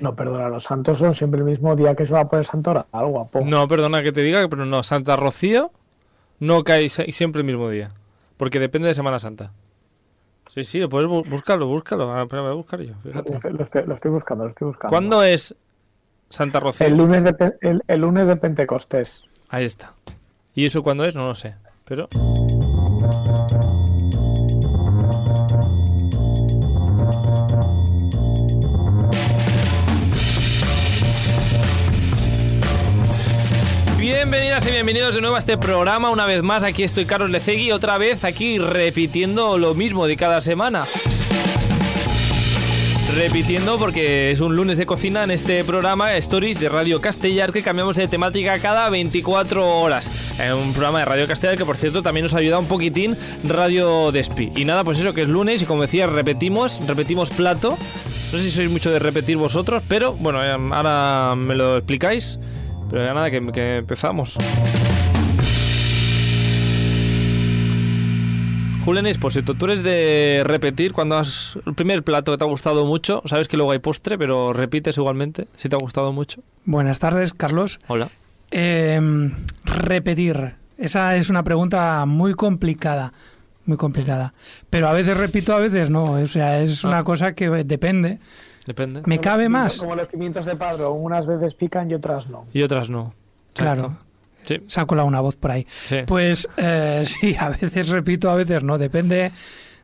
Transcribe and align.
No, 0.00 0.14
perdona, 0.14 0.48
los 0.48 0.64
santos 0.64 0.98
son 0.98 1.14
siempre 1.14 1.38
el 1.40 1.44
mismo 1.46 1.74
día 1.76 1.94
que 1.94 2.06
se 2.06 2.12
va 2.12 2.20
a 2.20 2.28
poner 2.28 2.46
santora. 2.46 2.86
Algo 2.92 3.10
guapo. 3.10 3.40
No, 3.44 3.66
perdona 3.68 4.02
que 4.02 4.12
te 4.12 4.22
diga, 4.22 4.46
pero 4.48 4.66
no, 4.66 4.82
Santa 4.82 5.16
Rocío 5.16 5.70
no 6.40 6.64
cae 6.64 6.88
siempre 6.88 7.40
el 7.40 7.46
mismo 7.46 7.68
día. 7.70 7.90
Porque 8.36 8.58
depende 8.58 8.88
de 8.88 8.94
Semana 8.94 9.18
Santa. 9.18 9.52
Sí, 10.52 10.64
sí, 10.64 10.78
lo 10.80 10.88
puedes 10.88 11.08
bu- 11.08 11.28
búscalo, 11.28 11.66
búscalo. 11.66 12.04
Ahora, 12.04 12.22
espera, 12.22 12.42
voy 12.42 12.50
a 12.50 12.54
buscar 12.54 12.80
yo. 12.80 12.94
Fíjate. 13.02 13.30
lo 13.50 13.64
estoy- 13.64 13.86
lo 13.86 13.94
estoy 13.94 14.10
buscando, 14.10 14.44
lo 14.44 14.50
estoy 14.50 14.66
buscando. 14.68 14.88
¿Cuándo 14.90 15.22
es 15.22 15.54
Santa 16.30 16.60
Rocío? 16.60 16.86
El 16.86 16.96
lunes 16.96 17.24
de, 17.24 17.80
el 17.86 18.00
lunes 18.00 18.26
de 18.26 18.36
Pentecostés. 18.36 19.24
Ahí 19.48 19.64
está. 19.64 19.92
¿Y 20.54 20.66
eso 20.66 20.82
cuándo 20.82 21.04
es? 21.04 21.14
No 21.14 21.26
lo 21.26 21.34
sé. 21.34 21.54
Pero. 21.84 22.08
Bienvenidas 34.34 34.66
y 34.66 34.72
bienvenidos 34.72 35.14
de 35.14 35.20
nuevo 35.20 35.36
a 35.36 35.38
este 35.38 35.56
programa. 35.56 36.10
Una 36.10 36.26
vez 36.26 36.42
más, 36.42 36.64
aquí 36.64 36.82
estoy 36.82 37.04
Carlos 37.04 37.30
Lecegui, 37.30 37.70
otra 37.70 37.98
vez 37.98 38.24
aquí 38.24 38.58
repitiendo 38.58 39.58
lo 39.58 39.74
mismo 39.74 40.08
de 40.08 40.16
cada 40.16 40.40
semana. 40.40 40.80
Repitiendo 43.14 43.78
porque 43.78 44.32
es 44.32 44.40
un 44.40 44.56
lunes 44.56 44.76
de 44.76 44.86
cocina 44.86 45.22
en 45.22 45.30
este 45.30 45.62
programa 45.62 46.16
Stories 46.16 46.58
de 46.58 46.68
Radio 46.68 47.00
Castellar 47.00 47.52
que 47.52 47.62
cambiamos 47.62 47.94
de 47.94 48.08
temática 48.08 48.58
cada 48.58 48.90
24 48.90 49.78
horas. 49.78 50.10
Eh, 50.40 50.52
un 50.52 50.72
programa 50.72 50.98
de 50.98 51.04
Radio 51.04 51.28
Castellar 51.28 51.56
que 51.56 51.64
por 51.64 51.76
cierto 51.76 52.02
también 52.02 52.24
nos 52.24 52.34
ayuda 52.34 52.58
un 52.58 52.66
poquitín 52.66 53.16
Radio 53.44 54.10
Despi. 54.10 54.50
Y 54.56 54.64
nada, 54.64 54.82
pues 54.82 54.98
eso 54.98 55.14
que 55.14 55.22
es 55.22 55.28
lunes 55.28 55.62
y 55.62 55.64
como 55.64 55.82
decía, 55.82 56.08
repetimos, 56.08 56.84
repetimos 56.88 57.30
plato. 57.30 57.78
No 58.32 58.38
sé 58.38 58.42
si 58.42 58.50
sois 58.50 58.68
mucho 58.68 58.90
de 58.90 58.98
repetir 58.98 59.36
vosotros, 59.36 59.84
pero 59.86 60.12
bueno, 60.14 60.42
eh, 60.42 60.56
ahora 60.72 61.36
me 61.36 61.54
lo 61.54 61.76
explicáis. 61.76 62.40
Pero 62.94 63.06
ya 63.06 63.12
nada, 63.12 63.28
que, 63.28 63.40
que 63.52 63.78
empezamos. 63.78 64.36
Julen 68.84 69.06
Esposito, 69.06 69.54
tú 69.54 69.64
eres 69.64 69.82
de 69.82 70.42
repetir 70.44 70.92
cuando 70.92 71.16
has. 71.16 71.58
El 71.66 71.74
primer 71.74 72.04
plato 72.04 72.30
que 72.30 72.38
te 72.38 72.44
ha 72.44 72.46
gustado 72.46 72.84
mucho, 72.84 73.20
sabes 73.24 73.48
que 73.48 73.56
luego 73.56 73.72
hay 73.72 73.80
postre, 73.80 74.16
pero 74.16 74.52
repites 74.52 74.96
igualmente 74.96 75.48
si 75.56 75.68
te 75.68 75.74
ha 75.74 75.78
gustado 75.80 76.12
mucho. 76.12 76.42
Buenas 76.66 77.00
tardes, 77.00 77.34
Carlos. 77.34 77.80
Hola. 77.88 78.10
Eh, 78.52 79.00
repetir. 79.64 80.54
Esa 80.78 81.16
es 81.16 81.30
una 81.30 81.42
pregunta 81.42 82.06
muy 82.06 82.34
complicada. 82.34 83.12
Muy 83.66 83.76
complicada. 83.76 84.34
Pero 84.70 84.86
a 84.86 84.92
veces 84.92 85.16
repito, 85.16 85.52
a 85.52 85.58
veces 85.58 85.90
no. 85.90 86.12
O 86.12 86.26
sea, 86.26 86.60
es 86.60 86.84
una 86.84 86.98
Ah. 86.98 87.04
cosa 87.04 87.34
que 87.34 87.48
depende. 87.48 88.20
Depende. 88.66 89.02
¿Me 89.06 89.20
cabe 89.20 89.48
más? 89.48 89.78
Como 89.78 89.94
los 89.96 90.08
pimientos 90.08 90.44
de 90.46 90.56
padro, 90.56 90.92
unas 90.92 91.26
veces 91.26 91.54
pican 91.54 91.90
y 91.90 91.94
otras 91.94 92.28
no. 92.28 92.46
Y 92.52 92.62
otras 92.62 92.88
no. 92.90 93.14
Claro. 93.54 93.96
Sí, 94.46 94.60
Se 94.68 94.80
ha 94.80 94.84
colado 94.86 95.06
una 95.08 95.20
voz 95.20 95.36
por 95.36 95.50
ahí. 95.50 95.66
sí. 95.70 95.98
Pues 96.06 96.48
eh, 96.56 97.02
sí, 97.04 97.34
a 97.38 97.48
veces 97.50 97.88
repito, 97.88 98.30
a 98.30 98.34
veces 98.34 98.62
no. 98.62 98.78
Depende. 98.78 99.30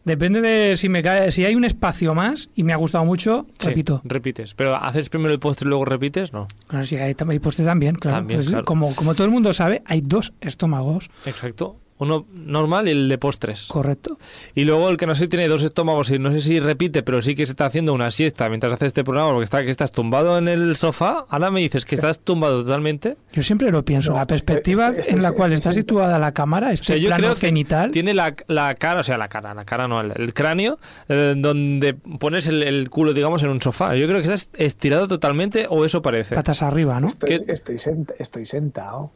Depende 0.02 0.40
de 0.40 0.78
si 0.78 0.88
me 0.88 1.02
cae, 1.02 1.30
si 1.30 1.44
hay 1.44 1.54
un 1.54 1.64
espacio 1.64 2.14
más 2.14 2.48
y 2.54 2.64
me 2.64 2.72
ha 2.72 2.76
gustado 2.76 3.04
mucho, 3.04 3.46
Sí, 3.58 3.66
repito. 3.68 4.00
Repites. 4.02 4.54
Pero 4.54 4.74
haces 4.74 5.10
primero 5.10 5.32
el 5.32 5.38
postre 5.38 5.66
y 5.66 5.68
luego 5.68 5.84
repites, 5.84 6.32
no. 6.32 6.48
Claro, 6.68 6.86
si 6.86 6.96
hay, 6.96 7.14
hay 7.28 7.38
postre 7.38 7.66
también, 7.66 7.96
claro. 7.96 8.16
También, 8.16 8.38
Pues, 8.38 8.48
claro. 8.48 8.64
Como, 8.64 8.94
como 8.96 9.14
todo 9.14 9.26
el 9.26 9.30
mundo 9.30 9.52
sabe, 9.52 9.82
hay 9.84 10.00
dos 10.00 10.32
estómagos, 10.40 11.10
Exacto. 11.26 11.76
Uno 12.00 12.26
normal 12.34 12.88
y 12.88 12.90
el 12.90 13.08
de 13.08 13.16
postres. 13.18 13.66
correcto. 13.68 14.18
Y 14.54 14.64
luego 14.64 14.88
el 14.90 14.96
que 14.96 15.06
no 15.06 15.14
sé 15.14 15.28
tiene 15.28 15.46
dos 15.48 15.62
estómagos 15.62 16.10
y 16.10 16.18
no 16.18 16.32
sé 16.32 16.40
si 16.40 16.58
repite, 16.58 17.02
pero 17.02 17.22
sí 17.22 17.34
que 17.36 17.46
se 17.46 17.52
está 17.52 17.66
haciendo 17.66 17.94
una 17.94 18.10
siesta 18.10 18.48
mientras 18.48 18.72
hace 18.72 18.86
este 18.86 19.04
programa 19.04 19.30
porque 19.30 19.44
está 19.44 19.62
que 19.62 19.70
estás 19.70 19.92
tumbado 19.92 20.36
en 20.38 20.48
el 20.48 20.76
sofá. 20.76 21.26
Ahora 21.28 21.50
me 21.50 21.60
dices 21.60 21.84
que 21.84 21.94
estás 21.94 22.18
tumbado 22.18 22.62
totalmente. 22.62 23.16
Yo 23.32 23.42
siempre 23.42 23.70
lo 23.70 23.84
pienso, 23.84 24.10
No, 24.12 24.16
la 24.18 24.26
perspectiva 24.26 24.88
es- 24.88 24.98
es- 24.98 25.08
en 25.08 25.22
la 25.22 25.32
cual 25.32 25.52
es- 25.52 25.60
está 25.60 25.68
es- 25.70 25.76
situada 25.76 26.18
la 26.18 26.32
cámara, 26.32 26.68
O 26.68 26.70
este 26.70 26.86
sea, 26.86 26.96
yo 26.96 27.08
plano 27.08 27.22
creo 27.22 27.34
que 27.36 27.90
tiene 27.92 28.14
la, 28.14 28.34
la 28.48 28.74
cara, 28.74 29.00
o 29.00 29.02
sea, 29.04 29.18
la 29.18 29.28
cara, 29.28 29.54
la 29.54 29.64
cara 29.64 29.86
no, 29.86 30.00
el, 30.00 30.12
el 30.16 30.34
cráneo, 30.34 30.78
eh, 31.08 31.34
donde 31.36 31.94
pones 31.94 32.46
el, 32.46 32.62
el 32.62 32.88
culo, 32.90 33.12
digamos, 33.12 33.42
en 33.42 33.50
un 33.50 33.60
sofá. 33.60 33.94
Yo 33.94 34.06
creo 34.06 34.16
que 34.22 34.32
estás 34.32 34.48
estirado 34.54 35.06
totalmente, 35.06 35.66
o 35.68 35.84
eso 35.84 36.02
parece. 36.02 36.34
patas 36.34 36.62
arriba, 36.62 36.98
¿no? 37.00 37.08
Estoy, 37.08 37.44
estoy 38.18 38.46
sentado. 38.46 39.10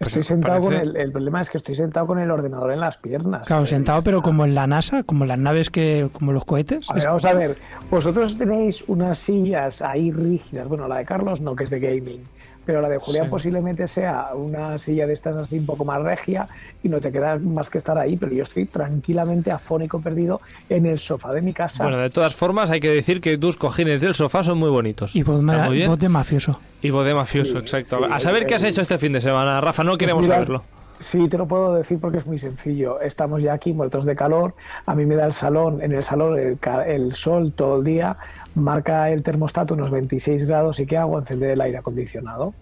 Pues 0.00 0.16
estoy 0.16 0.22
sentado 0.24 0.54
parece- 0.64 0.80
con 0.82 0.88
el, 0.88 0.96
el 0.96 1.12
problema 1.12 1.42
es 1.42 1.50
que 1.50 1.58
estoy 1.58 1.74
sentado 1.74 2.06
con 2.06 2.18
el 2.18 2.30
ordenador 2.30 2.72
en 2.72 2.80
las 2.80 2.96
piernas. 2.96 3.46
Claro, 3.46 3.66
sentado, 3.66 4.00
pero 4.02 4.22
como 4.22 4.46
en 4.46 4.54
la 4.54 4.66
NASA, 4.66 5.02
como 5.02 5.26
las 5.26 5.38
naves 5.38 5.68
que, 5.68 6.08
como 6.10 6.32
los 6.32 6.46
cohetes. 6.46 6.88
A 6.90 6.94
ver, 6.94 7.04
vamos 7.04 7.24
a 7.26 7.34
ver, 7.34 7.58
vosotros 7.90 8.38
tenéis 8.38 8.82
unas 8.88 9.18
sillas 9.18 9.82
ahí 9.82 10.10
rígidas, 10.10 10.66
bueno, 10.68 10.88
la 10.88 10.96
de 10.98 11.04
Carlos 11.04 11.42
no, 11.42 11.54
que 11.54 11.64
es 11.64 11.70
de 11.70 11.80
gaming, 11.80 12.22
pero 12.64 12.80
la 12.80 12.88
de 12.88 12.98
Julián 12.98 13.24
Sí. 13.26 13.30
posiblemente 13.30 13.86
sea 13.88 14.30
una 14.34 14.78
silla 14.78 15.06
de 15.06 15.12
estas 15.12 15.36
así 15.36 15.58
un 15.58 15.66
poco 15.66 15.84
más 15.84 16.02
regia 16.02 16.46
y 16.82 16.88
no 16.88 17.00
te 17.00 17.10
queda 17.12 17.38
más 17.38 17.70
que 17.70 17.78
estar 17.78 17.98
ahí, 17.98 18.16
pero 18.16 18.32
yo 18.32 18.42
estoy 18.42 18.66
tranquilamente 18.66 19.50
afónico 19.50 20.00
perdido 20.00 20.40
en 20.68 20.86
el 20.86 20.98
sofá 20.98 21.32
de 21.32 21.42
mi 21.42 21.52
casa. 21.52 21.82
Bueno, 21.84 21.98
de 21.98 22.10
todas 22.10 22.34
formas, 22.34 22.70
hay 22.70 22.80
que 22.80 22.90
decir 22.90 23.20
que 23.20 23.38
tus 23.38 23.56
cojines 23.56 24.00
del 24.00 24.14
sofá 24.14 24.42
son 24.42 24.58
muy 24.58 24.70
bonitos. 24.70 25.14
Y 25.16 25.22
voz, 25.22 25.40
Está 25.40 25.56
ma- 25.58 25.66
muy 25.66 25.76
bien. 25.76 25.88
voz 25.88 25.98
de 25.98 26.08
mafioso. 26.08 26.60
Y 26.82 26.90
voz 26.90 27.04
de 27.06 27.14
mafioso, 27.14 27.52
Sí, 27.52 27.58
exacto. 27.58 27.98
sí, 27.98 28.04
a 28.10 28.20
saber 28.20 28.46
qué 28.46 28.54
has 28.54 28.64
hecho 28.64 28.82
este 28.82 28.98
fin 28.98 29.12
de 29.12 29.20
semana, 29.20 29.60
Rafa, 29.60 29.84
no 29.84 29.96
queremos 29.98 30.22
mira, 30.22 30.34
saberlo. 30.36 30.62
Sí, 30.98 31.28
te 31.30 31.38
lo 31.38 31.46
puedo 31.48 31.74
decir 31.76 31.98
porque 31.98 32.18
es 32.18 32.26
muy 32.26 32.38
sencillo. 32.38 33.00
Estamos 33.00 33.42
ya 33.42 33.54
aquí 33.54 33.72
muertos 33.72 34.04
de 34.04 34.14
calor. 34.14 34.54
A 34.84 34.94
mí 34.94 35.06
me 35.06 35.14
da 35.16 35.24
el 35.24 35.32
salón, 35.32 35.80
en 35.82 35.92
el 35.92 36.02
salón 36.04 36.38
el, 36.38 36.58
el 36.86 37.12
sol 37.14 37.54
todo 37.56 37.78
el 37.78 37.84
día. 37.84 38.16
Marca 38.54 39.10
el 39.10 39.22
termostato 39.22 39.74
unos 39.74 39.90
26 39.90 40.44
grados 40.46 40.80
y 40.80 40.86
¿qué 40.86 40.96
hago? 40.96 41.18
Encender 41.18 41.50
el 41.50 41.60
aire 41.60 41.78
acondicionado. 41.78 42.52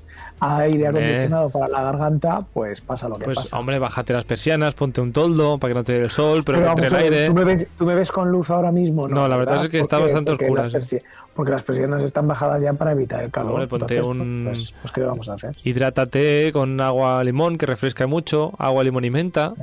Aire 0.41 0.87
Hombre. 0.88 1.03
acondicionado 1.04 1.50
para 1.50 1.69
la 1.69 1.82
garganta, 1.82 2.43
pues 2.53 2.81
pasa 2.81 3.09
lo 3.09 3.19
que 3.19 3.25
Pues, 3.25 3.38
pasa. 3.38 3.59
hombre, 3.59 3.78
bájate 3.81 4.12
las 4.12 4.25
persianas, 4.25 4.75
ponte 4.75 5.00
un 5.00 5.12
toldo 5.12 5.59
para 5.59 5.72
que 5.72 5.78
no 5.78 5.84
te 5.84 5.93
dé 5.94 6.04
el 6.04 6.10
sol, 6.10 6.43
pero, 6.44 6.59
Pero 6.59 6.75
que 6.76 6.82
entre 6.82 6.87
el 6.99 7.04
aire. 7.04 7.26
¿tú, 7.26 7.34
me 7.34 7.44
ves, 7.44 7.66
tú 7.76 7.84
me 7.87 7.94
ves 7.94 8.12
con 8.12 8.31
luz 8.31 8.50
ahora 8.50 8.71
mismo? 8.71 9.09
No, 9.09 9.26
la 9.26 9.37
verdad 9.37 9.62
es 9.65 9.69
que 9.69 9.81
está 9.81 9.99
bastante 9.99 10.32
porque 10.32 10.44
oscura, 10.44 10.69
las 10.69 10.84
sí. 10.84 10.97
persi- 10.97 11.03
Porque 11.34 11.53
las 11.53 11.62
persianas 11.62 12.03
están 12.03 12.28
bajadas 12.28 12.60
ya 12.62 12.72
para 12.72 12.93
evitar 12.93 13.22
el 13.25 13.31
calor. 13.31 13.53
Hombre, 13.53 13.66
ponte 13.69 13.97
Entonces, 13.97 14.20
un- 14.20 14.44
Pues, 14.49 14.75
pues, 14.82 14.93
¿qué 14.93 15.00
vamos 15.03 15.28
a 15.28 15.32
hacer? 15.34 15.53
Hidrátate 15.65 16.50
con 16.53 16.81
agua 16.81 17.22
limón, 17.25 17.59
que 17.59 17.66
refresca 17.66 18.06
mucho, 18.06 18.53
agua 18.59 18.84
limón 18.84 19.05
y 19.05 19.10
menta. 19.10 19.55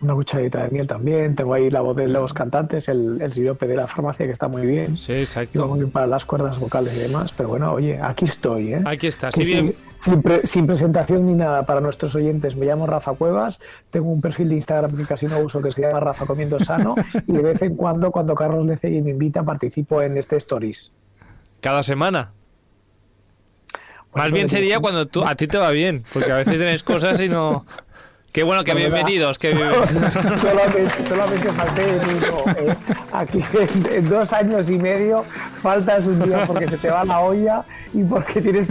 Una 0.00 0.14
cucharadita 0.14 0.62
de 0.62 0.70
miel 0.70 0.86
también. 0.86 1.34
Tengo 1.34 1.54
ahí 1.54 1.70
la 1.70 1.80
voz 1.80 1.96
de 1.96 2.06
los 2.06 2.32
cantantes, 2.32 2.88
el, 2.88 3.20
el 3.20 3.32
sirope 3.32 3.66
de 3.66 3.74
la 3.74 3.88
farmacia 3.88 4.26
que 4.26 4.32
está 4.32 4.46
muy 4.46 4.64
bien. 4.64 4.96
Sí, 4.96 5.12
Y 5.12 5.16
exacto. 5.22 5.74
bien 5.74 5.90
para 5.90 6.06
las 6.06 6.24
cuerdas 6.24 6.60
vocales 6.60 6.94
y 6.94 7.00
demás. 7.00 7.32
Pero 7.36 7.48
bueno, 7.48 7.72
oye, 7.72 7.98
aquí 8.00 8.24
estoy, 8.26 8.74
¿eh? 8.74 8.82
Aquí 8.84 9.08
está, 9.08 9.32
sí 9.32 9.42
bien. 9.42 9.74
sin, 9.96 10.12
sin 10.14 10.22
pre- 10.22 10.46
sin 10.46 10.66
presentación 10.68 11.26
ni 11.26 11.34
nada 11.34 11.64
para 11.66 11.80
nuestros 11.80 12.14
oyentes. 12.14 12.54
Me 12.54 12.66
llamo 12.66 12.86
Rafa 12.86 13.12
Cuevas, 13.14 13.58
tengo 13.90 14.08
un 14.12 14.20
perfil 14.20 14.50
de 14.50 14.54
Instagram 14.54 14.96
que 14.96 15.04
casi 15.04 15.26
no 15.26 15.40
uso 15.40 15.60
que 15.60 15.72
se 15.72 15.80
llama 15.82 15.98
Rafa 15.98 16.26
Comiendo 16.26 16.60
Sano 16.60 16.94
y 17.26 17.32
de 17.32 17.42
vez 17.42 17.60
en 17.62 17.74
cuando, 17.74 18.12
cuando 18.12 18.36
Carlos 18.36 18.64
Lecegui 18.66 19.02
me 19.02 19.10
invita, 19.10 19.42
participo 19.42 20.00
en 20.00 20.16
este 20.16 20.36
Stories. 20.36 20.92
Cada 21.60 21.82
semana. 21.82 22.30
Pues 24.12 24.24
Más 24.24 24.30
bien 24.32 24.48
sería 24.48 24.78
cuando 24.78 25.06
tú, 25.06 25.24
a 25.24 25.34
ti 25.34 25.48
te 25.48 25.58
va 25.58 25.70
bien, 25.70 26.04
porque 26.14 26.30
a 26.32 26.36
veces 26.36 26.54
tienes 26.56 26.82
cosas 26.84 27.20
y 27.20 27.28
no... 27.28 27.66
Qué 28.32 28.42
bueno, 28.42 28.62
que 28.62 28.74
bienvenidos, 28.74 29.38
que 29.38 29.52
bienvenidos. 29.54 29.90
solamente, 30.40 31.04
solamente 31.08 31.48
falté 31.48 31.98
digo, 31.98 32.44
eh, 32.58 32.74
aquí 33.12 33.42
en, 33.54 33.92
en 33.92 34.08
dos 34.08 34.32
años 34.32 34.68
y 34.70 34.76
medio 34.78 35.24
faltas 35.62 36.04
un 36.04 36.20
día 36.22 36.44
porque 36.46 36.68
se 36.68 36.76
te 36.76 36.90
va 36.90 37.04
la 37.04 37.20
olla 37.20 37.64
y 37.94 38.04
porque 38.04 38.42
tienes 38.42 38.68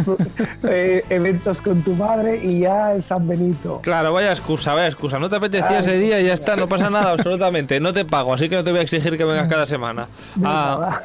eh, 0.69 1.03
eventos 1.09 1.59
con 1.63 1.81
tu 1.81 1.95
madre 1.95 2.37
y 2.41 2.59
ya 2.59 2.93
el 2.93 3.01
San 3.01 3.27
Benito. 3.27 3.81
Claro, 3.81 4.13
vaya 4.13 4.29
excusa, 4.31 4.75
vaya 4.75 4.87
excusa. 4.87 5.17
No 5.17 5.27
te 5.27 5.37
apetecía 5.37 5.79
ese 5.79 5.97
día 5.97 6.21
y 6.21 6.25
ya 6.27 6.33
está, 6.33 6.55
no 6.55 6.67
pasa 6.67 6.91
nada, 6.91 7.11
absolutamente. 7.11 7.79
No 7.79 7.91
te 7.93 8.05
pago, 8.05 8.35
así 8.35 8.47
que 8.47 8.55
no 8.55 8.63
te 8.63 8.69
voy 8.69 8.79
a 8.79 8.83
exigir 8.83 9.17
que 9.17 9.25
vengas 9.25 9.47
cada 9.47 9.65
semana. 9.65 10.05
Ah, 10.43 11.01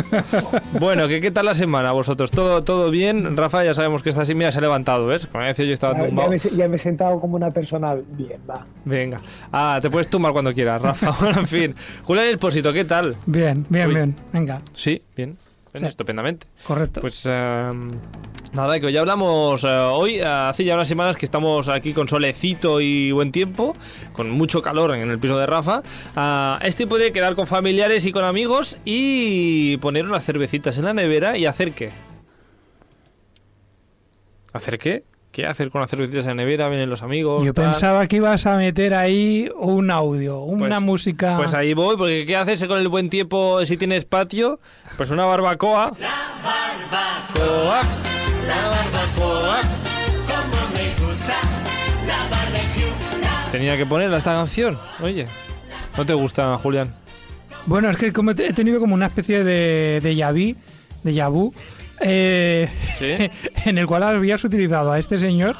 bueno, 0.80 1.06
¿qué, 1.08 1.20
¿qué 1.20 1.30
tal 1.30 1.44
la 1.44 1.54
semana 1.54 1.92
vosotros? 1.92 2.30
¿Todo, 2.30 2.64
todo 2.64 2.90
bien? 2.90 3.36
Rafa, 3.36 3.62
ya 3.64 3.74
sabemos 3.74 4.02
que 4.02 4.08
esta 4.08 4.24
me 4.34 4.50
se 4.50 4.58
ha 4.58 4.62
levantado, 4.62 5.06
¿ves? 5.06 5.26
Como 5.26 5.44
decía 5.44 5.66
yo 5.66 5.74
estaba 5.74 5.92
Ya, 5.98 6.06
tumbado. 6.06 6.30
me, 6.30 6.38
ya 6.38 6.68
me 6.68 6.76
he 6.76 6.78
sentado 6.78 7.20
como 7.20 7.36
una 7.36 7.50
persona 7.50 7.81
bien, 8.08 8.40
va. 8.48 8.66
Venga. 8.84 9.20
Ah, 9.52 9.78
te 9.82 9.90
puedes 9.90 10.08
tumbar 10.08 10.32
cuando 10.32 10.52
quieras, 10.52 10.80
Rafa. 10.80 11.10
Bueno, 11.20 11.40
en 11.40 11.46
fin. 11.46 11.74
Julián 12.04 12.26
Esposito, 12.28 12.72
¿qué 12.72 12.84
tal? 12.84 13.16
Bien, 13.26 13.66
bien, 13.68 13.88
Uy. 13.88 13.94
bien. 13.94 14.16
Venga, 14.32 14.60
Sí, 14.74 15.02
bien. 15.16 15.36
Sí. 15.74 15.86
Estupendamente. 15.86 16.46
correcto. 16.66 17.00
Pues 17.00 17.24
eh, 17.26 17.72
nada, 18.52 18.78
que 18.78 18.84
hoy 18.84 18.96
hablamos 18.98 19.64
eh, 19.64 19.68
hoy, 19.68 20.16
eh, 20.16 20.24
hace 20.24 20.64
ya 20.64 20.74
unas 20.74 20.86
semanas 20.86 21.16
que 21.16 21.24
estamos 21.24 21.66
aquí 21.70 21.94
con 21.94 22.08
solecito 22.08 22.78
y 22.82 23.10
buen 23.10 23.32
tiempo, 23.32 23.74
con 24.12 24.28
mucho 24.30 24.60
calor 24.60 24.94
en 24.94 25.08
el 25.10 25.18
piso 25.18 25.38
de 25.38 25.46
Rafa. 25.46 25.82
Ah, 26.14 26.58
este 26.62 26.86
puede 26.86 27.10
quedar 27.10 27.34
con 27.34 27.46
familiares 27.46 28.04
y 28.04 28.12
con 28.12 28.22
amigos 28.22 28.76
y 28.84 29.78
poner 29.78 30.04
unas 30.04 30.22
cervecitas 30.26 30.76
en 30.76 30.84
la 30.84 30.92
nevera 30.92 31.38
y 31.38 31.46
hacer 31.46 31.72
qué. 31.72 31.88
¿Hacer 34.52 34.76
qué? 34.78 35.04
¿Qué 35.32 35.46
hacer 35.46 35.70
con 35.70 35.80
las 35.80 35.88
cervecitas 35.90 36.24
en 36.24 36.28
la 36.28 36.34
nevera? 36.34 36.68
Vienen 36.68 36.90
los 36.90 37.02
amigos. 37.02 37.42
Yo 37.42 37.54
tal. 37.54 37.64
pensaba 37.70 38.06
que 38.06 38.16
ibas 38.16 38.44
a 38.44 38.56
meter 38.58 38.92
ahí 38.92 39.50
un 39.58 39.90
audio, 39.90 40.40
una 40.40 40.76
Pues- 40.76 40.80
música. 40.82 41.36
Pues 41.38 41.54
ahí 41.54 41.72
voy, 41.72 41.96
porque 41.96 42.26
¿qué 42.26 42.36
haces 42.36 42.62
con 42.66 42.78
el 42.78 42.88
buen 42.88 43.08
tiempo 43.08 43.64
si 43.64 43.78
tienes 43.78 44.04
patio? 44.04 44.60
Pues 44.98 45.08
una 45.10 45.24
barbacoa. 45.24 45.92
barbacoa, 45.92 47.80
la 48.46 48.68
barbacoa. 48.68 49.60
Como 50.28 50.60
me 50.74 51.06
gusta 51.10 51.34
la 52.06 52.18
barbecue. 52.28 52.92
Tenía 53.52 53.76
que 53.78 53.86
ponerla 53.86 54.18
esta 54.18 54.34
canción, 54.34 54.78
oye. 55.02 55.26
¿No 55.96 56.04
te 56.04 56.12
gusta, 56.12 56.58
Julián? 56.58 56.94
Bueno, 57.64 57.88
es 57.88 57.96
que 57.96 58.12
como 58.12 58.32
he 58.32 58.34
he 58.48 58.52
tenido 58.52 58.80
como 58.80 58.94
una 58.94 59.06
especie 59.06 59.44
de, 59.44 60.00
de 60.02 60.14
yaví, 60.14 60.56
de 61.04 61.14
yabú, 61.14 61.54
eh, 62.00 62.68
¿Sí? 62.98 63.30
en 63.68 63.78
el 63.78 63.86
cual 63.86 64.02
habías 64.02 64.42
utilizado 64.44 64.92
a 64.92 64.98
este 64.98 65.18
señor 65.18 65.56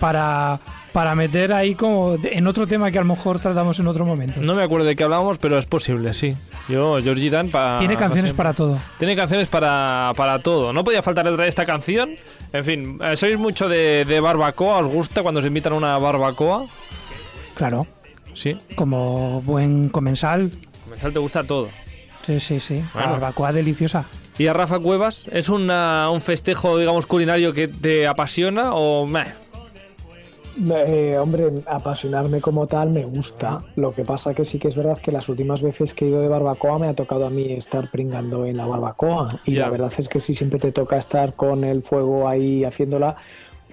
para, 0.00 0.58
para 0.92 1.14
meter 1.14 1.52
ahí 1.52 1.74
como 1.74 2.16
en 2.22 2.46
otro 2.46 2.66
tema 2.66 2.90
que 2.90 2.98
a 2.98 3.02
lo 3.02 3.06
mejor 3.08 3.38
tratamos 3.40 3.78
en 3.78 3.86
otro 3.86 4.04
momento. 4.04 4.40
No 4.40 4.54
me 4.54 4.62
acuerdo 4.62 4.86
de 4.86 4.96
qué 4.96 5.04
hablábamos, 5.04 5.38
pero 5.38 5.58
es 5.58 5.66
posible, 5.66 6.14
sí. 6.14 6.34
Yo, 6.68 6.98
Georgie 7.02 7.30
Dan, 7.30 7.48
para... 7.48 7.78
Tiene 7.78 7.96
canciones 7.96 8.32
para 8.32 8.52
todo. 8.54 8.78
Tiene 8.98 9.16
canciones 9.16 9.48
para, 9.48 10.12
para 10.16 10.38
todo. 10.38 10.72
No 10.72 10.84
podía 10.84 11.02
faltar 11.02 11.26
otra 11.28 11.46
esta 11.46 11.66
canción. 11.66 12.14
En 12.52 12.64
fin, 12.64 12.98
eh, 13.02 13.16
¿sois 13.16 13.36
mucho 13.38 13.68
de, 13.68 14.04
de 14.04 14.20
barbacoa? 14.20 14.78
¿Os 14.78 14.86
gusta 14.88 15.22
cuando 15.22 15.40
se 15.40 15.48
invitan 15.48 15.72
a 15.72 15.76
una 15.76 15.98
barbacoa? 15.98 16.66
Claro, 17.54 17.86
Sí. 18.34 18.58
como 18.76 19.42
buen 19.42 19.88
comensal. 19.88 20.50
Comensal 20.84 21.12
te 21.12 21.18
gusta 21.18 21.42
todo. 21.44 21.68
Sí, 22.24 22.40
sí, 22.40 22.60
sí. 22.60 22.82
La 22.94 23.06
barbacoa 23.06 23.52
deliciosa. 23.52 24.04
¿Y 24.42 24.48
a 24.48 24.52
Rafa 24.52 24.80
Cuevas? 24.80 25.28
¿Es 25.30 25.48
una- 25.48 26.10
un 26.10 26.20
festejo, 26.20 26.76
digamos, 26.76 27.06
culinario 27.06 27.52
que 27.52 27.68
te 27.68 28.08
apasiona 28.08 28.74
o 28.74 29.06
meh? 29.06 29.26
Eh, 30.68 31.16
hombre, 31.16 31.48
apasionarme 31.64 32.40
como 32.40 32.66
tal 32.66 32.90
me 32.90 33.04
gusta. 33.04 33.58
Lo 33.76 33.94
que 33.94 34.02
pasa 34.02 34.34
que 34.34 34.44
sí 34.44 34.58
que 34.58 34.66
es 34.66 34.74
verdad 34.74 34.98
que 34.98 35.12
las 35.12 35.28
últimas 35.28 35.62
veces 35.62 35.94
que 35.94 36.06
he 36.06 36.08
ido 36.08 36.20
de 36.20 36.26
barbacoa 36.26 36.80
me 36.80 36.88
ha 36.88 36.94
tocado 36.94 37.24
a 37.24 37.30
mí 37.30 37.52
estar 37.52 37.88
pringando 37.92 38.44
en 38.44 38.56
la 38.56 38.66
barbacoa. 38.66 39.28
Y 39.44 39.52
la 39.52 39.68
verdad 39.70 39.92
es 39.96 40.08
que 40.08 40.18
si 40.18 40.34
siempre 40.34 40.58
te 40.58 40.72
toca 40.72 40.98
estar 40.98 41.34
con 41.34 41.62
el 41.62 41.84
fuego 41.84 42.26
ahí 42.26 42.64
haciéndola, 42.64 43.14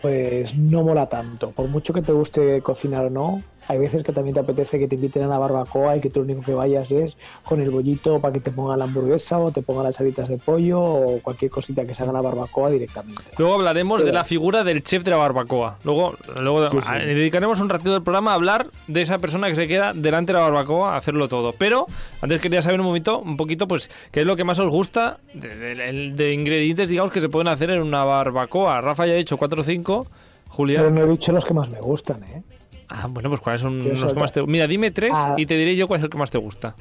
pues 0.04 0.54
no 0.56 0.83
mola 0.83 1.10
tanto. 1.10 1.50
Por 1.50 1.68
mucho 1.68 1.94
que 1.94 2.04
te 2.04 2.12
guste 2.12 2.62
cocinar 2.62 3.06
o 3.06 3.10
no, 3.10 3.42
hay 3.69 3.77
veces 3.77 4.04
que 4.04 4.12
también 4.12 4.33
te 4.33 4.39
apetece 4.42 4.80
que 4.80 4.88
te 4.88 4.95
inviten 4.95 5.24
a 5.24 5.27
la 5.27 5.38
barbacoa 5.38 5.95
y 5.95 6.01
que 6.01 6.10
tú 6.10 6.19
lo 6.19 6.25
único 6.25 6.42
que 6.42 6.54
vayas 6.54 6.89
es 6.92 7.18
con 7.44 7.62
el 7.62 7.69
bollito 7.69 8.19
para 8.19 8.33
que 8.33 8.39
te 8.39 8.50
pongan 8.51 8.80
la 8.80 8.86
hamburguesa 8.86 9.38
o 9.39 9.51
te 9.51 9.62
pongan 9.62 9.83
las 9.86 10.00
alitas 10.01 10.27
de 10.27 10.38
pollo 10.38 10.81
o 10.81 11.19
cualquier 11.21 11.51
cosita 11.51 11.86
que 11.86 11.94
se 11.94 12.01
haga 12.01 12.10
en 12.10 12.16
la 12.16 12.21
barbacoa 12.21 12.71
directamente. 12.71 13.21
Luego 13.38 13.54
hablaremos 13.54 14.00
de 14.01 14.06
Pero- 14.06 14.16
la 14.18 14.24
figura 14.24 14.63
del 14.63 14.83
chef 14.83 15.04
de 15.04 15.12
la 15.12 15.18
barbacoa. 15.18 15.77
Luego, 15.83 16.16
luego 16.42 16.68
Sí, 16.71 16.77
sí. 16.81 16.88
a- 16.92 16.98
dedicaremos 16.98 17.60
un 17.62 17.69
ratito 17.69 17.94
del 17.94 18.01
programa 18.01 18.31
a 18.31 18.33
hablar 18.36 18.68
de 18.88 19.01
esa 19.04 19.19
persona 19.19 19.48
que 19.50 19.56
se 19.56 19.68
queda 19.68 19.94
delante 19.94 20.33
de 20.33 20.39
la 20.39 20.45
barbacoa 20.45 20.95
a 20.95 20.98
hacerlo 20.98 21.27
todo. 21.30 21.54
Pero 21.54 21.86
antes 22.21 22.42
quería 22.42 22.63
saber 22.63 22.80
un 22.80 22.88
momento, 22.88 23.19
un 23.19 23.38
poquito, 23.38 23.68
pues, 23.68 23.89
qué 24.12 24.21
es 24.21 24.25
lo 24.27 24.36
que 24.36 24.44
más 24.44 24.57
os 24.57 24.69
gusta 24.71 25.19
de, 25.36 25.48
de- 25.75 26.12
de 26.16 26.33
ingredientes, 26.33 26.89
digamos, 26.89 27.12
que 27.12 27.21
se 27.21 27.30
pueden 27.30 27.48
hacer 27.50 27.69
en 27.69 27.83
una 27.83 28.04
barbacoa. 28.04 28.81
Rafa 28.81 29.06
ya 29.06 29.13
ha 29.13 29.18
dicho 29.18 29.38
4 29.38 29.62
o 29.62 29.63
5. 29.63 30.07
Pero 30.10 30.56
Julián. 30.56 30.95
no 30.95 31.04
he 31.04 31.07
dicho 31.07 31.31
los 31.31 31.45
que 31.45 31.54
más 31.54 31.69
me 31.69 31.80
gustan, 31.80 32.24
¿eh? 32.24 32.42
Ah, 32.90 33.08
bueno, 33.10 33.30
pues 33.30 33.40
cuáles 33.42 33.62
son 33.62 33.88
los 33.88 34.14
que 34.14 34.20
más 34.20 34.34
te 34.34 34.42
Mira, 34.46 34.66
dime 34.68 34.92
tres 34.92 35.12
Ah. 35.14 35.36
y 35.38 35.46
te 35.46 35.56
diré 35.56 35.76
yo 35.76 35.88
cuál 35.88 36.00
es 36.00 36.04
el 36.04 36.10
que 36.10 36.18
más 36.18 36.32
te 36.32 36.38
gusta. 36.40 36.76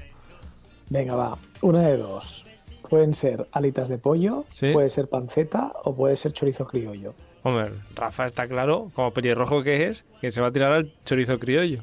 Venga, 0.90 1.14
va. 1.14 1.36
Una 1.60 1.82
de 1.82 1.96
dos. 1.98 2.44
Pueden 2.88 3.14
ser 3.14 3.46
alitas 3.52 3.90
de 3.90 3.98
pollo, 3.98 4.46
Sí. 4.50 4.72
puede 4.72 4.88
ser 4.88 5.08
panceta 5.08 5.72
o 5.84 5.94
puede 5.94 6.16
ser 6.16 6.32
chorizo 6.32 6.66
criollo. 6.66 7.12
Hombre, 7.42 7.70
Rafa 7.94 8.24
está 8.24 8.48
claro, 8.48 8.90
como 8.94 9.12
pelirrojo 9.12 9.62
que 9.62 9.88
es, 9.88 10.04
que 10.22 10.30
se 10.32 10.40
va 10.40 10.46
a 10.48 10.52
tirar 10.52 10.72
al 10.72 10.92
chorizo 11.04 11.38
criollo. 11.38 11.82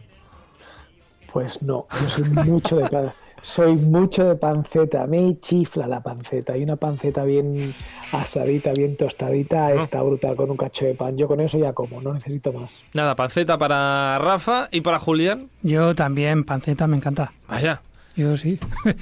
Pues 1.32 1.62
no, 1.62 1.86
yo 2.02 2.10
soy 2.10 2.24
mucho 2.24 2.78
de 2.78 2.90
cada. 2.90 3.14
Soy 3.42 3.76
mucho 3.76 4.24
de 4.26 4.36
panceta, 4.36 5.06
me 5.08 5.40
chifla 5.40 5.88
la 5.88 6.02
panceta. 6.02 6.58
Y 6.58 6.64
una 6.64 6.76
panceta 6.76 7.24
bien 7.24 7.76
asadita, 8.12 8.72
bien 8.74 8.96
tostadita, 8.98 9.74
está 9.74 10.02
brutal 10.02 10.36
con 10.36 10.50
un 10.52 10.58
cacho 10.58 10.86
de 10.86 10.96
pan. 10.96 11.16
Yo 11.18 11.28
con 11.28 11.40
eso 11.40 11.58
ya 11.58 11.74
como, 11.74 12.02
no 12.02 12.14
necesito 12.14 12.52
más. 12.52 12.84
Nada, 12.94 13.16
panceta 13.16 13.58
para 13.58 14.18
Rafa 14.20 14.68
y 14.72 14.82
para 14.82 15.00
Julián. 15.00 15.50
Yo 15.62 15.94
también, 15.96 16.44
panceta, 16.44 16.88
me 16.88 16.98
encanta. 16.98 17.34
Vaya, 17.48 17.82
Yo 18.16 18.36
sí. 18.38 18.60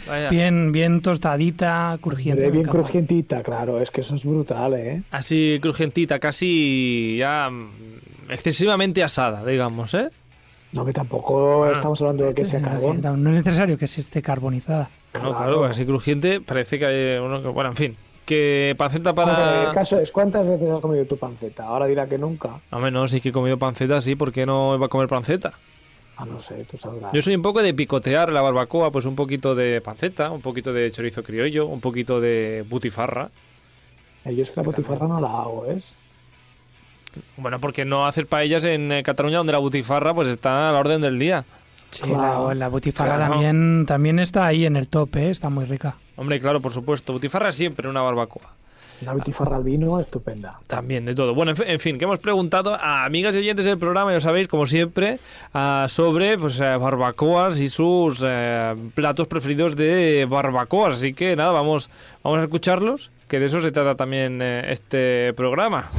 vaya. 0.08 0.30
bien, 0.30 0.72
bien 0.72 1.02
tostadita, 1.02 1.98
crujiente. 2.02 2.50
Bien 2.50 2.66
crujientita, 2.66 3.44
claro, 3.44 3.80
es 3.80 3.92
que 3.92 4.02
eso 4.02 4.16
es 4.16 4.26
brutal, 4.26 4.74
¿eh? 4.74 5.04
Así 5.12 5.60
crujientita, 5.62 6.20
casi 6.20 7.16
ya 7.18 7.50
mm, 7.50 7.70
excesivamente 8.30 9.04
asada, 9.04 9.46
digamos, 9.46 9.94
¿eh? 9.94 10.10
No, 10.74 10.84
que 10.86 10.92
tampoco 10.94 11.66
Ah. 11.66 11.72
estamos 11.74 12.02
hablando 12.02 12.26
de 12.26 12.34
que 12.34 12.46
sea 12.46 12.62
carbón. 12.62 13.00
No 13.02 13.30
es 13.30 13.36
necesario 13.38 13.78
que 13.78 13.88
se 13.88 14.02
esté 14.02 14.22
carbonizada. 14.22 14.90
No, 15.14 15.20
Claro. 15.20 15.36
claro, 15.38 15.64
así 15.66 15.86
crujiente 15.86 16.42
parece 16.42 16.80
que 16.80 16.86
hay 16.86 17.18
uno 17.20 17.42
que... 17.42 17.50
Bueno, 17.50 17.70
en 17.70 17.76
fin, 17.76 17.96
que 18.26 18.74
panceta 18.78 19.10
Aunque 19.12 19.22
El 19.22 19.28
para... 19.38 19.72
caso 19.74 20.00
es, 20.00 20.12
¿cuántas 20.12 20.48
veces 20.48 20.70
has 20.72 20.80
comido 20.80 21.06
tu 21.06 21.18
panceta? 21.18 21.66
Ahora 21.68 21.86
dirá 21.86 22.08
que 22.08 22.18
nunca. 22.18 22.50
Hombre, 22.72 22.90
no, 22.90 23.08
sí 23.08 23.22
que 23.22 23.30
he 23.30 23.32
comido 23.32 23.58
panceta, 23.58 24.02
sí, 24.02 24.16
¿por 24.16 24.32
qué 24.32 24.46
no 24.48 24.74
iba 24.76 24.88
a 24.88 24.90
comer 24.90 25.08
panceta? 25.08 25.54
Ah, 26.18 26.26
no 26.26 26.40
sé, 26.40 26.66
tú 26.70 26.78
sabrás. 26.78 27.12
Yo 27.12 27.22
soy 27.22 27.36
un 27.36 27.42
poco 27.44 27.62
de 27.62 27.74
picotear 27.74 28.32
la 28.34 28.42
barbacoa, 28.42 28.90
pues 28.92 29.06
un 29.06 29.16
poquito 29.16 29.54
de 29.56 29.82
panceta, 29.82 30.32
un 30.32 30.42
poquito 30.42 30.72
de 30.74 30.92
chorizo 30.92 31.22
criollo, 31.24 31.68
un 31.68 31.82
poquito 31.82 32.20
de 32.22 32.64
butifarra. 32.70 33.30
Yo 34.26 34.42
es 34.44 34.50
que 34.52 34.56
la 34.62 34.64
botifarra 34.64 35.08
no 35.08 35.20
la 35.20 35.28
hago, 35.28 35.66
¿es? 35.68 35.96
Bueno, 37.38 37.60
porque 37.60 37.86
no 37.86 38.06
hacer 38.08 38.28
paellas 38.28 38.64
en 38.64 38.92
eh, 38.92 39.04
Cataluña 39.04 39.38
donde 39.38 39.54
la 39.54 39.60
butifarra 39.60 40.14
pues 40.14 40.28
está 40.28 40.70
a 40.70 40.72
la 40.72 40.80
orden 40.80 41.02
del 41.02 41.20
día. 41.20 41.44
Sí, 41.92 42.04
Claro. 42.04 42.48
la, 42.50 42.56
la 42.56 42.68
butifarra 42.70 43.16
Claro. 43.18 43.34
también, 43.34 43.86
también 43.86 44.20
está 44.20 44.48
ahí 44.48 44.66
en 44.66 44.76
el 44.76 44.90
top, 44.90 45.16
¿eh? 45.18 45.30
está 45.30 45.50
muy 45.50 45.66
rica. 45.66 45.96
Hombre, 46.16 46.40
claro, 46.40 46.60
por 46.62 46.72
supuesto, 46.72 47.14
butifarra 47.14 47.52
siempre 47.52 47.86
en 47.86 47.92
una 47.92 48.02
barbacoa. 48.02 48.50
Una 49.02 49.14
botifarra 49.14 49.58
al 49.58 49.64
vino, 49.64 50.00
estupenda. 50.00 50.60
También, 50.68 51.04
de 51.06 51.14
todo. 51.14 51.34
Bueno, 51.36 51.52
en 51.52 51.58
fi- 51.58 51.64
en 51.68 51.80
fin, 51.80 51.98
que 51.98 52.06
hemos 52.06 52.20
preguntado 52.20 52.74
a 52.76 53.04
amigas 53.04 53.36
y 53.36 53.40
oyentes 53.40 53.66
del 53.66 53.78
programa, 53.78 54.14
ya 54.14 54.22
sabéis, 54.22 54.48
como 54.48 54.66
siempre, 54.66 55.20
ah, 55.54 55.88
sobre 55.90 56.38
pues, 56.38 56.60
eh, 56.60 56.78
barbacoas 56.78 57.60
y 57.60 57.68
sus 57.70 58.24
eh, 58.26 58.74
platos 58.96 59.28
preferidos 59.28 59.76
de 59.76 60.26
barbacoas. 60.30 60.96
Así 60.96 61.14
que 61.14 61.36
nada, 61.36 61.52
vamos, 61.52 61.90
vamos 62.24 62.40
a 62.40 62.44
escucharlos, 62.44 63.12
que 63.28 63.40
de 63.40 63.48
eso 63.48 63.60
se 63.60 63.72
trata 63.72 63.96
también 63.96 64.42
este 64.42 65.34
programa. 65.34 65.90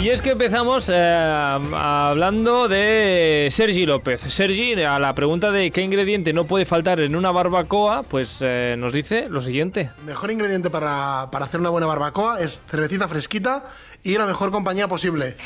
Y 0.00 0.08
es 0.08 0.22
que 0.22 0.30
empezamos 0.30 0.90
eh, 0.90 1.58
hablando 1.74 2.68
de 2.68 3.48
Sergi 3.50 3.84
López. 3.84 4.22
Sergi, 4.22 4.72
a 4.82 4.98
la 4.98 5.12
pregunta 5.12 5.50
de 5.50 5.70
qué 5.70 5.82
ingrediente 5.82 6.32
no 6.32 6.44
puede 6.44 6.64
faltar 6.64 7.00
en 7.00 7.14
una 7.14 7.30
barbacoa, 7.30 8.02
pues 8.04 8.38
eh, 8.40 8.76
nos 8.78 8.94
dice 8.94 9.28
lo 9.28 9.42
siguiente. 9.42 9.90
El 9.98 10.06
mejor 10.06 10.30
ingrediente 10.30 10.70
para, 10.70 11.28
para 11.30 11.44
hacer 11.44 11.60
una 11.60 11.68
buena 11.68 11.86
barbacoa 11.86 12.40
es 12.40 12.62
cervecita 12.66 13.08
fresquita 13.08 13.66
y 14.02 14.16
la 14.16 14.26
mejor 14.26 14.50
compañía 14.50 14.88
posible. 14.88 15.36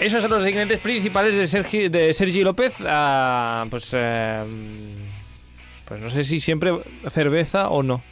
Esos 0.00 0.22
son 0.22 0.30
los 0.30 0.40
ingredientes 0.40 0.80
principales 0.80 1.34
de 1.34 1.46
Sergi, 1.46 1.88
de 1.88 2.14
Sergi 2.14 2.42
López. 2.42 2.76
ah, 2.86 3.66
pues, 3.68 3.90
eh, 3.92 4.42
pues 5.84 6.00
no 6.00 6.08
sé 6.08 6.24
si 6.24 6.40
siempre 6.40 6.72
cerveza 7.12 7.68
o 7.68 7.82
no. 7.82 8.02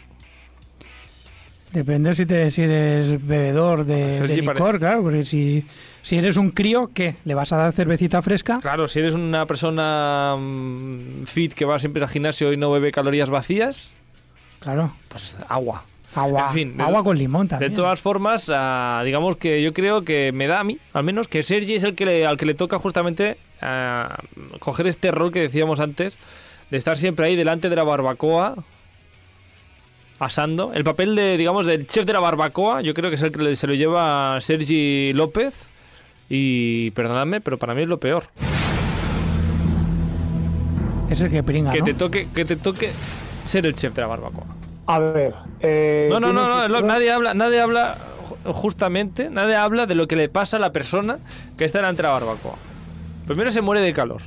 Depende 1.72 2.14
si, 2.14 2.26
te, 2.26 2.50
si 2.50 2.62
eres 2.62 3.26
bebedor 3.26 3.84
de, 3.86 4.20
de 4.20 4.42
pare- 4.42 4.54
licor, 4.54 4.78
claro, 4.78 5.02
porque 5.02 5.24
si, 5.24 5.64
si 6.02 6.16
eres 6.18 6.36
un 6.36 6.50
crío, 6.50 6.90
¿qué? 6.92 7.16
¿Le 7.24 7.34
vas 7.34 7.50
a 7.52 7.56
dar 7.56 7.72
cervecita 7.72 8.20
fresca? 8.20 8.58
Claro, 8.60 8.86
si 8.88 8.98
eres 8.98 9.14
una 9.14 9.46
persona 9.46 10.36
mm, 10.38 11.24
fit 11.24 11.54
que 11.54 11.64
va 11.64 11.78
siempre 11.78 12.02
al 12.02 12.10
gimnasio 12.10 12.52
y 12.52 12.58
no 12.58 12.70
bebe 12.70 12.92
calorías 12.92 13.30
vacías, 13.30 13.88
Claro. 14.60 14.92
pues 15.08 15.38
agua. 15.48 15.84
Agua, 16.14 16.48
En 16.48 16.54
fin, 16.54 16.76
de- 16.76 16.82
agua 16.82 17.02
con 17.02 17.16
limón 17.16 17.46
De 17.46 17.50
también. 17.52 17.72
todas 17.72 17.98
formas, 18.02 18.52
ah, 18.54 19.00
digamos 19.02 19.36
que 19.38 19.62
yo 19.62 19.72
creo 19.72 20.02
que 20.02 20.30
me 20.30 20.46
da 20.46 20.60
a 20.60 20.64
mí, 20.64 20.76
al 20.92 21.04
menos, 21.04 21.26
que 21.26 21.42
Sergi 21.42 21.76
es 21.76 21.84
el 21.84 21.94
que 21.94 22.04
le- 22.04 22.26
al 22.26 22.36
que 22.36 22.44
le 22.44 22.52
toca 22.52 22.78
justamente 22.78 23.38
ah, 23.62 24.18
coger 24.58 24.88
este 24.88 25.10
rol 25.10 25.32
que 25.32 25.40
decíamos 25.40 25.80
antes, 25.80 26.18
de 26.70 26.76
estar 26.76 26.98
siempre 26.98 27.24
ahí 27.26 27.34
delante 27.36 27.70
de 27.70 27.76
la 27.76 27.84
barbacoa, 27.84 28.56
asando. 30.18 30.72
El 30.74 30.84
papel 30.84 31.14
de, 31.16 31.36
digamos, 31.36 31.66
del 31.66 31.86
chef 31.86 32.04
de 32.06 32.12
la 32.12 32.20
barbacoa, 32.20 32.80
yo 32.82 32.94
creo 32.94 33.10
que 33.10 33.16
es 33.16 33.22
el 33.22 33.32
que 33.32 33.56
se 33.56 33.66
lo 33.66 33.74
lleva 33.74 34.38
Sergi 34.40 35.12
López. 35.12 35.54
Y 36.34 36.90
perdonadme, 36.92 37.40
pero 37.42 37.58
para 37.58 37.74
mí 37.74 37.82
es 37.82 37.88
lo 37.88 37.98
peor. 38.00 38.24
Es 41.10 41.20
el 41.20 41.30
que 41.30 41.42
pringa, 41.42 41.70
Que 41.72 41.80
¿no? 41.80 41.84
te 41.84 41.94
toque, 41.94 42.28
que 42.34 42.44
te 42.44 42.56
toque 42.56 42.90
ser 43.46 43.66
el 43.66 43.74
chef 43.74 43.94
de 43.94 44.00
la 44.00 44.06
barbacoa. 44.06 44.44
A 44.86 44.98
ver. 44.98 45.34
eh, 45.60 46.08
No, 46.10 46.18
no, 46.20 46.32
no, 46.32 46.68
no, 46.68 46.80
nadie 46.82 47.10
habla, 47.12 47.34
nadie 47.34 47.60
habla 47.60 47.98
ju- 48.46 48.52
justamente, 48.52 49.28
nadie 49.28 49.54
habla 49.56 49.84
de 49.86 49.94
lo 49.94 50.08
que 50.08 50.16
le 50.16 50.28
pasa 50.28 50.56
a 50.56 50.60
la 50.60 50.72
persona 50.72 51.18
que 51.58 51.64
está 51.66 51.78
delante 51.78 52.02
de 52.02 52.08
la 52.08 52.14
barbacoa. 52.14 52.54
Primero 53.26 53.50
se 53.50 53.60
muere 53.60 53.80
de 53.82 53.92
calor. 53.92 54.22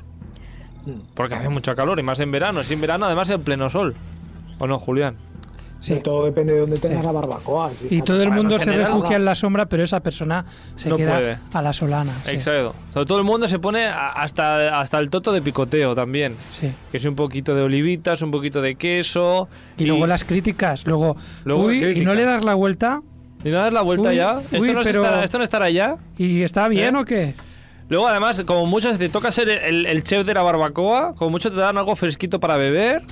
Porque 1.16 1.34
hace 1.34 1.50
mucho 1.50 1.76
calor 1.76 2.00
y 2.00 2.04
más 2.04 2.20
en 2.20 2.32
verano, 2.32 2.60
es 2.60 2.70
en 2.70 2.80
verano, 2.80 3.08
además 3.08 3.30
en 3.32 3.42
pleno 3.42 3.70
sol. 3.70 3.96
¿O 4.60 4.68
no, 4.68 4.78
Julián? 4.78 5.16
Sí. 5.80 6.00
Todo 6.04 6.26
depende 6.26 6.54
de 6.54 6.62
dónde 6.62 6.78
tengas 6.78 7.00
Sí. 7.02 7.06
la 7.06 7.12
barbacoa. 7.12 7.70
Si 7.90 7.96
Y 7.98 8.02
todo 8.02 8.24
el 8.24 8.32
mundo 8.32 8.58
se 8.58 8.66
general, 8.66 8.88
refugia 8.88 9.18
en 9.18 9.26
la 9.26 9.36
sombra, 9.36 9.68
pero 9.68 9.84
esa 9.84 10.00
persona 10.00 10.44
se 10.76 10.90
No 10.90 10.96
queda 10.98 11.20
puede. 11.20 11.38
a 11.54 11.62
la 11.62 11.74
solana. 11.74 12.12
Sí. 12.26 12.32
Exacto. 12.36 12.74
Sobre 12.94 13.06
todo 13.06 13.18
el 13.20 13.24
mundo 13.24 13.48
se 13.48 13.60
pone 13.60 13.86
hasta, 13.86 14.80
hasta 14.80 14.98
el 15.00 15.10
toto 15.10 15.32
de 15.32 15.42
picoteo 15.42 15.94
también. 15.94 16.36
Sí. 16.50 16.72
Que 16.92 16.98
es 16.98 17.06
un 17.06 17.16
poquito 17.16 17.54
de 17.54 17.62
olivitas, 17.62 18.22
un 18.24 18.32
poquito 18.32 18.62
de 18.62 18.76
queso. 18.76 19.48
Y, 19.78 19.86
luego 19.86 20.08
las 20.08 20.24
críticas, 20.24 20.88
luego, 20.88 21.18
Luego 21.44 21.66
uy, 21.66 21.78
y 21.78 21.82
críticas. 21.82 22.06
no 22.06 22.14
le 22.16 22.26
das 22.26 22.44
la 22.46 22.54
vuelta 22.56 23.02
¿Y 23.44 23.50
no 23.50 23.58
das 23.60 23.72
la 23.74 23.84
vuelta 23.84 24.10
Uy, 24.10 24.16
ya? 24.16 24.40
¿Esto, 24.42 24.58
uy, 24.60 24.74
no 24.74 24.82
es 24.82 24.88
pero- 24.88 25.04
estar- 25.06 25.24
¿Esto 25.24 25.38
no 25.38 25.44
estará 25.44 25.70
ya? 25.70 25.98
y 26.18 26.42
está 26.42 26.68
bien 26.68 26.96
¿Eh? 26.96 27.00
o 27.00 27.06
qué? 27.06 27.36
Luego, 27.90 28.08
además, 28.08 28.42
como 28.44 28.66
mucho, 28.66 28.92
si 28.92 28.98
te 28.98 29.08
toca 29.10 29.32
ser 29.32 29.48
el, 29.50 29.86
el 29.86 30.04
chef 30.04 30.26
de 30.26 30.34
la 30.34 30.42
barbacoa, 30.42 31.14
como 31.14 31.30
mucho 31.30 31.52
te 31.52 31.58
dan 31.58 31.78
algo 31.78 31.96
fresquito 31.96 32.40
para 32.40 32.58
beber. 32.58 33.04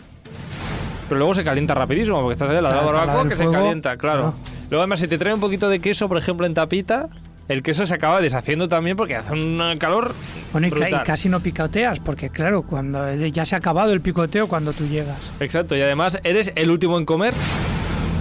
Pero 1.14 1.20
luego 1.20 1.36
se 1.36 1.44
calienta 1.44 1.76
rapidísimo, 1.76 2.20
porque 2.22 2.34
estás 2.34 2.50
ahí 2.50 2.56
la 2.60 2.70
de 2.70 2.76
la 2.76 2.82
barbacoa 2.82 3.24
que 3.26 3.36
se 3.36 3.44
fuego, 3.44 3.52
calienta, 3.52 3.98
claro. 3.98 4.34
claro. 4.34 4.36
Luego, 4.72 4.82
además, 4.82 5.00
si 5.00 5.08
te 5.08 5.20
trae 5.20 5.32
un 5.32 5.40
poquito 5.40 5.70
de 5.70 5.80
queso, 5.80 6.08
por 6.08 6.18
ejemplo, 6.18 6.48
en 6.48 6.56
tapita, 6.56 7.08
el 7.50 7.62
queso 7.62 7.86
se 7.86 7.94
acaba 7.94 8.20
deshaciendo 8.20 8.68
también 8.68 8.98
porque 8.98 9.16
hace 9.16 9.32
un 9.32 9.62
calor. 9.78 10.16
Bueno, 10.54 10.66
y, 10.66 10.70
y 10.72 11.00
casi 11.06 11.30
no 11.30 11.40
picoteas, 11.40 12.00
porque 12.00 12.32
claro, 12.32 12.64
cuando 12.64 13.14
ya 13.14 13.46
se 13.46 13.54
ha 13.54 13.60
acabado 13.60 13.94
el 13.94 14.02
picoteo 14.02 14.48
cuando 14.48 14.74
tú 14.74 14.88
llegas. 14.88 15.32
Exacto, 15.40 15.76
y 15.78 15.82
además 15.82 16.18
eres 16.24 16.52
el 16.56 16.72
último 16.72 16.98
en 16.98 17.06
comer, 17.06 17.36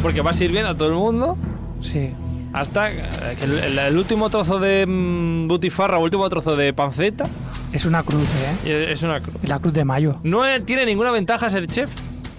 porque 0.03 0.21
vas 0.21 0.37
sirviendo 0.37 0.69
a 0.69 0.75
todo 0.77 0.89
el 0.89 0.95
mundo. 0.95 1.39
Sí. 1.81 2.11
Hasta 2.53 2.93
eh, 2.93 3.01
que 3.39 3.47
el, 3.47 3.79
el- 3.79 3.97
último 3.97 4.29
trozo 4.29 4.59
de 4.59 4.85
mm, 4.87 5.49
butifarra, 5.49 5.97
el 5.97 6.03
último 6.03 6.29
trozo 6.29 6.57
de 6.57 6.75
panceta, 6.75 7.25
Es 7.73 7.87
una 7.87 8.03
cruz, 8.03 8.29
¿eh? 8.67 8.91
es 8.93 9.03
una 9.03 9.21
cruz. 9.21 9.37
La 9.45 9.59
cruz 9.61 9.73
de 9.73 9.87
mayo. 9.87 10.17
No 10.25 10.45
eh, 10.47 10.61
tiene 10.61 10.85
ninguna 10.85 11.11
ventaja 11.11 11.49
ser 11.49 11.67
chef 11.69 11.91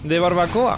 de 0.03 0.19
barbacoa. 0.19 0.77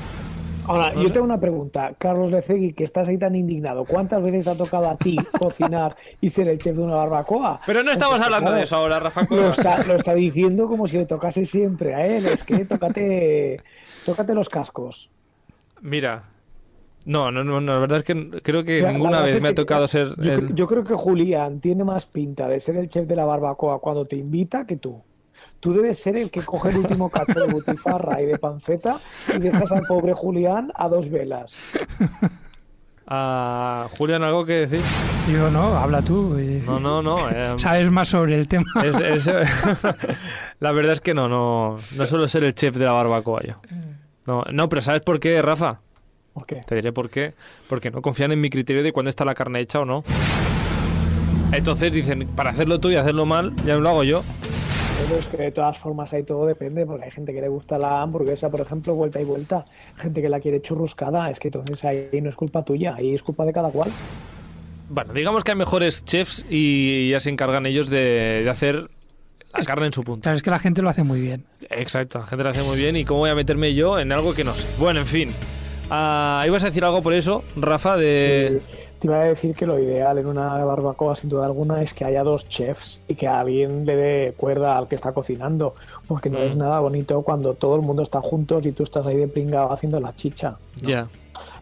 Ahora, 0.68 0.94
yo 0.96 1.12
tengo 1.12 1.26
una 1.26 1.40
pregunta. 1.40 1.94
Carlos 1.98 2.32
Lecegui, 2.32 2.74
que 2.74 2.86
estás 2.86 3.08
ahí 3.08 3.20
tan 3.20 3.36
indignado, 3.36 3.86
¿cuántas 3.86 4.24
veces 4.24 4.46
te 4.46 4.50
ha 4.50 4.56
tocado 4.56 4.90
a 4.90 4.98
ti 4.98 5.16
cocinar 5.40 5.96
y 6.22 6.30
ser 6.30 6.48
el 6.48 6.58
chef 6.58 6.76
de 6.76 6.82
una 6.82 6.96
barbacoa? 6.96 7.60
Pero 7.68 7.84
no 7.84 7.92
estamos 7.92 8.20
hablando 8.20 8.48
claro, 8.48 8.58
de 8.58 8.64
eso 8.64 8.76
ahora, 8.76 9.00
Rafa. 9.00 9.28
Lo 9.30 9.50
está, 9.50 9.84
lo 9.86 9.94
está 9.96 10.16
diciendo 10.16 10.68
como 10.68 10.88
si 10.88 10.98
le 10.98 11.06
tocase 11.06 11.46
siempre 11.46 11.94
a 11.94 12.06
él. 12.08 12.26
Es 12.26 12.44
que 12.44 12.66
tócate, 12.66 13.62
tócate 14.06 14.34
los 14.34 14.50
cascos. 14.50 15.10
Mira. 15.82 16.24
No, 17.06 17.30
no, 17.30 17.44
no, 17.44 17.62
la 17.62 17.78
verdad 17.78 18.00
es 18.00 18.04
que 18.04 18.42
creo 18.42 18.64
que 18.64 18.82
La- 18.82 18.92
ninguna 18.92 19.22
vez 19.22 19.40
me 19.44 19.50
ha 19.50 19.52
que 19.52 19.56
tocado 19.58 19.86
ser 19.88 20.16
Yo, 20.20 20.32
el- 20.34 20.56
yo 20.56 20.66
creo 20.66 20.84
que 20.84 20.96
Julián 20.96 21.60
tiene 21.60 21.84
más 21.84 22.08
pinta 22.08 22.48
de 22.48 22.60
ser 22.60 22.78
el 22.78 22.90
chef 22.90 23.06
de 23.08 23.16
la 23.16 23.26
barbacoa 23.26 23.78
cuando 23.78 24.06
te 24.06 24.16
invita 24.16 24.66
que 24.66 24.78
tú. 24.78 25.00
Tú 25.66 25.74
debes 25.74 25.98
ser 25.98 26.16
el 26.16 26.30
que 26.30 26.42
coge 26.44 26.70
el 26.70 26.78
último 26.78 27.10
cacho 27.10 27.40
de 27.40 27.48
butifarra 27.52 28.22
y 28.22 28.28
de 28.28 28.38
panceta 28.38 29.00
y 29.36 29.40
dejas 29.40 29.72
al 29.72 29.82
pobre 29.88 30.14
Julián 30.14 30.72
a 30.76 30.88
dos 30.88 31.10
velas. 31.10 31.56
a 33.08 33.88
Julián 33.98 34.22
algo 34.24 34.46
que 34.46 34.68
decir. 34.68 34.80
Digo, 35.28 35.50
no, 35.50 35.76
habla 35.76 36.04
tú. 36.04 36.38
y- 36.40 36.62
No, 36.68 36.80
no, 36.80 37.02
no. 37.02 37.18
eh, 37.32 37.54
Sabes 37.58 37.90
más 37.92 38.10
sobre 38.10 38.36
el 38.36 38.48
tema. 38.48 38.66
es- 38.84 39.26
es- 39.26 39.26
la 40.60 40.72
verdad 40.72 40.94
es 40.94 41.02
que 41.02 41.16
no, 41.16 41.28
no, 41.28 41.78
no 41.98 42.06
suelo 42.06 42.28
ser 42.28 42.44
el 42.44 42.54
chef 42.54 42.76
de 42.78 42.86
la 42.86 42.92
barbacoa 42.92 43.42
yo. 43.42 43.56
No, 44.28 44.44
no, 44.52 44.70
pero 44.70 44.84
¿sabes 44.84 45.02
por 45.02 45.20
qué, 45.20 45.42
Rafa? 45.42 45.80
¿Por 46.34 46.46
qué? 46.46 46.62
Te 46.68 46.76
diré 46.76 46.94
por 46.94 47.10
qué. 47.10 47.34
Porque 47.68 47.90
no 47.90 48.04
confían 48.04 48.32
en 48.32 48.40
mi 48.40 48.52
criterio 48.52 48.84
de 48.84 48.94
cuándo 48.94 49.10
está 49.10 49.26
la 49.26 49.34
carne 49.34 49.62
hecha 49.62 49.80
o 49.80 49.86
no. 49.86 50.04
Entonces 51.52 51.92
dicen, 51.92 52.28
para 52.36 52.52
hacerlo 52.52 52.80
tú 52.80 52.92
y 52.92 52.98
hacerlo 52.98 53.26
mal, 53.26 53.52
ya 53.66 53.76
lo 53.78 53.90
hago 53.90 54.04
yo. 54.04 54.24
Pero 55.04 55.20
es 55.20 55.28
que 55.28 55.38
de 55.38 55.52
todas 55.52 55.78
formas 55.78 56.14
ahí 56.14 56.24
todo 56.24 56.46
depende, 56.46 56.86
porque 56.86 57.06
hay 57.06 57.12
gente 57.12 57.34
que 57.34 57.42
le 57.42 57.48
gusta 57.48 57.78
la 57.78 58.02
hamburguesa, 58.02 58.50
por 58.50 58.62
ejemplo, 58.62 58.96
vuelta 58.96 59.22
y 59.22 59.26
vuelta, 59.26 59.66
gente 59.98 60.22
que 60.22 60.30
la 60.30 60.40
quiere 60.40 60.62
churruscada, 60.62 61.30
es 61.30 61.40
que 61.40 61.50
entonces 61.50 61.84
ahí 61.84 62.10
no 62.22 62.30
es 62.30 62.36
culpa 62.36 62.64
tuya, 62.64 62.96
ahí 62.96 63.14
es 63.14 63.22
culpa 63.22 63.46
de 63.46 63.54
cada 63.54 63.70
cual. 63.70 63.92
Bueno, 64.90 65.14
digamos 65.14 65.44
que 65.44 65.52
hay 65.52 65.58
mejores 65.58 66.06
chefs 66.06 66.46
y 66.50 67.10
ya 67.10 67.20
se 67.20 67.30
encargan 67.30 67.66
ellos 67.66 67.90
de, 67.90 68.44
de 68.44 68.50
hacer 68.50 68.88
la 69.54 69.64
carne 69.64 69.88
en 69.88 69.94
su 69.94 70.04
punto. 70.04 70.22
Claro, 70.24 70.36
es 70.36 70.44
que 70.44 70.52
la 70.52 70.60
gente 70.60 70.82
lo 70.82 70.90
hace 70.90 71.04
muy 71.04 71.22
bien. 71.22 71.46
Exacto, 71.70 72.20
la 72.20 72.28
gente 72.28 72.44
lo 72.44 72.50
hace 72.50 72.64
muy 72.64 72.78
bien 72.78 72.96
y 72.96 73.06
cómo 73.06 73.22
voy 73.22 73.30
a 73.30 73.36
meterme 73.36 73.74
yo 73.74 74.00
en 74.00 74.12
algo 74.12 74.34
que 74.34 74.44
no 74.44 74.54
sé. 74.54 74.68
Bueno, 74.80 75.02
en 75.02 75.06
fin. 75.06 75.30
Ah, 75.90 76.44
¿Ibas 76.48 76.64
a 76.64 76.68
decir 76.68 76.84
algo 76.84 77.02
por 77.02 77.14
eso, 77.14 77.44
Rafa? 77.56 77.98
De... 77.98 78.60
Sí, 78.60 78.75
Te 79.06 79.12
iba 79.12 79.22
a 79.22 79.26
decir 79.26 79.54
que 79.54 79.68
lo 79.68 79.78
ideal 79.80 80.18
en 80.18 80.26
una 80.26 80.66
barbacoa, 80.66 81.16
sin 81.16 81.30
duda 81.30 81.46
alguna, 81.46 81.80
es 81.84 81.94
que 81.94 82.06
haya 82.06 82.24
dos 82.24 82.50
chefs 82.50 83.02
y 83.08 83.14
que 83.14 83.28
alguien 83.28 83.86
le 83.86 83.96
dé 83.96 84.34
cuerda 84.36 84.76
al 84.80 84.88
que 84.88 84.96
está 84.96 85.12
cocinando, 85.12 85.76
porque 86.08 86.32
no 86.32 86.40
Mm. 86.40 86.42
es 86.42 86.56
nada 86.56 86.80
bonito 86.80 87.22
cuando 87.22 87.54
todo 87.54 87.76
el 87.76 87.84
mundo 87.84 88.02
está 88.02 88.20
juntos 88.20 88.66
y 88.66 88.72
tú 88.72 88.82
estás 88.82 89.06
ahí 89.06 89.18
de 89.18 89.28
pringado 89.28 89.72
haciendo 89.72 90.00
la 90.00 90.16
chicha. 90.16 90.56
Ya. 90.82 91.08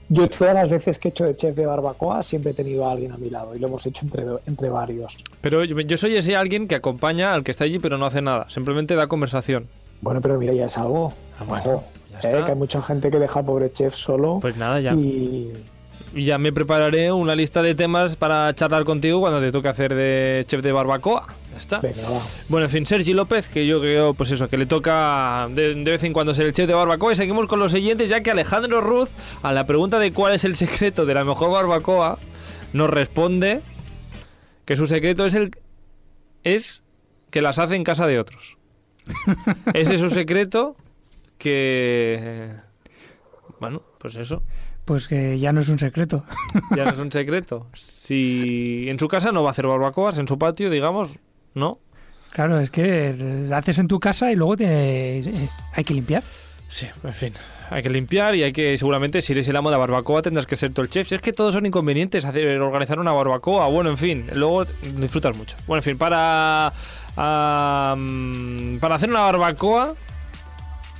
Yo 0.08 0.30
todas 0.30 0.54
las 0.54 0.70
veces 0.70 0.98
que 0.98 1.10
he 1.10 1.12
hecho 1.12 1.26
de 1.26 1.36
chef 1.36 1.54
de 1.54 1.66
barbacoa 1.66 2.24
siempre 2.24 2.52
he 2.52 2.54
tenido 2.54 2.88
a 2.88 2.94
alguien 2.94 3.12
a 3.12 3.18
mi 3.18 3.30
lado 3.30 3.54
y 3.54 3.60
lo 3.60 3.68
hemos 3.68 3.86
hecho 3.86 4.06
entre, 4.06 4.24
entre 4.48 4.70
varios. 4.70 5.18
Pero 5.42 5.66
yo, 5.66 5.78
yo 5.82 5.98
soy 5.98 6.16
ese 6.16 6.38
alguien 6.38 6.70
que 6.70 6.76
acompaña 6.76 7.34
al 7.34 7.44
que 7.44 7.52
está 7.52 7.66
allí 7.66 7.78
pero 7.80 7.98
no 7.98 8.06
hace 8.06 8.22
nada. 8.22 8.50
Simplemente 8.50 8.96
da 8.96 9.08
conversación. 9.08 9.68
Bueno, 10.00 10.22
pero 10.22 10.40
mira, 10.40 10.54
ya 10.54 10.68
es 10.68 10.78
algo. 10.78 11.12
Ah, 11.42 11.44
bueno, 11.46 11.84
ya 12.10 12.16
eh, 12.20 12.20
está. 12.22 12.46
que 12.46 12.52
hay 12.52 12.58
mucha 12.58 12.82
gente 12.82 13.12
que 13.12 13.20
deja 13.20 13.40
al 13.40 13.46
pobre 13.46 13.70
chef 13.74 13.96
solo 13.96 14.40
Pues 14.42 14.56
nada, 14.56 14.80
ya. 14.80 14.94
Y 14.94 15.52
ya 16.14 16.38
me 16.38 16.52
prepararé 16.52 17.12
una 17.12 17.36
lista 17.36 17.62
de 17.62 17.76
temas 17.76 18.16
para 18.16 18.54
charlar 18.54 18.84
contigo 18.84 19.20
cuando 19.20 19.40
te 19.40 19.52
toque 19.52 19.68
hacer 19.68 19.96
de 19.96 20.44
chef 20.48 20.62
de 20.62 20.72
barbacoa. 20.72 21.28
Ya 21.52 21.58
está. 21.58 21.80
venga, 21.80 22.10
va. 22.10 22.22
Bueno, 22.50 22.66
en 22.66 22.72
fin, 22.72 22.86
Sergi 22.86 23.14
López, 23.14 23.48
que 23.48 23.66
yo 23.66 23.80
creo, 23.80 24.14
pues 24.14 24.32
eso, 24.32 24.48
que 24.48 24.58
le 24.58 24.66
toca 24.66 25.48
de, 25.52 25.76
de 25.76 25.92
vez 25.92 26.04
en 26.04 26.14
cuando 26.14 26.34
ser 26.34 26.46
el 26.46 26.54
chef 26.54 26.68
de 26.68 26.74
barbacoa. 26.74 27.14
Y 27.14 27.16
seguimos 27.16 27.48
con 27.48 27.60
los 27.60 27.72
siguientes, 27.72 28.10
ya 28.10 28.22
que 28.22 28.32
Alejandro 28.32 28.82
Ruz, 28.82 29.10
a 29.42 29.52
la 29.54 29.66
pregunta 29.66 30.00
de 30.00 30.12
cuál 30.12 30.36
es 30.36 30.44
el 30.44 30.56
secreto 30.56 31.06
de 31.06 31.14
la 31.14 31.24
mejor 31.24 31.52
barbacoa, 31.52 32.20
nos 32.74 32.90
responde 32.90 33.62
que 34.66 34.76
su 34.78 34.88
secreto 34.88 35.26
es 35.26 35.36
el 35.36 35.52
es 36.44 36.82
que 37.30 37.42
las 37.42 37.58
hace 37.60 37.76
en 37.76 37.84
casa 37.84 38.06
de 38.06 38.20
otros. 38.20 38.58
Ese 39.74 39.96
es 39.96 40.02
su 40.02 40.10
secreto 40.10 40.76
que 41.38 42.52
bueno, 43.60 43.82
pues 43.98 44.16
eso, 44.16 44.44
Pues 44.86 45.08
que 45.08 45.40
ya 45.40 45.54
no 45.54 45.62
es 45.62 45.70
un 45.70 45.80
secreto. 45.80 46.24
ya 46.76 46.86
no 46.86 46.92
es 46.92 47.00
un 47.00 47.12
secreto. 47.12 47.68
Si 47.74 48.86
en 48.90 49.00
su 49.00 49.08
casa 49.08 49.32
no 49.32 49.44
va 49.44 49.50
a 49.50 49.52
hacer 49.52 49.68
barbacoas, 49.68 50.18
en 50.18 50.28
su 50.28 50.38
patio, 50.38 50.70
digamos, 50.70 51.12
no. 51.54 51.80
Claro, 52.32 52.60
es 52.60 52.72
que 52.72 53.16
la 53.48 53.58
haces 53.58 53.78
en 53.80 53.88
tu 53.88 54.00
casa 54.00 54.32
y 54.32 54.36
luego 54.36 54.58
te 54.58 55.24
hay 55.76 55.84
que 55.84 55.94
limpiar. 55.94 56.24
Sí, 56.68 56.88
en 57.04 57.14
fin. 57.14 57.34
Hay 57.70 57.84
que 57.84 57.90
limpiar 57.90 58.36
y 58.36 58.44
hay 58.44 58.52
que, 58.52 58.78
seguramente, 58.78 59.22
si 59.22 59.34
eres 59.34 59.48
el 59.48 59.56
amo 59.56 59.70
de 59.70 59.74
la 59.74 59.78
barbacoa, 59.78 60.22
tendrás 60.24 60.48
que 60.48 60.56
ser 60.56 60.74
tú 60.74 60.82
el 60.82 60.90
chef. 60.90 61.08
Si 61.08 61.16
es 61.16 61.22
que 61.22 61.32
todos 61.32 61.54
son 61.54 61.66
inconvenientes, 61.66 62.26
hacer, 62.26 62.60
organizar 62.60 63.00
una 63.00 63.12
barbacoa, 63.12 63.68
bueno, 63.68 63.92
en 63.92 63.98
fin, 63.98 64.26
luego 64.34 64.66
disfrutas 64.98 65.38
mucho. 65.38 65.56
Bueno, 65.68 65.80
en 65.80 65.84
fin, 65.84 65.98
para, 65.98 66.74
para 67.16 68.96
hacer 68.96 69.10
una 69.10 69.22
barbacoa, 69.22 69.94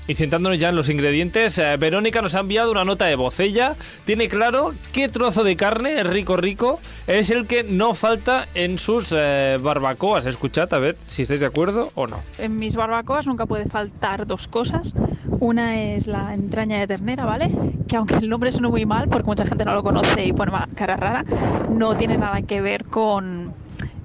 y 0.08 0.16
centrándonos 0.16 0.60
ya 0.60 0.70
en 0.70 0.76
los 0.76 0.90
ingredientes, 0.90 1.58
eh, 1.58 1.78
Verónica 1.78 2.22
nos 2.22 2.36
ha 2.36 2.40
enviado 2.40 2.72
una 2.72 2.84
nota 2.84 3.06
de 3.06 3.16
voz. 3.16 3.40
Ella 3.40 3.74
tiene 4.06 4.28
claro 4.28 4.74
qué 4.92 5.08
trozo 5.10 5.44
de 5.44 5.56
carne, 5.56 6.04
rico, 6.04 6.36
rico, 6.36 6.80
es 7.08 7.30
el 7.30 7.48
que 7.48 7.64
no 7.64 7.94
falta 7.94 8.48
en 8.54 8.80
sus 8.80 9.14
eh, 9.16 9.58
barbacoas. 9.62 10.26
Escuchad, 10.26 10.74
a 10.74 10.80
ver 10.80 10.98
si 11.08 11.22
estáis 11.22 11.40
de 11.40 11.46
acuerdo 11.46 11.92
o 11.96 12.08
no. 12.08 12.18
En 12.38 12.58
mis 12.58 12.76
barbacoas 12.76 13.28
nunca 13.28 13.46
puede 13.46 13.66
faltar 13.66 14.28
dos 14.28 14.48
cosas. 14.48 14.94
Una 15.40 15.82
es 15.82 16.08
la 16.08 16.34
entraña 16.34 16.80
de 16.80 16.88
ternera, 16.88 17.26
¿vale? 17.26 17.52
Que 17.88 17.96
aunque 17.96 18.16
el 18.16 18.30
nombre 18.30 18.52
suene 18.52 18.70
muy 18.70 18.86
mal, 18.86 19.08
porque 19.08 19.26
mucha 19.26 19.46
gente 19.46 19.66
no 19.66 19.74
lo 19.74 19.84
conoce 19.84 20.26
y 20.26 20.34
pone 20.34 20.52
cara 20.76 20.98
rara, 20.98 21.26
no 21.70 21.96
tiene 21.96 22.18
nada 22.18 22.42
que 22.42 22.62
ver 22.62 22.86
con 22.86 23.54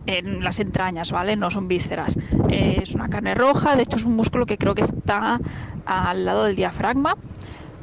en 0.09 0.43
las 0.43 0.59
entrañas, 0.59 1.13
¿vale? 1.13 1.37
No 1.37 1.51
son 1.51 1.69
vísceras. 1.69 2.17
Eh, 2.49 2.81
es 2.83 2.95
una 2.95 3.09
carne 3.09 3.35
roja, 3.35 3.77
de 3.77 3.83
hecho 3.83 3.99
es 3.99 4.05
un 4.05 4.17
músculo 4.17 4.47
que 4.47 4.57
creo 4.57 4.75
que 4.75 4.81
está 4.83 5.39
al 5.85 6.25
lado 6.25 6.45
del 6.45 6.57
diafragma. 6.57 7.15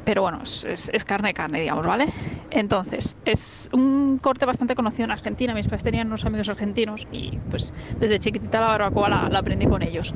Pero 0.04 0.22
bueno, 0.22 0.40
es, 0.42 0.64
es- 0.64 0.90
es 0.92 1.04
carne, 1.04 1.32
carne, 1.34 1.60
digamos, 1.60 1.86
¿vale? 1.86 2.06
Entonces, 2.50 3.16
es 3.24 3.68
un 3.72 4.18
corte 4.22 4.44
bastante 4.46 4.74
conocido 4.76 5.04
en 5.04 5.10
Argentina. 5.12 5.52
Mis 5.54 5.66
padres 5.66 5.82
tenían 5.82 6.06
unos 6.08 6.24
amigos 6.24 6.48
argentinos 6.48 7.06
y 7.12 7.38
pues 7.50 7.72
desde 7.98 8.18
chiquitita 8.20 8.60
la 8.60 8.66
barbacoa 8.68 9.08
la, 9.08 9.28
la 9.28 9.38
aprendí 9.40 9.66
con 9.66 9.82
ellos. 9.82 10.14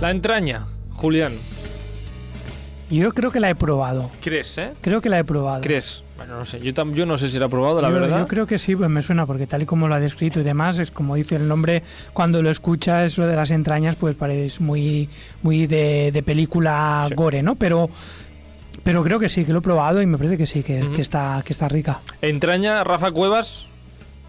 La 0.00 0.10
entraña, 0.10 0.66
Julián. 0.92 1.34
Yo 2.90 3.12
creo 3.12 3.30
que 3.30 3.40
la 3.40 3.50
he 3.50 3.54
probado. 3.54 4.10
¿Crees, 4.22 4.56
eh? 4.56 4.72
Creo 4.80 5.02
que 5.02 5.10
la 5.10 5.18
he 5.18 5.24
probado. 5.24 5.60
¿Crees? 5.62 6.02
Bueno, 6.18 6.36
no 6.38 6.44
sé. 6.44 6.58
Yo, 6.60 6.74
tam- 6.74 6.92
yo 6.94 7.06
no 7.06 7.16
sé 7.16 7.30
si 7.30 7.38
la 7.38 7.46
he 7.46 7.48
probado, 7.48 7.80
la 7.80 7.88
yo, 7.90 7.94
verdad. 7.94 8.18
yo 8.18 8.26
creo 8.26 8.46
que 8.46 8.58
sí, 8.58 8.74
pues 8.76 8.90
me 8.90 9.02
suena, 9.02 9.24
porque 9.24 9.46
tal 9.46 9.62
y 9.62 9.66
como 9.66 9.86
lo 9.88 9.94
ha 9.94 10.00
descrito 10.00 10.40
y 10.40 10.42
demás, 10.42 10.78
es 10.80 10.90
como 10.90 11.14
dice 11.14 11.36
el 11.36 11.46
nombre, 11.48 11.82
cuando 12.12 12.42
lo 12.42 12.50
escuchas, 12.50 13.04
eso 13.12 13.24
de 13.26 13.36
las 13.36 13.50
entrañas, 13.52 13.94
pues 13.96 14.16
parece 14.16 14.60
muy, 14.62 15.08
muy 15.42 15.66
de, 15.68 16.10
de 16.12 16.22
película 16.24 17.04
Sí. 17.08 17.14
gore, 17.14 17.42
¿no? 17.42 17.54
Pero, 17.54 17.88
pero 18.82 19.04
creo 19.04 19.20
que 19.20 19.28
sí, 19.28 19.44
que 19.44 19.52
lo 19.52 19.60
he 19.60 19.62
probado 19.62 20.02
y 20.02 20.06
me 20.06 20.18
parece 20.18 20.36
que 20.36 20.46
sí, 20.46 20.62
que 20.64 20.80
está, 21.00 21.40
que 21.44 21.52
está 21.52 21.68
rica. 21.68 22.00
Entraña, 22.20 22.82
Rafa 22.82 23.12
Cuevas. 23.12 23.66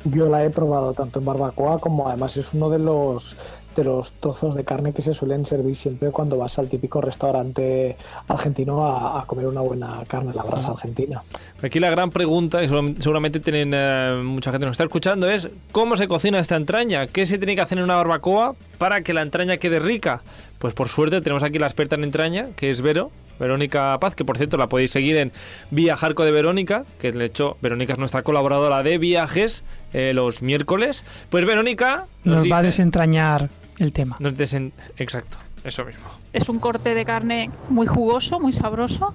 Yo 0.05 0.27
la 0.29 0.46
he 0.46 0.50
probado 0.50 0.93
tanto 0.93 1.19
en 1.19 1.25
barbacoa 1.25 1.79
como 1.79 2.08
además 2.08 2.38
es 2.38 2.53
uno 2.53 2.69
de 2.69 2.79
los 2.79 3.36
de 3.79 3.86
los 3.86 4.12
trozos 4.12 4.55
de 4.55 4.63
carne 4.63 4.93
que 4.93 5.01
se 5.01 5.13
suelen 5.13 5.45
servir 5.45 5.75
siempre 5.75 6.12
cuando 6.12 6.38
vas 6.38 6.59
al 6.59 6.67
típico 6.67 7.01
restaurante 7.01 7.95
argentino 8.27 8.86
a, 8.86 9.21
a 9.21 9.25
comer 9.25 9.48
una 9.48 9.62
buena 9.62 10.03
carne, 10.07 10.33
la 10.33 10.43
brasa 10.43 10.71
argentina. 10.71 11.24
Aquí 11.62 11.79
la 11.79 11.89
gran 11.89 12.09
pregunta, 12.09 12.63
y 12.63 12.67
seguramente 12.67 13.39
tienen 13.39 13.71
eh, 13.74 14.21
mucha 14.24 14.51
gente 14.51 14.63
que 14.63 14.67
nos 14.67 14.75
está 14.75 14.83
escuchando, 14.83 15.29
es 15.29 15.50
¿cómo 15.71 15.95
se 15.95 16.07
cocina 16.07 16.39
esta 16.39 16.55
entraña? 16.55 17.07
¿Qué 17.07 17.25
se 17.25 17.38
tiene 17.38 17.55
que 17.55 17.62
hacer 17.62 17.77
en 17.77 17.86
una 17.86 17.95
barbacoa 17.95 18.55
para 18.77 19.01
que 19.01 19.13
la 19.13 19.21
entraña 19.21 19.57
quede 19.57 19.79
rica? 19.79 20.21
Pues 20.59 20.74
por 20.74 20.89
suerte 20.89 21.21
tenemos 21.21 21.43
aquí 21.43 21.57
la 21.57 21.67
experta 21.67 21.95
en 21.95 22.03
entraña, 22.03 22.48
que 22.57 22.69
es 22.69 22.81
Vero, 22.81 23.12
Verónica 23.39 23.98
Paz, 24.00 24.15
que 24.15 24.25
por 24.25 24.38
cierto 24.38 24.57
la 24.57 24.67
podéis 24.67 24.91
seguir 24.91 25.15
en 25.15 25.31
Viajarco 25.71 26.25
de 26.25 26.31
Verónica, 26.31 26.83
que 27.00 27.12
de 27.12 27.25
hecho 27.25 27.57
Verónica 27.62 27.93
es 27.93 28.00
nuestra 28.00 28.24
colaboradora 28.24 28.83
de 28.83 28.98
viajes 28.98 29.63
eh, 29.93 30.13
los 30.13 30.41
miércoles. 30.41 31.03
Pues 31.29 31.45
Verónica 31.45 32.05
nos, 32.24 32.51
va 32.51 32.57
a 32.57 32.62
desentrañar 32.62 33.50
el 33.79 33.93
tema. 33.93 34.17
Exacto, 34.98 35.38
eso 35.63 35.86
mismo. 35.86 36.05
Es 36.33 36.50
un 36.50 36.59
corte 36.59 36.93
de 36.93 37.05
carne 37.05 37.50
muy 37.69 37.88
jugoso, 37.88 38.39
muy 38.39 38.51
sabroso. 38.51 39.13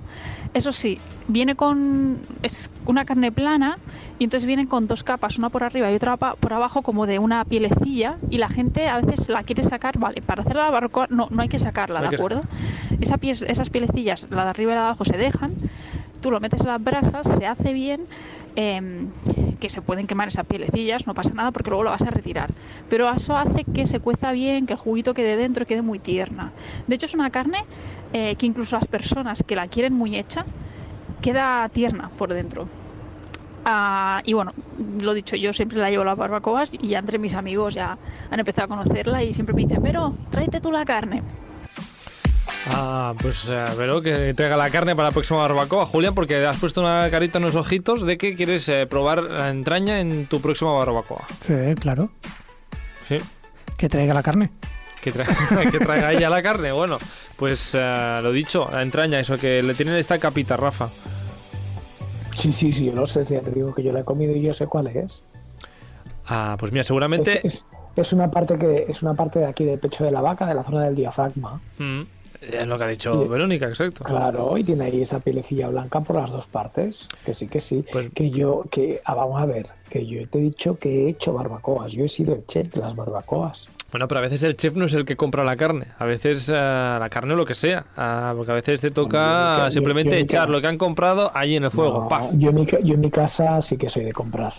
Eso 0.52 0.73
sí, 0.73 0.99
viene 1.28 1.54
con. 1.54 2.21
Es 2.42 2.71
una 2.87 3.04
carne 3.04 3.33
plana 3.33 3.78
y 4.18 4.25
entonces 4.25 4.47
viene 4.47 4.68
con 4.68 4.87
dos 4.87 5.02
capas, 5.02 5.38
una 5.38 5.50
por 5.50 5.64
arriba 5.64 5.90
y 5.90 5.94
otra 5.94 6.16
por 6.16 6.52
abajo, 6.52 6.83
como 6.83 7.06
de 7.06 7.18
una 7.18 7.44
pielecilla. 7.44 8.18
Y 8.30 8.38
la 8.38 8.49
gente 8.49 8.88
a 8.88 9.00
veces 9.00 9.28
la 9.28 9.42
quiere 9.42 9.62
sacar, 9.62 9.99
vale, 9.99 10.23
para 10.23 10.42
hacer 10.42 10.56
la 10.56 10.71
barbacoa 10.71 11.06
no, 11.11 11.28
no 11.30 11.42
hay 11.42 11.49
que 11.49 11.59
sacarla, 11.59 12.00
¿de 12.00 12.16
acuerdo? 12.16 12.42
Esa 13.00 13.18
esas 13.23 13.71
pielecillas, 13.71 14.28
la 14.30 14.44
de 14.44 14.50
arriba 14.50 14.73
y 14.73 14.75
la 14.75 14.80
de 14.80 14.87
abajo, 14.87 15.04
se 15.04 15.16
dejan. 15.16 15.54
Tú 16.21 16.30
lo 16.30 16.40
metes 16.40 16.61
en 16.61 16.68
las 16.68 16.83
brasas, 16.83 17.28
se 17.37 17.47
hace 17.47 17.73
bien 17.73 18.06
Em, 18.56 19.08
que 19.58 19.68
se 19.68 19.82
pueden 19.82 20.06
quemar 20.06 20.28
esas 20.28 20.46
pielecillas, 20.46 21.06
no 21.06 21.14
pasa 21.14 21.32
nada 21.34 21.50
porque 21.50 21.70
luego 21.70 21.84
lo 21.84 21.90
vas 21.90 22.02
a 22.02 22.11
retirar. 22.11 22.50
Pero 22.88 23.11
eso 23.11 23.37
hace 23.37 23.64
que 23.64 23.87
se 23.87 23.99
cueza 23.99 24.30
bien, 24.32 24.66
que 24.66 24.75
el 24.75 24.78
juguito 24.78 25.14
quede 25.14 25.37
dentro 25.37 25.64
y 25.64 25.66
quede 25.66 25.82
muy 25.82 25.99
tierna. 25.99 26.52
De 26.87 26.94
hecho 26.94 27.06
es 27.06 27.14
una 27.14 27.30
carne 27.30 27.58
eh, 28.12 28.37
que 28.37 28.46
incluso 28.46 28.76
las 28.76 28.87
personas 28.87 29.42
que 29.42 29.56
la 29.56 29.66
quieren 29.66 29.94
muy 29.94 30.16
hecha, 30.16 30.44
queda 31.23 31.68
tierna 31.70 32.11
por 32.16 32.32
dentro. 32.32 32.68
Ah, 33.64 34.20
y 34.25 34.34
bueno, 34.34 34.52
lo 35.00 35.14
dicho, 35.14 35.37
yo 35.37 35.52
siempre 35.52 35.78
la 35.78 35.90
llevo 35.90 36.02
a 36.02 36.06
las 36.06 36.18
barbacoas 36.18 36.70
y 36.73 36.88
ya 36.88 36.99
entre 36.99 37.18
mis 37.18 37.34
amigos 37.34 37.75
ya 37.75 37.96
han 38.30 38.38
empezado 38.38 38.66
a 38.66 38.68
conocerla 38.68 39.25
y 39.25 39.32
siempre 39.32 39.54
me 39.54 39.62
dicen, 39.62 39.80
pero 39.82 40.12
tráete 40.30 40.61
tú 40.61 40.70
la 40.70 40.84
carne. 40.84 41.23
Ah, 42.66 43.14
pues 43.21 43.49
espero 43.49 44.00
que 44.00 44.33
traiga 44.35 44.56
la 44.56 44.71
carne 44.71 44.97
para 44.97 45.09
la 45.09 45.12
próxima 45.12 45.40
barbacoa, 45.40 45.87
Julián, 45.87 46.14
porque 46.14 46.47
has 46.47 46.56
puesto 46.59 46.80
una 46.80 47.11
carita 47.11 47.38
en 47.38 47.44
los 47.44 47.56
ojitos 47.56 48.04
de 48.04 48.16
que 48.16 48.35
quieres 48.35 48.68
eh, 48.68 48.87
probar 48.88 49.23
la 49.23 49.50
entraña 49.50 50.00
en 50.00 50.26
tu 50.26 50.40
próxima 50.40 50.73
barbacoa. 50.73 51.26
Sí, 51.40 51.54
claro. 51.78 52.11
Sí. 53.06 53.18
Que 53.76 53.88
traiga 53.88 54.14
la 54.14 54.23
carne. 54.23 54.50
Que, 55.02 55.12
que 55.71 55.78
traiga 55.78 56.12
ella 56.12 56.30
la 56.30 56.42
carne. 56.42 56.73
Bueno, 56.73 56.99
pues 57.37 57.73
eh, 57.75 58.21
lo 58.23 58.33
dicho, 58.33 58.68
la 58.73 58.83
entraña, 58.83 59.21
eso 59.21 59.37
que 59.37 59.62
le 59.62 59.75
tienen 59.75 59.97
esta 59.97 60.18
capita, 60.18 60.56
Rafa. 60.56 60.88
Sí, 62.35 62.52
sí, 62.52 62.73
sí, 62.73 62.87
yo 62.87 62.92
no 62.92 63.06
sé, 63.06 63.25
ya 63.25 63.40
te 63.40 63.50
digo 63.50 63.75
que 63.75 63.83
yo 63.83 63.92
la 63.92 64.00
he 64.00 64.04
comido 64.04 64.35
y 64.35 64.40
yo 64.42 64.54
sé 64.54 64.66
cuál 64.66 64.87
es. 64.88 65.23
Ah, 66.26 66.56
pues 66.59 66.73
mira, 66.73 66.83
seguramente... 66.83 67.42
Es, 67.47 68.12
una 68.12 68.28
parte 68.28 68.59
que 68.59 68.87
es 68.88 69.02
una 69.02 69.14
parte 69.14 69.38
de 69.38 69.47
aquí 69.47 69.64
del 69.64 69.78
pecho 69.78 70.02
de 70.02 70.11
la 70.11 70.21
vaca, 70.21 70.47
de 70.47 70.54
la 70.54 70.64
zona 70.64 70.83
del 70.83 70.97
diafragma. 70.97 71.61
Mm. 71.78 72.02
Es 72.52 72.66
lo 72.66 72.78
que 72.78 72.84
ha 72.84 72.88
dicho 72.88 73.28
Verónica, 73.28 73.66
exacto. 73.66 74.04
Claro, 74.04 74.56
y 74.58 74.64
tiene 74.64 74.84
ahí 74.84 75.02
esa 75.02 75.20
pielecilla 75.20 75.68
blanca 75.68 76.00
por 76.00 76.16
las 76.16 76.30
dos 76.30 76.46
partes. 76.46 77.08
Que 77.24 77.34
sí, 77.34 77.46
que 77.46 77.60
sí. 77.60 77.84
Pues 77.90 78.10
que 78.14 78.30
yo, 78.30 78.64
que 78.70 79.00
ah, 79.04 79.14
vamos 79.14 79.40
a 79.40 79.46
ver, 79.46 79.68
que 79.88 80.06
yo 80.06 80.26
te 80.28 80.38
he 80.38 80.42
dicho 80.42 80.78
que 80.78 81.04
he 81.04 81.08
hecho 81.10 81.32
barbacoas. 81.32 81.92
Yo 81.92 82.04
he 82.04 82.08
sido 82.08 82.34
el 82.34 82.46
chef 82.46 82.72
de 82.74 82.80
las 82.80 82.94
barbacoas. 82.94 83.68
Bueno, 83.90 84.08
pero 84.08 84.18
a 84.18 84.22
veces 84.22 84.42
el 84.42 84.56
chef 84.56 84.74
no 84.74 84.86
es 84.86 84.94
el 84.94 85.04
que 85.04 85.14
compra 85.14 85.44
la 85.44 85.56
carne. 85.56 85.86
A 85.98 86.04
veces 86.04 86.48
eh, 86.48 86.52
la 86.52 87.08
carne 87.10 87.34
o 87.34 87.36
lo 87.36 87.46
que 87.46 87.54
sea. 87.54 87.86
Ah, 87.96 88.34
porque 88.36 88.50
a 88.50 88.56
veces 88.56 88.80
te 88.80 88.90
toca 88.90 89.70
simplemente 89.70 90.18
echar 90.18 90.50
lo 90.50 90.60
que 90.60 90.66
han 90.66 90.78
comprado 90.78 91.30
allí 91.32 91.54
en 91.54 91.64
el 91.64 91.70
fuego. 91.70 92.08
yo, 92.32 92.50
en 92.50 92.56
mi, 92.56 92.66
yo 92.66 92.94
en 92.94 93.00
mi 93.00 93.10
casa 93.10 93.62
sí 93.62 93.76
que 93.76 93.88
soy 93.88 94.04
de 94.04 94.12
comprar. 94.12 94.54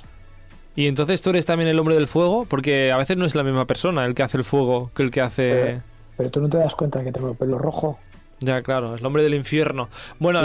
Y 0.78 0.88
entonces 0.88 1.22
tú 1.22 1.30
eres 1.32 1.46
también 1.46 1.70
el 1.70 1.80
hombre 1.80 1.96
del 1.96 2.08
fuego, 2.08 2.46
porque 2.50 2.92
a 2.92 2.98
veces 2.98 3.18
no 3.18 3.26
es 3.26 3.36
la 3.36 3.44
misma 3.44 3.66
persona 3.66 4.06
el 4.06 4.14
que 4.16 4.24
hace 4.24 4.38
el 4.38 4.44
fuego 4.44 4.92
que 4.96 5.04
el 5.04 5.12
que 5.12 5.22
hace... 5.22 5.82
Pero 6.18 6.30
tú 6.30 6.42
no 6.42 6.50
te 6.50 6.58
das 6.58 6.76
cuenta 6.76 7.00
de 7.00 7.06
que 7.06 7.12
tengo 7.12 7.30
el 7.30 7.36
pelo 7.36 7.58
rojo. 7.58 8.00
Ya, 8.40 8.62
claro, 8.62 8.96
es 8.96 9.02
el 9.02 9.06
hombre 9.06 9.24
del 9.24 9.34
infierno. 9.34 9.90
Bueno, 10.20 10.42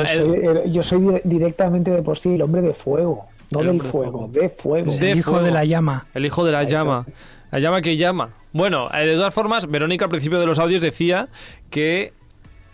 yo, 0.66 0.82
soy, 0.82 1.20
directamente 1.24 1.90
de 1.90 2.02
por 2.02 2.18
sí 2.18 2.34
el 2.34 2.42
hombre 2.42 2.62
de 2.62 2.72
fuego. 2.72 3.26
No 3.50 3.64
del 3.64 3.82
fuego, 3.82 4.28
de 4.32 4.48
fuego. 4.48 4.92
el 4.92 5.18
hijo 5.18 5.42
de 5.42 5.50
la 5.50 5.64
llama. 5.64 6.06
El 6.14 6.24
hijo 6.24 6.44
de 6.44 6.52
la 6.52 6.62
llama. 6.62 7.04
La 7.50 7.58
llama 7.58 7.82
que 7.82 7.96
llama. 7.96 8.30
Bueno, 8.52 8.88
eh, 8.94 9.06
de 9.06 9.14
todas 9.14 9.34
formas, 9.34 9.68
Verónica 9.68 10.04
al 10.04 10.10
principio 10.10 10.38
de 10.38 10.46
los 10.46 10.60
audios 10.60 10.82
decía 10.82 11.28
que 11.68 12.12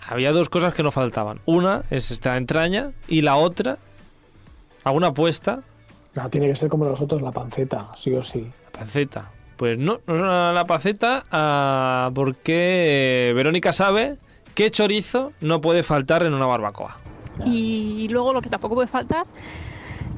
había 0.06 0.32
dos 0.32 0.50
cosas 0.50 0.74
que 0.74 0.82
no 0.82 0.90
faltaban. 0.90 1.40
Una 1.46 1.84
es 1.90 2.10
esta 2.10 2.36
entraña 2.36 2.92
y 3.08 3.22
la 3.22 3.36
otra, 3.36 3.78
alguna 4.84 5.08
apuesta. 5.08 5.62
No, 6.14 6.28
tiene 6.28 6.46
que 6.46 6.56
ser 6.56 6.68
como 6.68 6.84
nosotros, 6.84 7.22
la 7.22 7.32
panceta, 7.32 7.88
sí 7.96 8.14
o 8.14 8.22
sí. 8.22 8.46
La 8.64 8.78
panceta. 8.78 9.30
Pues 9.56 9.78
no, 9.78 10.00
no 10.06 10.14
es 10.14 10.54
la 10.54 10.64
paceta, 10.66 11.24
ah, 11.30 12.10
porque 12.14 13.32
Verónica 13.34 13.72
sabe 13.72 14.16
que 14.54 14.70
chorizo 14.70 15.32
no 15.40 15.60
puede 15.60 15.82
faltar 15.82 16.22
en 16.22 16.34
una 16.34 16.46
barbacoa. 16.46 16.98
Y 17.44 18.08
luego 18.10 18.32
lo 18.32 18.40
que 18.40 18.48
tampoco 18.48 18.74
puede 18.74 18.88
faltar 18.88 19.26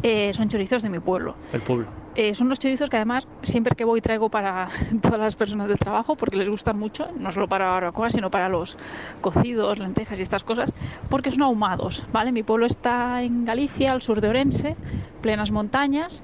eh, 0.03 0.33
son 0.33 0.49
chorizos 0.49 0.83
de 0.83 0.89
mi 0.89 1.01
pueblo. 1.01 1.35
El 1.53 1.61
pueblo. 1.61 1.87
Eh, 2.15 2.35
son 2.35 2.49
los 2.49 2.59
chorizos 2.59 2.91
que 2.91 2.97
además 2.97 3.29
siempre 3.43 3.77
que 3.77 3.85
voy 3.85 4.01
traigo 4.01 4.29
para 4.29 4.69
todas 5.03 5.21
las 5.21 5.37
personas 5.37 5.69
del 5.69 5.79
trabajo 5.79 6.17
porque 6.17 6.37
les 6.37 6.49
gustan 6.49 6.79
mucho, 6.79 7.09
no 7.17 7.31
solo 7.33 7.49
para 7.49 7.71
barbacoa, 7.71 8.11
sino 8.11 8.31
para 8.31 8.49
los 8.49 8.77
cocidos, 9.21 9.79
lentejas 9.79 10.19
y 10.19 10.23
estas 10.23 10.45
cosas, 10.45 10.73
porque 11.09 11.31
son 11.31 11.43
ahumados, 11.43 12.07
¿vale? 12.13 12.33
Mi 12.33 12.43
pueblo 12.43 12.67
está 12.67 13.23
en 13.23 13.45
Galicia, 13.45 13.93
al 13.93 14.03
sur 14.03 14.21
de 14.21 14.29
Orense, 14.29 14.77
plenas 15.21 15.51
montañas, 15.51 16.23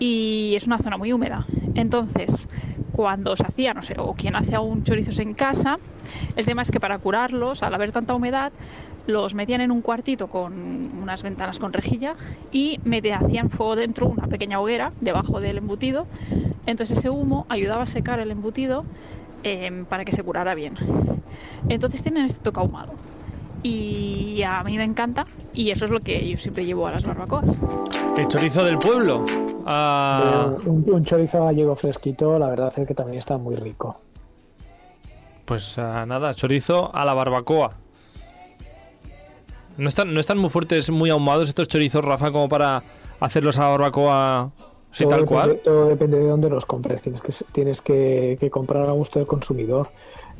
y 0.00 0.54
es 0.56 0.66
una 0.66 0.78
zona 0.78 0.96
muy 0.96 1.12
húmeda. 1.12 1.46
Entonces, 1.76 2.48
cuando 2.92 3.36
se 3.36 3.44
hacía, 3.44 3.72
no 3.74 3.82
sé, 3.82 3.94
o 3.98 4.14
quien 4.14 4.34
hace 4.34 4.56
aún 4.56 4.82
chorizos 4.82 5.20
en 5.20 5.34
casa, 5.34 5.78
el 6.34 6.44
tema 6.44 6.62
es 6.62 6.72
que 6.72 6.80
para 6.80 6.98
curarlos, 6.98 7.62
al 7.62 7.74
haber 7.74 7.92
tanta 7.92 8.14
humedad, 8.14 8.52
los 9.06 9.34
metían 9.34 9.60
en 9.60 9.70
un 9.70 9.82
cuartito 9.82 10.28
con 10.28 10.52
unas 11.00 11.22
ventanas 11.22 11.58
con 11.58 11.72
rejilla 11.72 12.14
y 12.50 12.80
me 12.84 12.98
hacían 13.12 13.50
fuego 13.50 13.76
dentro, 13.76 14.06
una 14.06 14.26
pequeña 14.26 14.60
hoguera 14.60 14.92
debajo 15.00 15.40
del 15.40 15.58
embutido. 15.58 16.06
Entonces 16.66 16.98
ese 16.98 17.10
humo 17.10 17.46
ayudaba 17.48 17.82
a 17.82 17.86
secar 17.86 18.20
el 18.20 18.30
embutido 18.30 18.84
em, 19.42 19.84
para 19.84 20.04
que 20.04 20.12
se 20.12 20.22
curara 20.22 20.54
bien. 20.54 20.74
Entonces 21.68 22.02
tienen 22.02 22.24
este 22.24 22.40
toque 22.40 22.60
ahumado 22.60 22.94
y 23.62 24.42
a 24.42 24.62
mí 24.62 24.76
me 24.76 24.84
encanta 24.84 25.24
y 25.52 25.70
eso 25.70 25.84
es 25.84 25.90
lo 25.90 26.00
que 26.00 26.26
yo 26.28 26.36
siempre 26.36 26.64
llevo 26.64 26.86
a 26.86 26.92
las 26.92 27.04
barbacoas. 27.04 27.56
El 28.16 28.28
chorizo 28.28 28.64
del 28.64 28.78
pueblo. 28.78 29.24
Ah. 29.66 30.52
Un, 30.64 31.04
chorizo 31.04 31.44
gallego 31.44 31.74
fresquito, 31.76 32.38
la 32.38 32.48
verdad 32.48 32.72
es 32.76 32.86
que 32.86 32.94
también 32.94 33.18
está 33.18 33.38
muy 33.38 33.56
rico. 33.56 34.00
Pues 35.44 35.78
ah, 35.78 36.04
nada, 36.06 36.34
chorizo 36.34 36.94
a 36.94 37.04
la 37.04 37.14
barbacoa. 37.14 37.74
No 39.76 39.88
están, 39.88 40.12
no 40.12 40.20
están 40.20 40.38
muy 40.38 40.50
fuertes, 40.50 40.90
muy 40.90 41.10
ahumados 41.10 41.48
estos 41.48 41.68
chorizos, 41.68 42.04
Rafa, 42.04 42.30
como 42.30 42.48
para 42.48 42.82
hacerlos 43.20 43.58
a 43.58 43.62
la 43.62 43.68
barbacoa 43.70 44.50
sí, 44.90 45.06
tal 45.06 45.24
cual. 45.24 45.60
Todo 45.64 45.88
depende 45.88 46.18
de 46.18 46.26
dónde 46.26 46.50
los 46.50 46.66
compres. 46.66 47.02
Tienes 47.02 47.20
que, 47.22 47.32
tienes 47.52 47.82
que 47.82 48.48
comprar 48.50 48.88
a 48.88 48.92
gusto 48.92 49.18
del 49.18 49.28
consumidor. 49.28 49.90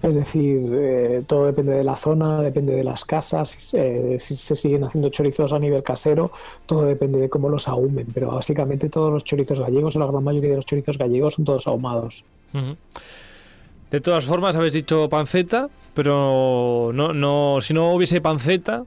Es 0.03 0.15
decir, 0.15 0.71
eh, 0.73 1.23
todo 1.27 1.47
depende 1.47 1.73
de 1.73 1.85
la 1.85 1.95
zona, 1.95 2.41
depende 2.41 2.75
de 2.75 2.83
las 2.83 3.05
casas, 3.05 3.75
eh, 3.75 4.17
si 4.19 4.35
se 4.35 4.57
siguen 4.57 4.85
haciendo 4.85 5.11
chorizos 5.11 5.53
a 5.53 5.59
nivel 5.59 5.83
casero, 5.83 6.31
todo 6.65 6.85
depende 6.85 7.19
de 7.19 7.29
cómo 7.29 7.51
los 7.51 7.69
ahumen, 7.69 8.07
pero 8.15 8.31
básicamente 8.31 8.89
todos 8.89 9.13
los 9.13 9.25
chorizos 9.25 9.61
gallegos, 9.61 9.97
o 9.97 9.99
la 9.99 10.07
gran 10.07 10.25
mayoría 10.25 10.51
de 10.51 10.57
los 10.57 10.67
chorizos 10.67 10.97
gallegos, 10.97 11.35
son 11.35 11.45
todos 11.45 11.67
ahumados. 11.67 12.25
De 13.91 14.01
todas 14.01 14.25
formas, 14.25 14.57
habéis 14.57 14.73
dicho 14.73 15.09
panceta, 15.11 15.69
pero 15.93 16.93
no, 16.95 17.13
no, 17.13 17.59
si 17.61 17.75
no 17.75 17.93
hubiese 17.93 18.23
panceta, 18.23 18.85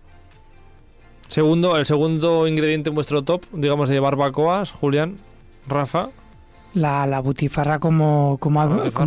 segundo, 1.27 1.77
el 1.77 1.85
segundo 1.85 2.47
ingrediente 2.47 2.89
en 2.89 2.95
vuestro 2.95 3.21
top, 3.21 3.43
digamos, 3.51 3.89
de 3.89 3.99
barbacoas, 3.99 4.71
Julián, 4.71 5.17
Rafa. 5.67 6.09
La, 6.73 7.05
la 7.05 7.19
butifarra, 7.19 7.79
como, 7.79 8.37
como, 8.39 8.61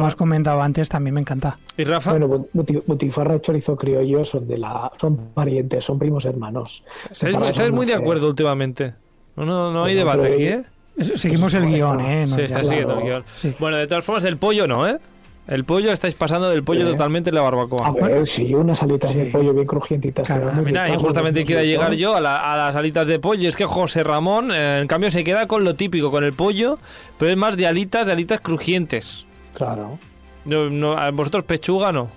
has 0.07 0.15
comentado 0.15 0.63
antes, 0.63 0.89
también 0.89 1.15
me 1.15 1.21
encanta. 1.21 1.59
¿Y 1.77 1.85
Rafa? 1.85 2.13
Bueno, 2.13 2.47
butifarra 2.87 3.37
y 3.37 3.41
chorizo 3.41 3.77
criollo 3.77 4.25
son, 4.25 4.47
de 4.47 4.59
la, 4.59 4.93
son 5.01 5.17
parientes, 5.35 5.85
son 5.85 5.99
primos 5.99 6.25
hermanos. 6.25 6.85
Estáis 7.11 7.73
muy 7.73 7.87
de 7.87 7.95
acuerdo 7.95 8.29
últimamente. 8.29 8.95
No, 9.37 9.45
no, 9.45 9.73
no 9.73 9.85
hay 9.85 9.95
debate 9.95 10.33
aquí, 10.33 10.45
¿eh? 10.45 10.63
Seguimos 10.99 11.53
el 11.55 11.67
guion, 11.67 12.01
¿eh? 12.01 12.27
sí, 12.27 12.41
está 12.41 12.61
siguiendo 12.61 12.99
el 12.99 13.05
guion. 13.05 13.25
Bueno, 13.59 13.77
de 13.77 13.87
todas 13.87 14.05
formas, 14.05 14.25
el 14.25 14.39
pollo 14.39 14.67
no, 14.67 14.89
¿eh? 14.89 14.99
El 15.47 15.65
pollo, 15.65 15.93
estáis 15.93 16.15
pasando 16.15 16.51
del 16.51 16.65
pollo 16.65 16.91
totalmente 16.91 17.31
en 17.31 17.37
la 17.37 17.43
barbacoa. 17.43 17.87
A 17.87 17.93
ver, 17.93 18.27
sí, 18.27 18.53
unas 18.53 18.83
alitas 18.83 19.15
de 19.15 19.27
pollo 19.27 19.55
bien 19.55 19.67
crujientitas. 19.67 20.29
mira, 20.65 20.89
y 20.89 20.97
justamente 20.97 21.45
quiero 21.45 21.63
llegar 21.63 21.95
yo 21.95 22.17
a, 22.17 22.21
las 22.21 22.75
alitas 22.75 23.07
de 23.07 23.21
pollo. 23.21 23.49
Es 23.49 23.57
que 23.57 23.65
José 23.65 24.03
Ramón, 24.03 24.51
eh, 24.51 24.81
en 24.81 24.89
cambio, 24.89 25.11
se 25.11 25.23
queda 25.23 25.47
con 25.47 25.63
lo 25.63 25.75
típico, 25.75 26.11
con 26.11 26.25
el 26.25 26.33
pollo, 26.33 26.79
pero 27.17 27.31
es 27.31 27.37
más 27.37 27.57
de 27.57 27.67
alitas, 27.67 28.07
de 28.07 28.13
alitas 28.13 28.41
crujientes. 28.41 29.27
Claro. 29.55 29.99
No, 30.45 30.69
no, 30.69 30.93
¿a 30.97 31.11
¿Vosotros 31.13 31.45
pechuga 31.45 31.93
no? 31.93 32.09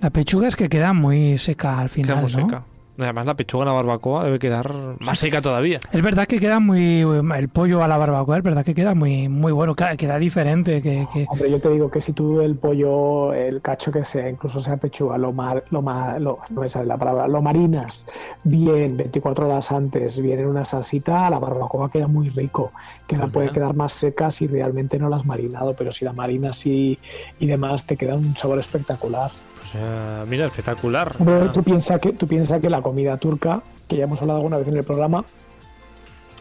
La 0.00 0.10
pechuga 0.10 0.48
es 0.48 0.56
que 0.56 0.68
queda 0.68 0.92
muy 0.92 1.38
seca 1.38 1.78
al 1.78 1.88
Queda 1.88 1.88
final, 1.88 2.22
muy 2.22 2.32
¿no? 2.32 2.42
seca. 2.42 2.64
Además, 2.98 3.26
la 3.26 3.34
pechuga 3.34 3.62
en 3.64 3.68
la 3.68 3.74
barbacoa 3.74 4.24
debe 4.24 4.38
quedar 4.38 4.70
más 5.00 5.18
seca 5.18 5.40
todavía. 5.40 5.80
Es 5.92 6.02
verdad 6.02 6.26
que 6.26 6.38
queda 6.38 6.60
muy 6.60 7.00
el 7.00 7.48
pollo 7.48 7.82
a 7.82 7.88
la 7.88 7.96
barbacoa, 7.96 8.36
es 8.38 8.42
verdad 8.42 8.64
que 8.64 8.74
queda 8.74 8.94
muy 8.94 9.28
muy 9.28 9.50
bueno, 9.52 9.74
queda, 9.74 9.96
queda 9.96 10.18
diferente, 10.18 10.82
que, 10.82 11.06
que- 11.12 11.26
Hombre, 11.28 11.50
yo 11.50 11.60
te 11.60 11.68
digo 11.70 11.90
que 11.90 12.00
si 12.00 12.12
tú 12.12 12.40
el 12.40 12.56
pollo, 12.56 13.32
el 13.32 13.60
cacho 13.62 13.90
que 13.90 14.04
sea, 14.04 14.28
incluso 14.28 14.60
sea 14.60 14.76
pechuga, 14.76 15.16
lo 15.18 15.32
mar, 15.32 15.64
lo, 15.70 15.80
ma- 15.82 16.18
lo- 16.18 16.40
no 16.50 16.60
me 16.60 16.68
sale 16.68 16.86
la 16.86 16.96
palabra, 16.98 17.28
lo 17.28 17.40
marinas 17.40 18.04
bien 18.44 18.96
24 18.96 19.46
horas 19.46 19.72
antes, 19.72 20.20
bien 20.20 20.40
en 20.40 20.46
una 20.48 20.64
salsita, 20.64 21.30
la 21.30 21.38
barbacoa 21.38 21.90
queda 21.90 22.08
muy 22.08 22.28
rico, 22.28 22.72
que 23.06 23.16
la 23.16 23.22
Pues 23.22 23.32
puede 23.32 23.50
quedar 23.52 23.74
más 23.74 23.92
seca 23.92 24.30
si 24.30 24.46
realmente 24.46 24.98
no 24.98 25.08
la 25.08 25.16
has 25.16 25.24
marinado, 25.24 25.74
pero 25.74 25.92
si 25.92 26.04
la 26.04 26.12
marinas 26.12 26.66
y, 26.66 26.98
y 27.38 27.46
demás 27.46 27.84
te 27.86 27.96
queda 27.96 28.14
un 28.16 28.36
sabor 28.36 28.58
espectacular. 28.58 29.30
Pues, 29.62 29.74
eh, 29.82 30.24
mira, 30.28 30.46
espectacular. 30.46 31.14
Hombre, 31.18 31.48
tú 31.52 31.62
piensas 31.62 32.00
que, 32.00 32.12
tú 32.12 32.26
piensa 32.26 32.60
que 32.60 32.68
la 32.68 32.82
comida 32.82 33.16
turca, 33.16 33.62
que 33.88 33.96
ya 33.96 34.04
hemos 34.04 34.20
hablado 34.20 34.38
alguna 34.38 34.58
vez 34.58 34.68
en 34.68 34.76
el 34.76 34.84
programa, 34.84 35.24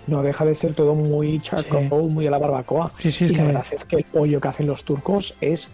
no 0.08 0.24
deja 0.24 0.46
de 0.46 0.56
ser 0.56 0.74
todo 0.74 0.96
muy 0.96 1.40
charcoal, 1.42 1.88
Sí. 1.90 1.96
muy 1.96 2.28
a 2.28 2.32
la 2.32 2.40
barbacoa. 2.40 2.92
Sí, 2.98 3.12
sí, 3.12 3.26
es 3.26 3.32
y 3.32 3.36
la 3.36 3.40
que- 3.42 3.48
verdad 3.48 3.66
es 3.72 3.86
que 3.86 3.96
el 3.98 4.04
pollo 4.04 4.42
que 4.42 4.48
hacen 4.48 4.68
los 4.68 4.84
turcos 4.84 5.36
es 5.42 5.70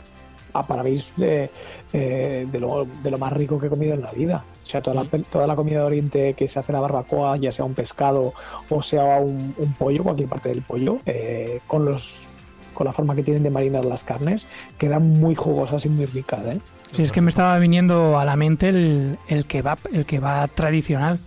a 0.53 0.65
para 0.65 0.81
mí 0.83 0.95
es 0.95 1.13
de, 1.17 1.49
eh, 1.93 2.47
de, 2.51 2.59
lo, 2.59 2.87
de 3.03 3.11
lo 3.11 3.17
más 3.17 3.31
rico 3.33 3.59
que 3.59 3.67
he 3.67 3.69
comido 3.69 3.93
en 3.93 4.01
la 4.01 4.11
vida. 4.11 4.43
O 4.65 4.69
sea, 4.69 4.81
toda 4.81 4.95
la, 5.03 5.05
toda 5.31 5.45
la 5.47 5.55
comida 5.55 5.79
de 5.79 5.85
Oriente 5.85 6.33
que 6.33 6.47
se 6.47 6.59
hace 6.59 6.71
en 6.71 6.75
la 6.75 6.79
barbacoa, 6.81 7.37
ya 7.37 7.51
sea 7.51 7.63
un 7.63 7.73
pescado 7.73 8.33
o 8.69 8.81
sea 8.81 9.19
un, 9.19 9.53
un 9.57 9.73
pollo, 9.73 10.03
cualquier 10.03 10.27
parte 10.27 10.49
del 10.49 10.61
pollo, 10.61 10.97
eh, 11.05 11.59
con 11.67 11.85
los 11.85 12.27
con 12.73 12.85
la 12.85 12.93
forma 12.93 13.15
que 13.15 13.23
tienen 13.23 13.41
de 13.41 13.49
marinar 13.49 13.85
las 13.85 14.03
carnes, 14.03 14.45
quedan 14.77 15.19
muy 15.19 15.33
jugosas 15.33 15.83
y 15.85 15.89
muy 15.89 16.05
ricas, 16.05 16.45
¿eh? 16.45 16.59
Sí, 16.93 17.01
es 17.03 17.11
que 17.11 17.21
me 17.21 17.29
estaba 17.29 17.57
viniendo 17.59 18.17
a 18.19 18.25
la 18.25 18.35
mente 18.35 18.69
el, 18.69 19.17
el 19.27 19.45
kebab, 19.45 19.79
el 19.93 20.05
kebab 20.05 20.49
tradicional. 20.51 21.19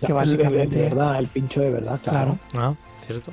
Que 0.00 0.06
El- 0.06 0.10
el- 0.10 0.14
básicamente- 0.14 0.76
de 0.76 0.82
verdad, 0.82 1.18
el 1.18 1.26
pincho 1.28 1.60
de 1.60 1.70
verdad, 1.70 2.00
claro. 2.02 2.38
Claro. 2.50 2.76
Ah, 2.80 3.04
cierto. 3.06 3.32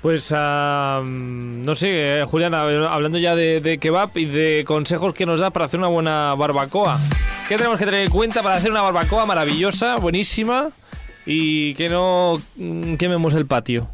Pues 0.00 0.30
ah, 0.34 1.02
no 1.04 1.74
sé, 1.74 2.20
eh, 2.20 2.24
Julián, 2.24 2.52
hab- 2.52 2.88
hablando 2.88 3.18
ya 3.18 3.34
de, 3.34 3.60
de 3.60 3.78
kebab 3.78 4.10
y 4.16 4.26
de 4.26 4.62
consejos 4.66 5.14
que 5.14 5.24
nos 5.26 5.40
da 5.40 5.50
para 5.50 5.64
hacer 5.64 5.80
una 5.80 5.88
buena 5.88 6.34
barbacoa. 6.36 6.98
¿Qué 7.48 7.56
tenemos 7.56 7.78
que 7.78 7.84
tener 7.86 8.00
en 8.00 8.10
cuenta 8.10 8.42
para 8.42 8.56
hacer 8.56 8.70
una 8.70 8.82
barbacoa 8.82 9.24
maravillosa, 9.26 9.96
buenísima 9.96 10.68
y 11.26 11.74
que 11.74 11.88
no 11.88 12.40
mm, 12.56 12.94
quememos 12.96 13.32
el 13.34 13.46
patio? 13.46 13.88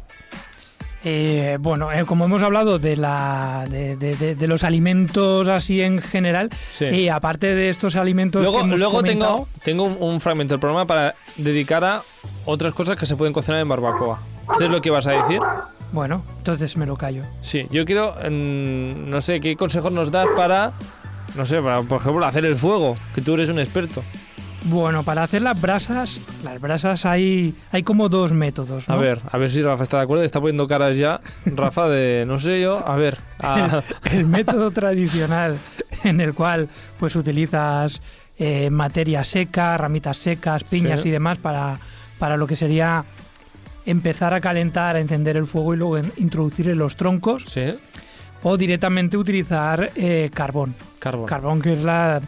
Eh, 1.03 1.57
bueno, 1.59 1.91
eh, 1.91 2.05
como 2.05 2.25
hemos 2.25 2.43
hablado 2.43 2.77
de, 2.77 2.95
la, 2.95 3.65
de, 3.69 3.95
de- 3.97 4.15
de- 4.15 4.35
de 4.35 4.47
los 4.47 4.63
alimentos 4.63 5.47
así 5.47 5.81
en 5.81 5.99
general, 5.99 6.49
Sí. 6.77 6.85
y 6.85 7.09
aparte 7.09 7.55
de 7.55 7.69
estos 7.69 7.95
alimentos 7.95 8.41
Luego, 8.41 8.59
que 8.59 8.63
hemos 8.65 8.79
luego 8.79 8.95
comentado, 8.97 9.47
tengo, 9.63 9.87
tengo 9.89 10.05
un, 10.05 10.21
fragmento 10.21 10.53
del 10.53 10.59
programa 10.59 10.85
para 10.85 11.15
dedicar 11.37 11.83
a 11.83 12.03
otras 12.45 12.73
cosas 12.73 12.99
que 12.99 13.05
se 13.07 13.15
pueden 13.15 13.33
cocinar 13.33 13.61
en 13.61 13.67
barbacoa. 13.69 14.19
¿Sabes 14.47 14.69
lo 14.69 14.79
que 14.81 14.91
vas 14.91 15.07
a 15.07 15.11
decir? 15.23 15.39
bueno, 15.91 16.23
entonces 16.37 16.77
me 16.77 16.85
lo 16.85 16.95
callo. 16.95 17.23
Sí, 17.41 17.67
yo 17.71 17.83
quiero, 17.83 18.15
no 18.29 19.19
sé, 19.21 19.39
¿qué 19.39 19.55
consejos 19.55 19.91
nos 19.91 20.09
das 20.11 20.27
para, 20.37 20.71
no 21.35 21.45
sé, 21.45 21.61
para, 21.61 21.81
por 21.81 21.99
ejemplo, 21.99 22.25
hacer 22.25 22.45
el 22.45 22.55
fuego? 22.55 22.93
Que 23.15 23.21
tú 23.21 23.33
eres 23.33 23.49
un 23.49 23.59
experto. 23.59 24.03
Bueno, 24.65 25.03
para 25.03 25.23
hacer 25.23 25.41
las 25.41 25.59
brasas, 25.59 26.21
las 26.43 26.61
brasas 26.61 27.05
hay, 27.05 27.55
hay 27.71 27.81
como 27.81 28.09
dos 28.09 28.31
métodos. 28.31 28.87
A 28.89 28.95
ver, 28.95 29.19
a 29.31 29.37
ver 29.37 29.49
si 29.49 29.61
Rafa 29.61 29.83
está 29.83 29.97
de 29.97 30.03
acuerdo. 30.03 30.23
Está 30.23 30.39
poniendo 30.39 30.67
caras 30.67 30.97
ya, 30.97 31.19
Rafa, 31.45 31.87
de, 31.89 32.25
no 32.27 32.37
sé 32.37 32.61
yo, 32.61 32.87
a 32.87 32.95
ver. 32.95 33.17
a- 33.39 33.81
el 34.11 34.25
método 34.25 34.69
tradicional 34.71 35.57
en 36.03 36.21
el 36.21 36.33
cual 36.35 36.69
pues 36.99 37.15
utilizas 37.15 38.01
eh, 38.37 38.69
materia 38.69 39.23
seca, 39.23 39.75
ramitas 39.77 40.17
secas, 40.17 40.63
piñas 40.63 41.01
Sí. 41.01 41.09
y 41.09 41.11
demás 41.11 41.39
para, 41.39 41.79
para 42.19 42.37
lo 42.37 42.45
que 42.45 42.55
sería 42.55 43.03
empezar 43.87 44.33
a 44.35 44.41
calentar, 44.41 44.95
a 44.95 44.99
encender 44.99 45.37
el 45.37 45.47
fuego 45.47 45.73
y 45.73 45.77
luego 45.77 45.97
en- 45.97 46.13
introducir 46.17 46.69
en 46.69 46.77
los 46.77 46.95
troncos 46.95 47.45
sí, 47.47 47.63
o 48.43 48.57
directamente 48.57 49.17
utilizar 49.17 49.89
eh, 49.95 50.29
carbón. 50.31 50.75
carbón. 50.99 51.25
Carbón 51.25 51.61
que 51.61 51.73
es 51.73 51.83
la 51.83 52.21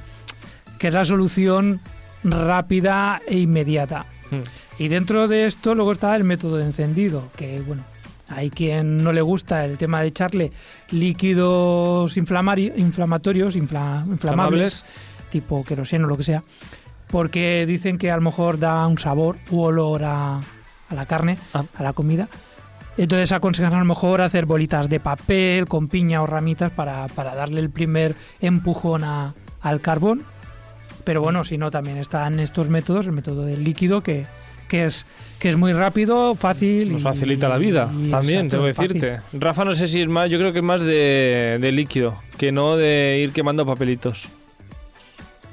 que 0.80 0.88
es 0.88 0.94
la 0.96 1.06
solución 1.06 1.80
rápida 2.24 3.22
e 3.28 3.40
inmediata. 3.40 4.06
Mm. 4.32 4.82
Y 4.84 4.88
dentro 4.88 5.28
de 5.28 5.46
esto 5.46 5.76
luego 5.76 5.92
está 5.92 6.16
el 6.16 6.24
método 6.24 6.58
de 6.58 6.66
encendido, 6.66 7.30
que 7.36 7.62
bueno, 7.62 7.84
hay 8.30 8.50
quien 8.50 9.04
no 9.04 9.12
le 9.12 9.22
gusta 9.22 9.66
el 9.66 9.78
tema 9.78 10.02
de 10.02 10.08
echarle 10.08 10.52
líquidos 10.90 12.18
inflamatorios, 12.18 13.56
infla- 13.56 14.04
inflamables, 14.08 14.84
tipo 15.30 15.64
queroseno 15.64 16.06
o 16.06 16.10
lo 16.10 16.18
que 16.18 16.24
sea, 16.24 16.44
porque 17.08 17.66
dicen 17.68 17.98
que 17.98 18.12
a 18.12 18.16
lo 18.16 18.22
mejor 18.24 18.60
da 18.60 18.86
un 18.88 18.98
sabor 18.98 19.38
u 19.52 19.62
olor 19.62 20.04
a, 20.04 20.38
a 20.38 20.96
la 20.96 21.06
carne, 21.06 21.38
Ah. 21.54 21.64
a 21.78 21.84
la 21.84 21.94
comida. 21.94 22.28
Entonces 22.98 23.32
aconsejan 23.32 23.74
a 23.74 23.80
lo 23.80 23.86
mejor 23.86 24.22
hacer 24.22 24.46
bolitas 24.46 24.88
de 24.90 25.00
papel 25.00 25.68
con 25.68 25.88
piña 25.88 26.22
o 26.22 26.28
ramitas 26.28 26.72
para, 26.72 27.08
para 27.08 27.34
darle 27.36 27.60
el 27.62 27.70
primer 27.72 28.16
empujón 28.42 29.04
a- 29.04 29.34
al 29.62 29.82
carbón. 29.82 30.24
Pero 31.04 31.22
bueno, 31.22 31.44
si 31.44 31.58
no, 31.58 31.70
también 31.72 31.98
están 31.98 32.40
estos 32.40 32.70
métodos, 32.70 33.06
el 33.06 33.12
método 33.12 33.46
del 33.46 33.64
líquido, 33.64 34.02
que, 34.02 34.26
que, 34.70 34.86
es, 34.86 35.06
que 35.40 35.50
es 35.50 35.58
muy 35.58 35.74
rápido, 35.74 36.34
fácil. 36.36 36.92
Nos 36.94 37.02
y- 37.02 37.04
facilita 37.04 37.50
la 37.50 37.58
vida, 37.58 37.90
y 37.94 38.10
también, 38.10 38.50
tengo 38.50 38.66
que 38.66 38.74
fácil. 38.74 38.94
decirte. 39.00 39.22
Rafa, 39.38 39.66
no 39.66 39.76
sé 39.76 39.88
si 39.88 40.02
es 40.02 40.08
más, 40.08 40.30
yo 40.30 40.38
creo 40.40 40.54
que 40.54 40.60
es 40.60 40.64
más 40.66 40.82
de, 40.82 41.58
de 41.60 41.72
líquido, 41.72 42.18
que 42.38 42.52
no 42.52 42.78
de 42.78 43.20
ir 43.24 43.32
quemando 43.34 43.66
papelitos. 43.66 44.28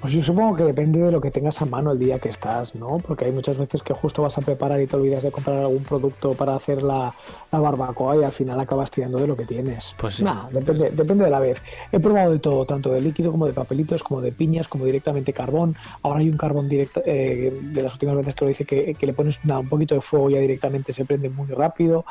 Pues 0.01 0.15
yo 0.15 0.23
supongo 0.23 0.57
que 0.57 0.65
depende 0.65 0.99
de 0.99 1.13
lo 1.13 1.21
que 1.21 1.31
tengas 1.31 1.61
a 1.61 1.67
mano 1.67 1.93
el 1.93 1.99
día 1.99 2.19
que 2.19 2.31
estás, 2.31 2.75
¿no? 2.75 2.87
Porque 3.07 3.27
hay 3.27 3.33
muchas 3.33 3.59
veces 3.59 3.83
que 3.83 3.93
justo 3.93 4.23
vas 4.23 4.39
a 4.39 4.41
preparar 4.41 4.81
y 4.81 4.87
te 4.87 4.97
olvidas 4.97 5.23
de 5.23 5.31
comprar 5.31 5.59
algún 5.59 5.83
producto 5.83 6.33
para 6.33 6.55
hacer 6.55 6.83
la, 6.83 7.13
la 7.53 7.59
barbacoa 7.59 8.17
y 8.17 8.25
al 8.25 8.33
final 8.33 8.59
acabas 8.61 8.91
tirando 8.91 9.19
de 9.19 9.27
lo 9.27 9.37
que 9.37 9.45
tienes. 9.45 9.95
Pues 9.99 10.15
sí. 10.15 10.25
Nah, 10.25 10.49
depende, 10.51 10.91
depende 10.91 11.25
de 11.25 11.31
la 11.31 11.39
vez. 11.39 11.61
He 11.93 12.01
probado 12.01 12.33
de 12.33 12.39
todo, 12.39 12.65
tanto 12.65 12.91
de 12.93 13.03
líquido 13.03 13.31
como 13.31 13.47
de 13.47 13.53
papelitos, 13.53 14.03
como 14.03 14.23
de 14.23 14.33
piñas, 14.33 14.69
como 14.69 14.87
directamente 14.87 15.35
carbón. 15.35 15.77
Ahora 16.03 16.21
hay 16.21 16.31
un 16.31 16.39
carbón 16.39 16.67
directo, 16.67 17.03
eh, 17.05 17.53
de 17.61 17.83
las 17.83 17.93
últimas 17.93 18.17
veces 18.17 18.35
que 18.35 18.45
lo 18.47 18.51
hice, 18.51 18.65
que, 18.65 18.95
que 18.95 19.07
le 19.07 19.13
pones 19.13 19.39
una- 19.45 19.59
un 19.59 19.69
poquito 19.69 19.95
de 19.95 20.01
fuego 20.01 20.31
y 20.31 20.33
ya 20.33 20.41
directamente 20.41 20.95
se 20.95 21.05
prende 21.05 21.29
muy 21.29 21.49
rápido. 21.49 22.07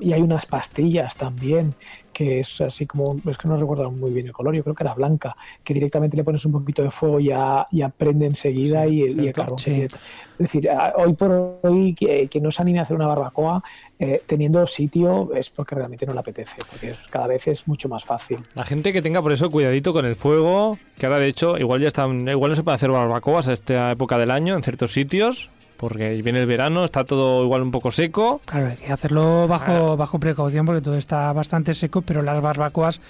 Y 0.00 0.12
hay 0.14 0.22
unas 0.22 0.46
pastillas 0.46 1.14
también, 1.16 1.74
que 2.12 2.40
es 2.40 2.60
así 2.62 2.86
como, 2.86 3.16
es 3.28 3.36
que 3.38 3.46
no 3.46 3.56
recuerdo 3.58 3.90
muy 3.90 4.10
bien 4.10 4.26
el 4.26 4.32
color, 4.32 4.54
yo 4.54 4.62
creo 4.62 4.74
que 4.74 4.82
era 4.84 4.94
blanca, 4.94 5.36
que 5.62 5.74
directamente 5.74 6.16
le 6.16 6.24
pones 6.24 6.44
un 6.46 6.52
poquito 6.52 6.82
de 6.82 6.90
fuego 6.90 7.20
y 7.20 7.26
ya, 7.26 7.66
ya 7.70 7.88
prende 7.90 8.26
enseguida 8.26 8.84
Sí, 8.86 8.90
y, 8.94 9.02
el- 9.02 9.20
y 9.24 9.26
el 9.28 9.32
carbón. 9.34 9.58
Sí. 9.58 9.82
Es 9.82 9.90
decir, 10.38 10.70
a- 10.70 10.94
hoy 10.96 11.12
por 11.12 11.58
hoy 11.62 11.94
que, 11.94 12.26
que 12.28 12.40
no 12.40 12.50
se 12.50 12.62
anime 12.62 12.78
a 12.78 12.82
hacer 12.82 12.96
una 12.96 13.06
barbacoa 13.06 13.62
eh, 13.98 14.20
teniendo 14.26 14.66
sitio 14.66 15.30
es 15.34 15.50
porque 15.50 15.74
realmente 15.74 16.06
no 16.06 16.14
le 16.14 16.20
apetece, 16.20 16.62
porque 16.70 16.90
es- 16.90 17.06
cada 17.08 17.26
vez 17.26 17.46
es 17.48 17.68
mucho 17.68 17.88
más 17.88 18.02
fácil. 18.04 18.38
La 18.54 18.64
gente 18.64 18.92
que 18.92 19.02
tenga 19.02 19.20
por 19.22 19.32
eso 19.32 19.50
cuidadito 19.50 19.92
con 19.92 20.06
el 20.06 20.16
fuego, 20.16 20.76
que 20.98 21.06
ahora 21.06 21.18
de 21.18 21.28
hecho 21.28 21.58
igual 21.58 21.80
ya 21.82 21.88
están, 21.88 22.26
igual 22.28 22.50
no 22.50 22.56
se 22.56 22.62
puede 22.62 22.76
hacer 22.76 22.90
barbacoas 22.90 23.48
a 23.48 23.52
esta 23.52 23.90
época 23.92 24.16
del 24.18 24.30
año 24.30 24.54
en 24.56 24.62
ciertos 24.62 24.92
sitios, 24.92 25.50
porque 25.82 26.22
viene 26.22 26.38
el 26.38 26.46
verano, 26.46 26.84
está 26.84 27.02
todo 27.02 27.42
igual 27.42 27.60
un 27.62 27.72
poco 27.72 27.90
seco. 27.90 28.40
Claro, 28.44 28.68
hay 28.68 28.76
que 28.76 28.92
hacerlo 28.92 29.48
bajo, 29.48 29.96
bajo 29.96 30.20
precaución 30.20 30.64
porque 30.64 30.80
todo 30.80 30.94
está 30.94 31.32
bastante 31.32 31.74
seco, 31.74 32.02
pero 32.02 32.22
las 32.22 32.40
barbacoas 32.40 33.00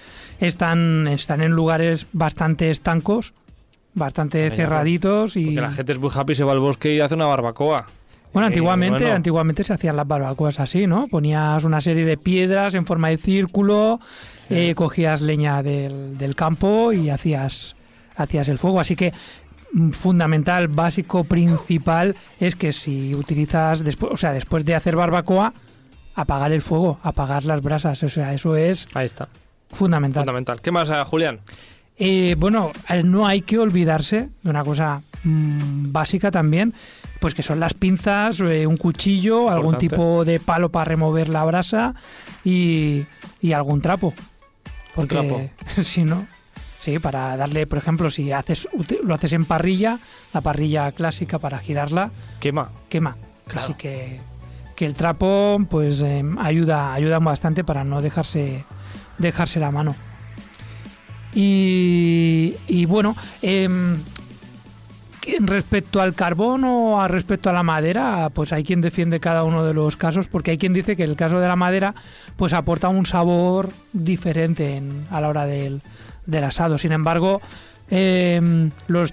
están, 0.40 1.06
están 1.06 1.42
en 1.42 1.52
lugares 1.52 2.06
bastante 2.14 2.70
estancos, 2.70 3.34
bastante 3.92 4.50
cerraditos 4.52 5.36
y... 5.36 5.52
La 5.54 5.70
gente 5.70 5.92
es 5.92 5.98
muy 5.98 6.08
happy, 6.14 6.34
se 6.34 6.44
va 6.44 6.52
al 6.52 6.60
bosque 6.60 6.94
y 6.94 7.00
hace 7.00 7.14
una 7.14 7.26
barbacoa. 7.26 7.88
Bueno, 8.32 8.46
Eh, 8.46 8.48
antiguamente, 8.48 9.02
bueno. 9.04 9.16
antiguamente 9.16 9.64
se 9.64 9.74
hacían 9.74 9.94
las 9.94 10.08
barbacoas 10.08 10.58
así, 10.58 10.86
¿no? 10.86 11.08
Ponías 11.08 11.64
una 11.64 11.82
serie 11.82 12.06
de 12.06 12.16
piedras 12.16 12.74
en 12.74 12.86
forma 12.86 13.10
de 13.10 13.18
círculo, 13.18 14.00
eh, 14.48 14.74
cogías 14.74 15.20
leña 15.20 15.62
del, 15.62 16.16
del 16.16 16.34
campo 16.34 16.94
y 16.94 17.10
hacías, 17.10 17.76
hacías 18.16 18.48
el 18.48 18.56
fuego. 18.56 18.80
Así 18.80 18.96
que 18.96 19.12
fundamental, 19.92 20.68
básico, 20.68 21.24
principal 21.24 22.16
es 22.38 22.56
que 22.56 22.72
si 22.72 23.14
utilizas 23.14 23.84
después, 23.84 24.12
o 24.12 24.16
sea, 24.16 24.32
después 24.32 24.64
de 24.64 24.74
hacer 24.74 24.96
barbacoa, 24.96 25.54
apagar 26.14 26.52
el 26.52 26.62
fuego, 26.62 26.98
apagar 27.02 27.44
las 27.44 27.62
brasas. 27.62 28.02
O 28.02 28.08
sea, 28.08 28.34
eso 28.34 28.56
es 28.56 28.88
Ahí 28.94 29.06
está, 29.06 29.28
fundamental. 29.70 30.22
fundamental. 30.22 30.60
¿Qué 30.60 30.70
más, 30.70 30.90
eh, 30.90 31.02
Julián? 31.06 31.40
Eh, 31.98 32.34
bueno, 32.38 32.72
no 33.04 33.26
hay 33.26 33.42
que 33.42 33.58
olvidarse 33.58 34.30
de 34.42 34.50
una 34.50 34.64
cosa 34.64 35.02
mm, 35.24 35.92
básica 35.92 36.30
también, 36.30 36.74
pues 37.20 37.34
que 37.34 37.42
son 37.42 37.60
las 37.60 37.74
pinzas, 37.74 38.40
eh, 38.40 38.66
un 38.66 38.76
cuchillo, 38.76 39.50
algún 39.50 39.78
tipo 39.78 40.24
de 40.24 40.40
palo 40.40 40.70
para 40.70 40.84
remover 40.86 41.28
la 41.28 41.44
brasa 41.44 41.94
y, 42.44 43.04
y 43.40 43.52
algún 43.52 43.80
trapo. 43.80 44.14
Porque 44.94 45.14
trapo. 45.14 45.40
si 45.82 46.04
no, 46.04 46.26
sí, 46.82 46.98
para 46.98 47.36
darle, 47.38 47.66
por 47.66 47.78
ejemplo, 47.78 48.10
si 48.10 48.30
haces 48.32 48.68
lo 49.02 49.14
haces 49.14 49.32
en 49.32 49.44
parrilla, 49.44 49.98
la 50.34 50.40
parrilla 50.42 50.92
clásica 50.92 51.38
para 51.38 51.58
girarla 51.58 52.10
Quema. 52.40 52.70
quema. 52.90 53.16
Claro. 53.46 53.64
Así 53.64 53.74
que, 53.74 54.20
que 54.76 54.84
el 54.86 54.94
trapo 54.94 55.58
pues 55.70 56.02
eh, 56.02 56.22
ayuda 56.38 56.92
ayuda 56.92 57.18
bastante 57.18 57.64
para 57.64 57.84
no 57.84 58.00
dejarse 58.02 58.64
dejarse 59.18 59.58
la 59.60 59.70
mano. 59.70 59.94
Y, 61.34 62.54
y 62.68 62.84
bueno, 62.84 63.16
em, 63.40 63.96
respecto 65.40 66.02
al 66.02 66.14
carbón 66.14 66.64
o 66.64 67.00
a 67.00 67.08
respecto 67.08 67.48
a 67.48 67.52
la 67.52 67.62
madera, 67.62 68.28
pues 68.34 68.52
hay 68.52 68.64
quien 68.64 68.80
defiende 68.80 69.18
cada 69.20 69.44
uno 69.44 69.64
de 69.64 69.72
los 69.72 69.96
casos, 69.96 70.28
porque 70.28 70.50
hay 70.50 70.58
quien 70.58 70.72
dice 70.74 70.94
que 70.96 71.04
el 71.04 71.16
caso 71.16 71.40
de 71.40 71.48
la 71.48 71.56
madera 71.56 71.94
pues 72.36 72.52
aporta 72.52 72.88
un 72.88 73.06
sabor 73.06 73.70
diferente 73.92 74.76
en- 74.76 75.06
a 75.10 75.20
la 75.20 75.28
hora 75.28 75.46
del, 75.46 75.80
del 76.26 76.44
asado. 76.44 76.78
Sin 76.78 76.92
embargo, 76.92 77.40
em, 77.90 78.70
los, 78.86 79.12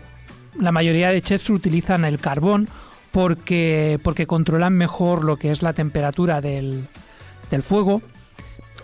la 0.60 0.72
mayoría 0.72 1.12
de 1.12 1.22
chefs 1.22 1.50
utilizan 1.50 2.06
el 2.06 2.20
carbón 2.20 2.68
porque, 3.12 4.00
porque 4.04 4.28
controlan 4.28 4.74
mejor 4.74 5.24
lo 5.24 5.38
que 5.38 5.52
es 5.52 5.62
la 5.62 5.74
temperatura 5.74 6.42
del, 6.42 6.88
del 7.50 7.64
fuego, 7.64 8.02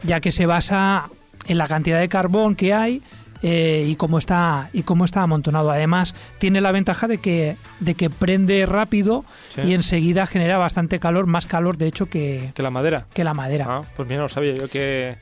ya 0.04 0.20
que 0.20 0.32
se 0.32 0.46
basa 0.46 1.10
en 1.48 1.58
la 1.58 1.68
cantidad 1.68 2.00
de 2.00 2.10
carbón 2.10 2.56
que 2.56 2.74
hay 2.74 3.02
eh, 3.44 3.86
y 3.88 3.96
cómo 3.98 4.18
está 4.18 4.70
y 4.74 4.82
cómo 4.82 5.06
está 5.06 5.22
amontonado. 5.22 5.70
Además, 5.70 6.16
tiene 6.40 6.62
la 6.62 6.72
ventaja 6.72 7.08
de 7.08 7.20
que 7.20 7.58
de 7.80 7.94
que 7.94 8.10
prende 8.10 8.66
rápido 8.66 9.24
Sí. 9.54 9.62
y 9.62 9.74
enseguida 9.74 10.26
genera 10.26 10.58
bastante 10.58 11.00
calor, 11.00 11.28
más 11.28 11.46
calor 11.46 11.78
de 11.78 11.88
hecho 11.88 12.08
que, 12.08 12.52
Que 12.56 12.64
la 12.64 12.72
madera. 12.72 13.06
que 13.14 13.24
la 13.24 13.34
madera. 13.34 13.66
Ah, 13.70 13.82
pues 13.96 14.08
mira, 14.10 14.22
no 14.22 14.28
sabía 14.30 14.54
yo 14.56 14.68
que 14.68 15.18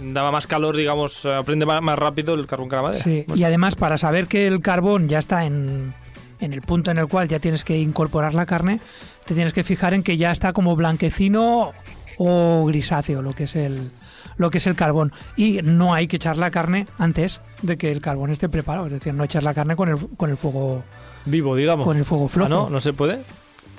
daba 0.00 0.30
más 0.32 0.46
calor, 0.46 0.76
digamos, 0.76 1.24
eh, 1.24 1.36
prende 1.44 1.66
más 1.66 1.98
rápido 1.98 2.34
el 2.34 2.46
carbón 2.46 2.68
que 2.68 2.76
la 2.76 2.82
madera. 2.82 3.02
Sí, 3.04 3.24
Bueno, 3.26 3.40
y 3.40 3.44
además 3.44 3.74
para 3.74 3.98
saber 3.98 4.26
que 4.26 4.46
el 4.46 4.60
carbón 4.60 5.08
ya 5.08 5.18
está 5.18 5.44
en, 5.44 5.94
en 6.40 6.52
el 6.52 6.62
punto 6.62 6.90
en 6.90 6.98
el 6.98 7.06
cual 7.08 7.28
ya 7.28 7.38
tienes 7.38 7.64
que 7.64 7.78
incorporar 7.78 8.34
la 8.34 8.46
carne, 8.46 8.80
te 9.26 9.34
tienes 9.34 9.52
que 9.52 9.64
fijar 9.64 9.94
en 9.94 10.02
que 10.02 10.16
ya 10.16 10.30
está 10.30 10.52
como 10.52 10.76
blanquecino 10.76 11.72
o 12.18 12.64
grisáceo, 12.66 13.22
lo 13.22 13.32
que 13.34 13.44
es 13.44 13.56
el 13.56 13.90
lo 14.36 14.50
que 14.50 14.58
es 14.58 14.66
el 14.68 14.76
carbón 14.76 15.12
y 15.36 15.60
no 15.64 15.94
hay 15.94 16.06
que 16.06 16.14
echar 16.16 16.36
la 16.36 16.50
carne 16.52 16.86
antes 16.98 17.40
de 17.62 17.76
que 17.76 17.90
el 17.90 18.00
carbón 18.00 18.30
esté 18.30 18.48
preparado, 18.48 18.86
es 18.86 18.92
decir, 18.92 19.12
no 19.12 19.24
echar 19.24 19.42
la 19.42 19.52
carne 19.52 19.74
con 19.74 19.88
el, 19.88 19.96
con 20.16 20.30
el 20.30 20.36
fuego 20.36 20.84
Vivo, 21.24 21.56
digamos. 21.56 21.84
con 21.84 21.96
el 21.96 22.04
fuego 22.04 22.26
Ah, 22.26 22.28
flojo. 22.28 22.48
no, 22.48 22.70
no 22.70 22.78
se 22.80 22.92
puede. 22.92 23.18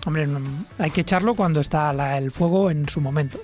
Hombre, 0.06 0.28
no- 0.28 0.40
hay 0.78 0.92
que 0.92 1.02
echarlo 1.02 1.34
cuando 1.36 1.62
está 1.62 1.94
la- 1.94 2.18
el 2.18 2.32
fuego 2.32 2.70
en 2.72 2.90
su 2.90 3.00
momento. 3.00 3.40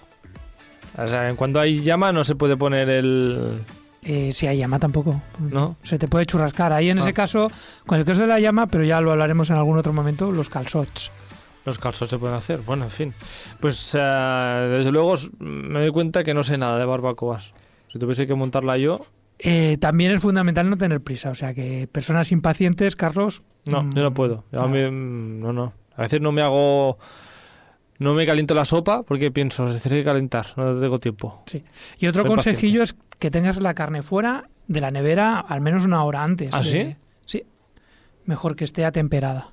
O 0.98 1.08
sea, 1.08 1.34
cuando 1.36 1.60
hay 1.60 1.82
llama 1.82 2.12
no 2.12 2.24
se 2.24 2.36
puede 2.36 2.56
poner 2.58 2.90
el... 2.90 3.60
Eh, 4.04 4.32
si 4.34 4.46
hay 4.48 4.60
llama 4.60 4.78
tampoco. 4.80 5.22
¿No? 5.52 5.76
Se 5.84 5.98
te 5.98 6.08
puede 6.08 6.26
churrascar. 6.26 6.72
Ahí 6.74 6.90
en 6.90 7.00
Ah. 7.00 7.02
ese 7.02 7.14
caso, 7.14 7.52
con 7.88 7.98
el 7.98 8.06
caso 8.06 8.22
de 8.22 8.28
la 8.28 8.40
llama, 8.40 8.68
pero 8.68 8.84
ya 8.84 9.02
lo 9.02 9.12
hablaremos 9.12 9.50
en 9.50 9.56
algún 9.58 9.78
otro 9.78 9.94
momento, 9.94 10.32
los 10.32 10.48
calzots. 10.50 11.12
Los 11.66 11.80
calzos 11.80 12.10
se 12.10 12.20
pueden 12.20 12.36
hacer. 12.36 12.60
Bueno, 12.60 12.84
en 12.86 12.92
fin. 12.92 13.14
Pues 13.60 13.92
eh, 13.94 14.68
desde 14.78 14.92
luego 14.92 15.16
me 15.40 15.80
doy 15.80 15.90
cuenta 15.92 16.24
que 16.24 16.34
no 16.36 16.44
sé 16.44 16.58
nada 16.58 16.78
de 16.78 16.86
barbacoas. 16.86 17.52
Si 17.92 17.98
tuviese 17.98 18.28
que 18.28 18.36
montarla 18.36 18.78
yo, 18.78 19.06
Eh, 19.40 19.78
también 19.82 20.12
es 20.12 20.22
fundamental 20.22 20.70
no 20.70 20.78
tener 20.78 21.02
prisa. 21.02 21.32
O 21.32 21.36
sea 21.36 21.54
que 21.56 21.90
personas 21.92 22.32
impacientes, 22.32 22.96
Carlos. 22.96 23.42
no, 23.66 23.84
mm, 23.84 23.94
yo 23.96 24.04
no 24.04 24.14
puedo. 24.14 24.44
Yo 24.52 24.62
a 24.62 24.68
mí, 24.68 24.80
mm, 24.80 25.40
no, 25.40 25.52
no. 25.52 25.74
A 25.98 26.04
veces 26.04 26.22
no 26.22 26.32
me 26.32 26.42
hago... 26.44 26.98
No 27.98 28.14
me 28.14 28.26
caliento 28.26 28.54
la 28.54 28.66
sopa 28.66 29.04
porque 29.04 29.32
pienso, 29.32 29.70
se 29.72 29.80
tiene 29.80 30.00
que 30.00 30.04
calentar, 30.06 30.48
no 30.58 30.78
tengo 30.80 31.00
tiempo. 31.00 31.44
Y 31.98 32.08
otro 32.08 32.24
Soy 32.24 32.30
consejillo 32.30 32.84
es 32.84 32.96
que 33.20 33.32
tengas 33.32 33.62
la 33.62 33.74
carne 33.74 34.02
fuera 34.02 34.50
de 34.68 34.82
la 34.82 34.92
nevera 34.92 35.40
al 35.40 35.62
menos 35.62 35.86
una 35.86 36.04
hora 36.04 36.24
antes. 36.24 36.50
¿Ah, 36.54 36.60
de- 36.60 36.64
sí? 36.64 36.96
Sí. 37.26 37.44
Mejor 38.26 38.56
que 38.56 38.64
esté 38.66 38.84
atemperada. 38.86 39.52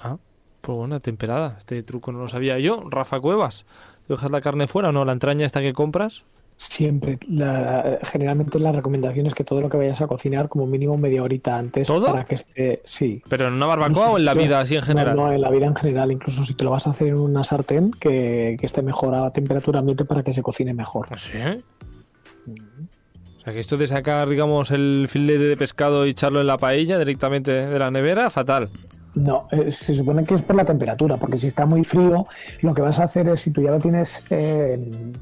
Ah, 0.00 0.16
pues 0.60 0.76
bueno, 0.76 0.98
temperada. 1.00 1.56
Este 1.58 1.82
truco 1.82 2.10
no 2.10 2.18
lo 2.20 2.28
sabía 2.28 2.58
yo. 2.58 2.82
Rafa 2.90 3.20
Cuevas, 3.20 3.64
¿tú 4.06 4.14
dejas 4.14 4.30
la 4.30 4.40
carne 4.40 4.66
fuera 4.66 4.88
o 4.88 4.92
no? 4.92 5.04
La 5.04 5.12
entraña 5.12 5.46
esta 5.46 5.60
que 5.60 5.72
compras. 5.72 6.24
Siempre, 6.56 7.18
la- 7.28 7.98
generalmente 8.04 8.58
la 8.60 8.70
recomendación 8.72 9.26
es 9.26 9.34
que 9.34 9.42
todo 9.44 9.60
lo 9.60 9.68
que 9.68 9.76
vayas 9.76 10.00
a 10.00 10.06
cocinar 10.06 10.48
como 10.48 10.66
mínimo 10.66 10.96
media 10.96 11.22
horita 11.22 11.58
antes 11.58 11.86
¿Todo? 11.88 12.06
para 12.06 12.24
que 12.24 12.36
esté, 12.36 12.80
sí. 12.84 13.22
¿Pero 13.28 13.48
en 13.48 13.54
una 13.54 13.66
barbacoa 13.66 14.12
o 14.12 14.18
en 14.18 14.24
la 14.24 14.34
vida 14.34 14.60
así 14.60 14.76
en 14.76 14.82
general? 14.82 15.16
No, 15.16 15.26
no, 15.26 15.32
en 15.32 15.40
la 15.40 15.50
vida 15.50 15.66
en 15.66 15.74
general, 15.74 16.12
incluso 16.12 16.44
si 16.44 16.54
te 16.54 16.64
lo 16.64 16.70
vas 16.70 16.86
a 16.86 16.90
hacer 16.90 17.08
en 17.08 17.16
una 17.18 17.42
sartén, 17.44 17.90
que, 17.90 18.56
que 18.58 18.66
esté 18.66 18.82
mejor 18.82 19.14
a 19.14 19.30
temperatura 19.32 19.80
ambiente 19.80 20.04
para 20.04 20.22
que 20.22 20.32
se 20.32 20.42
cocine 20.42 20.72
mejor. 20.74 21.06
¿Ah, 21.10 21.18
¿Sí? 21.18 21.32
O 22.48 23.40
sea, 23.44 23.52
que 23.52 23.60
esto 23.60 23.76
de 23.76 23.86
sacar, 23.86 24.28
digamos, 24.28 24.70
el 24.70 25.06
filete 25.08 25.44
de 25.44 25.56
pescado 25.56 26.06
y 26.06 26.10
echarlo 26.10 26.40
en 26.40 26.46
la 26.46 26.56
paella 26.56 26.98
directamente 26.98 27.50
de 27.52 27.78
la 27.78 27.90
nevera, 27.90 28.30
fatal. 28.30 28.70
No, 29.14 29.48
eh, 29.52 29.70
se 29.70 29.94
supone 29.94 30.24
que 30.24 30.34
es 30.34 30.42
por 30.42 30.56
la 30.56 30.64
temperatura, 30.64 31.16
porque 31.18 31.36
si 31.38 31.48
está 31.48 31.66
muy 31.66 31.84
frío, 31.84 32.24
lo 32.62 32.74
que 32.74 32.82
vas 32.82 32.98
a 33.00 33.04
hacer 33.04 33.28
es, 33.28 33.42
si 33.42 33.52
tú 33.52 33.62
ya 33.62 33.70
lo 33.70 33.78
tienes 33.80 34.22
eh, 34.30 34.78
eh, 34.80 35.12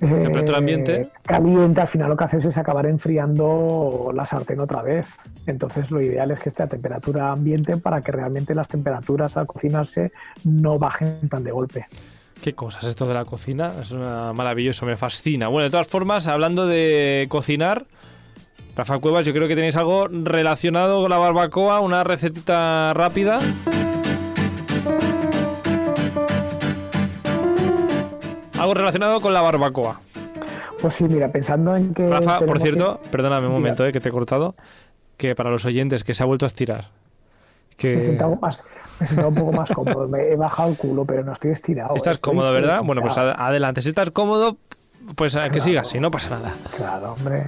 Temperatura 0.00 0.58
ambiente. 0.58 1.08
caliente, 1.22 1.80
al 1.80 1.88
final 1.88 2.08
lo 2.10 2.16
que 2.16 2.24
haces 2.24 2.44
es 2.44 2.56
acabar 2.58 2.86
enfriando 2.86 4.10
la 4.14 4.24
sartén 4.26 4.60
otra 4.60 4.82
vez. 4.82 5.08
Entonces 5.46 5.90
lo 5.90 6.00
ideal 6.00 6.30
es 6.30 6.40
que 6.40 6.48
esté 6.48 6.62
a 6.62 6.66
temperatura 6.68 7.32
ambiente 7.32 7.76
para 7.76 8.00
que 8.00 8.12
realmente 8.12 8.54
las 8.54 8.68
temperaturas 8.68 9.36
al 9.36 9.46
cocinarse 9.46 10.12
no 10.44 10.78
bajen 10.78 11.28
tan 11.28 11.42
de 11.44 11.50
golpe. 11.50 11.86
Qué 12.42 12.54
cosas 12.54 12.84
esto 12.84 13.06
de 13.06 13.14
la 13.14 13.24
cocina, 13.24 13.72
es 13.80 13.90
una- 13.90 14.32
maravilloso, 14.32 14.86
me 14.86 14.96
fascina. 14.96 15.48
Bueno, 15.48 15.64
de 15.64 15.70
todas 15.70 15.88
formas, 15.88 16.28
hablando 16.28 16.66
de 16.66 17.26
cocinar, 17.28 17.86
Rafa 18.76 19.00
Cuevas, 19.00 19.26
yo 19.26 19.32
creo 19.32 19.48
que 19.48 19.56
tenéis 19.56 19.74
algo 19.76 20.06
relacionado 20.06 21.00
con 21.00 21.10
la 21.10 21.18
barbacoa, 21.18 21.80
una 21.80 22.04
recetita 22.04 22.94
rápida. 22.94 23.38
Algo 28.58 28.74
relacionado 28.74 29.20
con 29.20 29.32
la 29.32 29.40
barbacoa. 29.40 30.00
Pues 30.80 30.94
sí, 30.94 31.04
mira, 31.04 31.28
pensando 31.30 31.74
en 31.76 31.94
que... 31.94 32.06
Rafa, 32.06 32.40
por 32.40 32.60
cierto, 32.60 33.00
perdóname 33.10 33.46
un 33.46 33.52
momento, 33.52 33.86
eh, 33.86 33.92
que 33.92 34.00
te 34.00 34.08
he 34.08 34.12
cortado, 34.12 34.54
que 35.16 35.34
para 35.34 35.50
los 35.50 35.64
oyentes, 35.64 36.04
que 36.04 36.14
se 36.14 36.22
ha 36.22 36.26
vuelto 36.26 36.46
a 36.46 36.48
estirar. 36.48 36.88
Que... 37.76 37.94
Me 37.94 37.98
he 37.98 38.02
sentado 38.02 38.36
más, 38.36 38.64
me 38.98 39.06
he 39.06 39.08
sentado 39.08 39.28
un 39.28 39.34
poco 39.34 39.52
más 39.52 39.70
cómodo. 39.70 40.08
Me 40.08 40.32
he 40.32 40.36
bajado 40.36 40.70
el 40.70 40.76
culo, 40.76 41.04
pero 41.04 41.24
no 41.24 41.32
estoy 41.32 41.52
estirado. 41.52 41.94
Estás 41.94 42.14
estoy 42.14 42.30
cómodo, 42.30 42.52
¿verdad? 42.52 42.82
Bueno, 42.84 43.02
pues 43.02 43.16
ad- 43.16 43.34
adelante. 43.38 43.80
Si 43.80 43.90
estás 43.90 44.10
cómodo, 44.10 44.56
pues 45.14 45.36
a 45.36 45.48
que 45.50 45.60
sigas, 45.60 45.88
si 45.88 46.00
no 46.00 46.10
pasa 46.10 46.30
nada. 46.30 46.52
Claro, 46.76 47.14
hombre. 47.14 47.46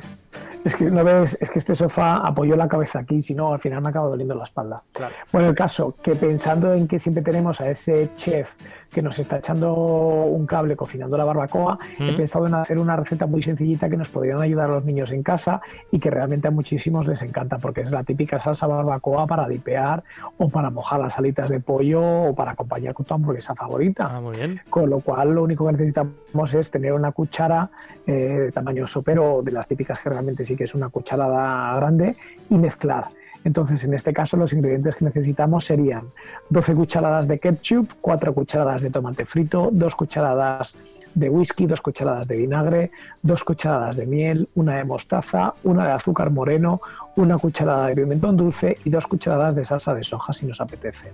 Es 0.65 0.77
que 0.77 0.85
no 0.85 1.03
ves, 1.03 1.39
es 1.41 1.49
que 1.49 1.59
este 1.59 1.75
sofá 1.75 2.19
apoyó 2.19 2.55
la 2.55 2.69
cabeza 2.69 2.99
aquí, 2.99 3.23
si 3.23 3.35
no, 3.35 3.55
al 3.55 3.61
final 3.61 3.81
me 3.81 3.89
acaba 3.89 4.09
doliendo 4.09 4.35
la 4.35 4.45
espalda. 4.45 4.83
Claro. 4.93 5.15
Bueno, 5.33 5.49
el 5.49 5.55
caso, 5.55 5.95
que 6.03 6.15
pensando 6.15 6.75
en 6.75 6.87
que 6.87 6.99
siempre 6.99 7.23
tenemos 7.23 7.61
a 7.63 7.71
ese 7.71 8.11
chef 8.15 8.53
que 8.91 9.03
nos 9.03 9.19
está 9.19 9.39
echando 9.39 9.73
un 9.75 10.47
cable 10.47 10.77
cocinando 10.77 11.17
la 11.17 11.25
barbacoa, 11.25 11.79
he 11.99 12.13
pensado 12.15 12.47
en 12.47 12.55
hacer 12.55 12.79
una 12.79 12.97
receta 12.97 13.27
muy 13.27 13.43
sencillita 13.43 13.89
que 13.89 13.97
nos 13.97 14.09
podrían 14.09 14.41
ayudar 14.43 14.71
a 14.71 14.75
los 14.75 14.85
niños 14.85 15.11
en 15.13 15.23
casa 15.23 15.61
y 15.91 15.99
que 15.99 16.11
realmente 16.11 16.49
a 16.49 16.51
muchísimos 16.51 17.07
les 17.07 17.23
encanta, 17.23 17.59
porque 17.59 17.83
es 17.83 17.91
la 17.91 18.03
típica 18.03 18.41
salsa 18.41 18.67
barbacoa 18.67 19.27
para 19.27 19.47
dipear 19.49 20.03
o 20.39 20.49
para 20.49 20.71
mojar 20.71 21.01
las 21.01 21.17
alitas 21.19 21.49
de 21.51 21.61
pollo 21.61 22.03
o 22.03 22.35
para 22.35 22.53
acompañar 22.53 22.95
con 22.95 23.07
tu 23.07 23.15
hamburguesa 23.15 23.55
favorita. 23.55 24.09
Ah, 24.11 24.21
muy 24.21 24.37
bien. 24.37 24.61
Con 24.69 24.91
lo 24.91 25.01
cual, 25.01 25.35
lo 25.35 25.45
único 25.45 25.67
que 25.67 25.73
necesitamos 25.73 26.55
es 26.55 26.71
tener 26.71 26.93
una 26.93 27.13
cuchara 27.13 27.71
eh, 28.07 28.13
de 28.13 28.53
tamaño 28.53 28.87
sopero, 28.87 29.43
de 29.43 29.53
las 29.53 29.69
típicas 29.69 30.01
que 30.01 30.11
realmente 30.11 30.45
sí 30.45 30.57
que 30.57 30.65
es 30.65 30.75
una 30.75 30.89
cucharada 30.89 31.75
grande, 31.77 32.17
y 32.49 32.57
mezclar. 32.57 33.09
Entonces, 33.45 33.85
en 33.85 33.95
este 33.95 34.13
caso, 34.13 34.37
los 34.37 34.53
ingredientes 34.53 34.97
que 34.97 35.05
necesitamos 35.05 35.65
serían 35.65 36.05
12 36.51 36.75
cucharadas 36.75 37.27
de 37.27 37.39
ketchup, 37.39 37.91
4 38.01 38.35
cucharadas 38.35 38.83
de 38.83 38.91
tomate 38.91 39.25
frito, 39.25 39.71
2 39.73 39.95
cucharadas 39.95 40.77
de 41.15 41.29
whisky, 41.29 41.67
2 41.67 41.81
cucharadas 41.81 42.29
de 42.29 42.37
vinagre, 42.37 42.91
2 43.23 43.45
cucharadas 43.45 43.97
de 43.97 44.07
miel, 44.07 44.49
una 44.55 44.77
de 44.77 44.85
mostaza, 44.85 45.53
una 45.65 45.87
de 45.87 45.93
azúcar 45.93 46.31
moreno, 46.31 46.81
una 47.17 47.39
cucharada 47.39 47.87
de 47.87 47.97
pimentón 47.97 48.37
dulce 48.37 48.77
y 48.85 48.91
2 48.91 49.07
cucharadas 49.07 49.55
de 49.55 49.65
salsa 49.65 49.95
de 49.95 50.03
soja 50.03 50.33
si 50.33 50.47
nos 50.47 50.61
apetece. 50.61 51.13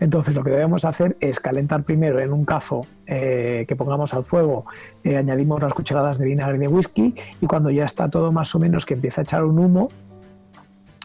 Entonces 0.00 0.34
lo 0.34 0.42
que 0.42 0.50
debemos 0.50 0.84
hacer 0.84 1.16
es 1.20 1.38
calentar 1.38 1.82
primero 1.82 2.18
en 2.18 2.32
un 2.32 2.44
cazo 2.44 2.86
eh, 3.06 3.64
que 3.68 3.76
pongamos 3.76 4.14
al 4.14 4.24
fuego, 4.24 4.66
eh, 5.04 5.16
añadimos 5.16 5.62
las 5.62 5.74
cucharadas 5.74 6.18
de 6.18 6.24
vinagre 6.26 6.56
y 6.56 6.60
de 6.60 6.68
whisky 6.68 7.14
y 7.40 7.46
cuando 7.46 7.70
ya 7.70 7.84
está 7.84 8.08
todo 8.08 8.32
más 8.32 8.54
o 8.54 8.58
menos 8.58 8.84
que 8.84 8.94
empieza 8.94 9.20
a 9.20 9.24
echar 9.24 9.44
un 9.44 9.58
humo, 9.58 9.88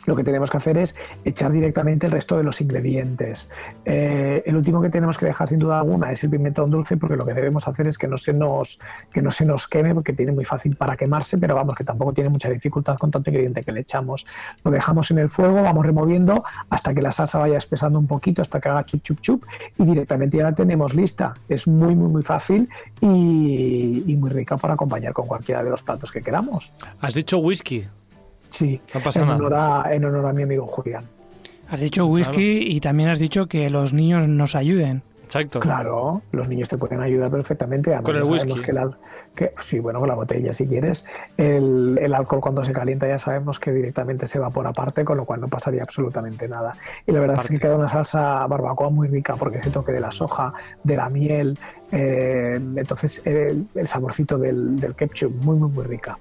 lo 0.06 0.16
que 0.16 0.24
tenemos 0.24 0.50
que 0.50 0.58
hacer 0.58 0.78
es 0.78 0.96
echar 1.24 1.52
directamente 1.52 2.06
el 2.06 2.12
resto 2.12 2.38
de 2.38 2.44
los 2.44 2.62
ingredientes. 2.62 3.50
Eh, 3.86 4.44
el 4.46 4.56
último 4.56 4.82
que 4.82 4.90
tenemos 4.90 5.18
que 5.18 5.26
dejar 5.26 5.50
sin 5.50 5.60
duda 5.60 5.80
alguna 5.80 6.12
es 6.12 6.24
el 6.24 6.30
pimentón 6.30 6.70
dulce 6.70 6.98
porque 6.98 7.16
lo 7.16 7.26
que 7.26 7.34
debemos 7.34 7.68
hacer 7.68 7.88
es 7.88 7.98
que 7.98 8.08
no 8.08 8.18
se 8.18 8.34
nos, 8.34 8.80
que 9.12 9.22
no 9.22 9.32
se 9.32 9.46
nos 9.46 9.68
queme 9.68 9.94
porque 9.94 10.14
tiene 10.14 10.32
muy 10.32 10.46
fácil 10.46 10.76
para 10.76 10.96
quemarse, 10.96 11.38
pero 11.38 11.56
vamos, 11.56 11.76
que 11.76 11.84
tampoco 11.84 12.14
tiene 12.14 12.30
mucha 12.30 12.50
dificultad 12.50 12.98
con 12.98 13.12
tanto 13.12 13.30
ingrediente 13.30 13.64
que 13.64 13.72
le 13.72 13.82
echamos. 13.82 14.26
Lo 14.64 14.72
dejamos 14.72 15.12
en 15.12 15.20
el 15.20 15.30
fuego, 15.30 15.64
vamos 15.64 15.86
removiendo 15.86 16.44
hasta 16.70 16.94
que 16.94 17.02
la 17.02 17.12
salsa 17.12 17.40
vaya 17.40 17.58
espesando 17.58 18.00
un 18.00 18.08
poquito, 18.08 18.42
hasta 18.42 18.60
que 18.60 18.70
haga 18.70 18.84
chup 18.86 19.04
chup 19.04 19.22
chup 19.22 19.44
y 19.78 19.86
directamente 19.86 20.38
ya 20.38 20.44
la 20.44 20.56
tenemos 20.56 20.94
lista. 20.94 21.34
Es 21.48 21.68
muy 21.68 21.96
muy 21.96 22.10
muy 22.10 22.24
fácil 22.24 22.70
y, 23.02 24.04
y 24.06 24.16
muy 24.16 24.30
rica 24.30 24.58
para 24.58 24.74
acompañar 24.74 25.14
con 25.14 25.28
cualquiera 25.28 25.64
de 25.64 25.70
los 25.70 25.84
platos 25.84 26.12
que 26.12 26.22
queramos. 26.22 26.72
Has 27.00 27.14
dicho 27.14 27.38
whisky. 27.40 27.86
Sí, 28.54 28.80
No 28.94 29.02
pasa 29.02 29.22
en 29.22 29.28
nada. 29.28 29.38
honor, 29.40 29.54
a, 29.56 29.94
en 29.96 30.06
honor 30.06 30.28
a 30.28 30.34
mi 30.34 30.44
amigo 30.44 30.68
Julián. 30.68 31.06
Has 31.70 31.82
dicho 31.82 32.06
whisky 32.06 32.60
y 32.68 32.80
también 32.80 33.10
has 33.10 33.18
dicho 33.18 33.48
que 33.48 33.70
los 33.72 33.94
niños 33.94 34.28
nos 34.28 34.56
ayuden. 34.56 35.02
Exacto. 35.26 35.60
Claro, 35.60 36.22
los 36.32 36.48
niños 36.48 36.70
te 36.70 36.78
pueden 36.78 37.02
ayudar 37.02 37.32
perfectamente. 37.32 37.90
Además, 37.90 38.06
Con 38.06 38.16
el 38.18 38.24
whisky. 38.24 38.62
Que 38.62 38.74
que- 39.36 39.52
sí, 39.62 39.80
bueno, 39.80 40.00
con 40.00 40.08
la 40.08 40.14
botella 40.14 40.54
si 40.54 40.68
quieres. 40.68 41.04
El, 41.38 41.98
el 42.00 42.14
alcohol 42.14 42.40
cuando 42.40 42.64
se 42.64 42.72
calienta 42.72 43.08
ya 43.08 43.18
sabemos 43.18 43.60
que 43.60 43.72
directamente 43.72 44.28
se 44.28 44.38
evapora 44.38 44.70
aparte, 44.70 45.04
con 45.04 45.18
lo 45.18 45.26
cual 45.26 45.42
no 45.42 45.48
pasaría 45.48 45.82
absolutamente 45.82 46.48
nada. 46.48 46.76
Y 47.08 47.12
la 47.12 47.20
verdad 47.22 47.40
es 47.42 47.48
que 47.50 47.58
queda 47.58 47.76
una 47.76 47.90
salsa 47.90 48.46
barbacoa 48.46 48.92
muy 48.92 49.08
rica 49.08 49.36
porque 49.36 49.58
ese 49.58 49.72
toque 49.72 49.92
de 49.92 50.02
la 50.02 50.12
soja, 50.12 50.54
de 50.84 50.96
la 50.98 51.10
miel, 51.10 51.58
eh, 51.92 52.60
entonces 52.76 53.20
el, 53.26 53.66
el 53.74 53.88
saborcito 53.88 54.38
del, 54.38 54.80
del 54.80 54.94
ketchup, 54.94 55.34
muy, 55.44 55.58
muy, 55.58 55.72
muy 55.72 55.86
rica. 55.86 56.16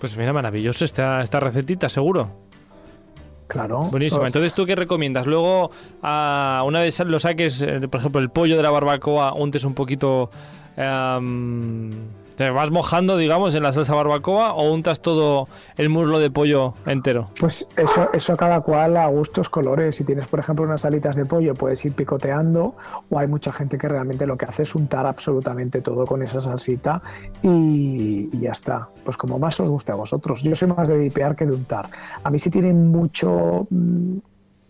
Pues 0.00 0.16
mira, 0.16 0.32
maravilloso 0.32 0.84
esta, 0.84 1.22
esta 1.22 1.40
recetita, 1.40 1.88
seguro. 1.88 2.30
Claro. 3.48 3.80
Buenísimo. 3.90 4.26
Entonces, 4.26 4.52
¿tú 4.52 4.66
qué 4.66 4.76
recomiendas? 4.76 5.26
Luego, 5.26 5.70
ah, 6.02 6.62
una 6.66 6.80
vez 6.80 7.00
lo 7.00 7.18
saques, 7.18 7.62
eh, 7.62 7.88
por 7.88 8.00
ejemplo, 8.00 8.20
el 8.20 8.28
pollo 8.28 8.56
de 8.56 8.62
la 8.62 8.70
barbacoa, 8.70 9.32
untes 9.34 9.64
un 9.64 9.74
poquito. 9.74 10.30
em, 10.76 11.90
te 12.38 12.48
vas 12.50 12.70
mojando, 12.70 13.16
digamos, 13.16 13.56
en 13.56 13.64
la 13.64 13.72
salsa 13.72 13.96
barbacoa 13.96 14.52
o 14.52 14.70
untas 14.72 15.00
todo 15.00 15.48
el 15.76 15.88
muslo 15.88 16.20
de 16.20 16.30
pollo 16.30 16.74
entero. 16.86 17.30
Pues 17.40 17.66
eso, 17.76 18.10
eso 18.12 18.36
cada 18.36 18.60
cual 18.60 18.96
a 18.96 19.08
gustos, 19.08 19.48
colores. 19.50 19.96
Si 19.96 20.04
tienes, 20.04 20.28
por 20.28 20.38
ejemplo, 20.38 20.64
unas 20.64 20.84
alitas 20.84 21.16
de 21.16 21.24
pollo, 21.24 21.54
puedes 21.54 21.84
ir 21.84 21.94
picoteando. 21.94 22.76
O 23.10 23.18
hay 23.18 23.26
mucha 23.26 23.52
gente 23.52 23.76
que 23.76 23.88
realmente 23.88 24.24
lo 24.24 24.38
que 24.38 24.44
hace 24.44 24.62
es 24.62 24.72
untar 24.76 25.04
absolutamente 25.04 25.80
todo 25.80 26.06
con 26.06 26.22
esa 26.22 26.40
salsita 26.40 27.02
y, 27.42 28.28
ya 28.38 28.52
está. 28.52 28.88
Pues 29.04 29.16
como 29.16 29.40
más 29.40 29.58
os 29.58 29.68
guste 29.68 29.90
a 29.90 29.96
vosotros. 29.96 30.40
Yo 30.44 30.54
soy 30.54 30.68
más 30.68 30.88
de 30.88 30.96
dipear 30.96 31.34
que 31.34 31.44
de 31.44 31.54
untar. 31.54 31.88
A 32.22 32.30
mí 32.30 32.38
si 32.38 32.50
tiene 32.50 32.72
mucho... 32.72 33.66
mm, 33.68 34.18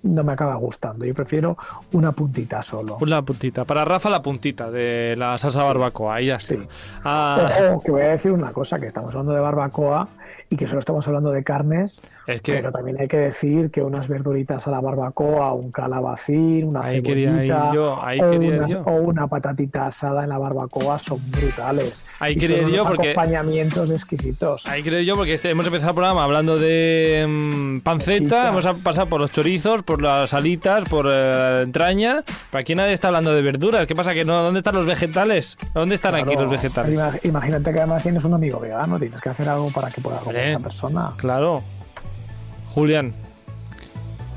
No 0.03 0.23
me 0.23 0.33
acaba 0.33 0.55
gustando. 0.55 1.05
Yo 1.05 1.15
prefiero 1.15 1.57
una 1.93 2.13
puntita 2.13 2.63
solo. 2.63 2.99
Una 3.01 3.23
puntita. 3.23 3.65
Para 3.65 3.85
Rafa, 3.85 4.09
la 4.09 4.23
puntita 4.23 4.71
de 4.71 5.15
la 5.17 5.37
salsa 5.39 5.65
barbacoa. 5.65 6.15
Ahí 6.15 6.27
ya 6.27 6.37
está. 6.37 6.55
Sí. 6.55 6.61
Ah, 7.05 7.49
Ojo, 7.73 7.83
que 7.83 7.91
voy 7.91 8.03
a 8.03 8.09
decir 8.11 8.31
una 8.31 8.53
cosa, 8.53 8.79
que 8.79 8.87
estamos 8.87 9.11
hablando 9.11 9.33
de 9.33 9.41
barbacoa 9.41 10.09
y 10.49 10.57
que 10.57 10.67
solo 10.67 10.79
estamos 10.79 11.07
hablando 11.09 11.31
de 11.31 11.43
carnes, 11.43 12.01
es 12.29 12.43
que 12.43 12.53
Pero 12.53 12.71
también 12.71 13.01
hay 13.01 13.09
que 13.09 13.17
decir 13.17 13.71
que 13.71 13.83
unas 13.83 14.07
verduritas 14.07 14.67
a 14.67 14.71
la 14.71 14.81
barbacoa, 14.81 15.53
un 15.55 15.71
calabacín, 15.73 16.65
una 16.65 16.83
Ahí 16.85 17.03
quería 17.03 17.43
ir 17.45 17.53
yo, 17.75 17.99
ahí 18.03 18.21
o, 18.21 18.31
quería 18.31 18.49
ir 18.49 18.55
unas- 18.59 18.71
yo. 18.71 18.83
o 18.83 18.93
una 18.97 19.27
patatita 19.27 19.87
asada 19.87 20.23
en 20.25 20.29
la 20.29 20.39
barbacoa 20.39 20.99
son 20.99 21.19
brutales. 21.31 22.05
Ahí 22.21 22.35
Y 22.35 22.39
quería 22.39 22.63
son 22.63 22.71
yo 22.71 22.83
unos 22.83 22.97
porque- 22.97 23.11
acompañamientos 23.13 23.91
exquisitos. 23.91 24.67
Ahí 24.67 24.83
creo 24.83 25.01
yo, 25.01 25.17
porque 25.17 25.35
este, 25.35 25.51
hemos 25.51 25.67
empezado 25.67 25.91
el 25.91 25.95
programa 25.95 26.23
hablando 26.25 26.59
de 26.59 27.27
mm, 27.29 27.79
panceta, 27.81 28.49
hemos 28.51 28.67
a- 28.67 28.75
pasado 28.75 29.07
por 29.07 29.21
los 29.21 29.31
chorizos, 29.31 29.83
por 29.83 30.03
las 30.03 30.35
alitas, 30.35 30.85
por 30.85 31.07
eh, 31.11 31.63
entraña. 31.63 32.23
Pero 32.51 32.61
aquí 32.61 32.75
nadie 32.75 32.93
está 32.93 33.09
hablando 33.09 33.35
de 33.35 33.41
verduras. 33.43 33.87
¿Qué 33.87 33.95
pasa? 33.95 34.13
que 34.15 34.25
no? 34.25 34.43
¿Dónde 34.43 34.59
están 34.61 34.75
los 34.75 34.87
vegetales? 34.87 35.57
¿Dónde 35.75 35.95
están 35.95 36.15
aquí 36.15 36.35
los 36.35 36.51
vegetales? 36.51 36.93
ima- 36.93 37.19
Imagínate 37.23 37.73
que 37.73 37.79
además 37.79 38.03
tienes 38.03 38.25
un 38.25 38.35
amigo 38.35 38.59
vegano, 38.61 38.99
tienes 38.99 39.21
que 39.21 39.29
hacer 39.31 39.49
algo 39.49 39.71
para 39.71 39.91
que 39.91 40.01
pueda 40.01 40.19
comer 40.19 40.37
Hombre. 40.37 40.53
esa 40.53 40.63
persona. 40.63 41.11
Claro. 41.17 41.63
Julián, 42.79 43.13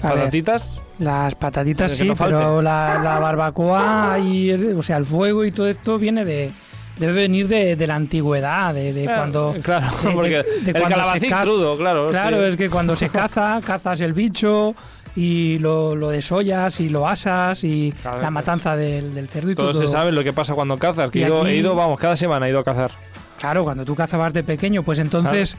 A 0.03 0.07
ver, 0.09 0.17
patatitas. 0.19 0.71
las 0.99 1.35
patatitas 1.35 1.91
sí, 1.91 2.07
no 2.07 2.15
pero 2.15 2.61
la, 2.61 2.99
la 3.03 3.19
barbacoa 3.19 4.17
y 4.19 4.49
el- 4.51 4.77
o 4.77 4.81
sea, 4.83 4.97
el 4.97 5.05
fuego 5.05 5.45
y 5.45 5.51
todo 5.51 5.67
esto 5.67 5.97
viene 5.97 6.25
de 6.25 6.51
debe 6.97 7.13
venir 7.13 7.47
de, 7.47 7.75
de 7.75 7.87
la 7.87 7.95
antigüedad, 7.95 8.73
de, 8.75 8.93
de 8.93 9.05
cuando 9.05 9.55
Claro, 9.63 9.87
de- 10.03 10.11
porque 10.11 10.43
de 10.63 10.71
el 10.71 10.79
cuando 10.79 11.13
se 11.13 11.19
caza- 11.29 11.41
crudo, 11.43 11.77
claro. 11.77 12.09
Claro, 12.11 12.37
sí. 12.37 12.43
es 12.49 12.55
que 12.57 12.69
cuando 12.69 12.95
se 12.95 13.09
caza, 13.09 13.59
cazas 13.65 14.01
el 14.01 14.13
bicho 14.13 14.75
y 15.15 15.57
lo, 15.59 15.95
lo 15.95 16.09
desollas 16.09 16.79
y 16.79 16.89
lo 16.89 17.07
asas 17.07 17.63
y 17.63 17.91
Claro. 18.01 18.21
la 18.21 18.29
matanza 18.31 18.75
del, 18.75 19.15
del 19.15 19.27
cerdo 19.29 19.51
y 19.51 19.55
Todos 19.55 19.77
todo. 19.77 19.87
se 19.87 19.91
saben 19.91 20.13
lo 20.15 20.23
que 20.23 20.31
pasa 20.33 20.53
cuando 20.53 20.77
cazas. 20.77 21.09
Que 21.09 21.23
he 21.23 21.27
ido, 21.27 21.41
aquí- 21.41 21.51
he 21.51 21.55
ido, 21.57 21.75
vamos, 21.75 21.99
cada 21.99 22.15
semana 22.15 22.45
he 22.47 22.49
ido 22.51 22.59
a 22.59 22.63
cazar. 22.63 22.91
Claro, 23.39 23.63
cuando 23.63 23.83
tú 23.83 23.95
cazabas 23.95 24.33
de 24.33 24.43
pequeño, 24.43 24.83
pues 24.83 24.99
entonces 24.99 25.57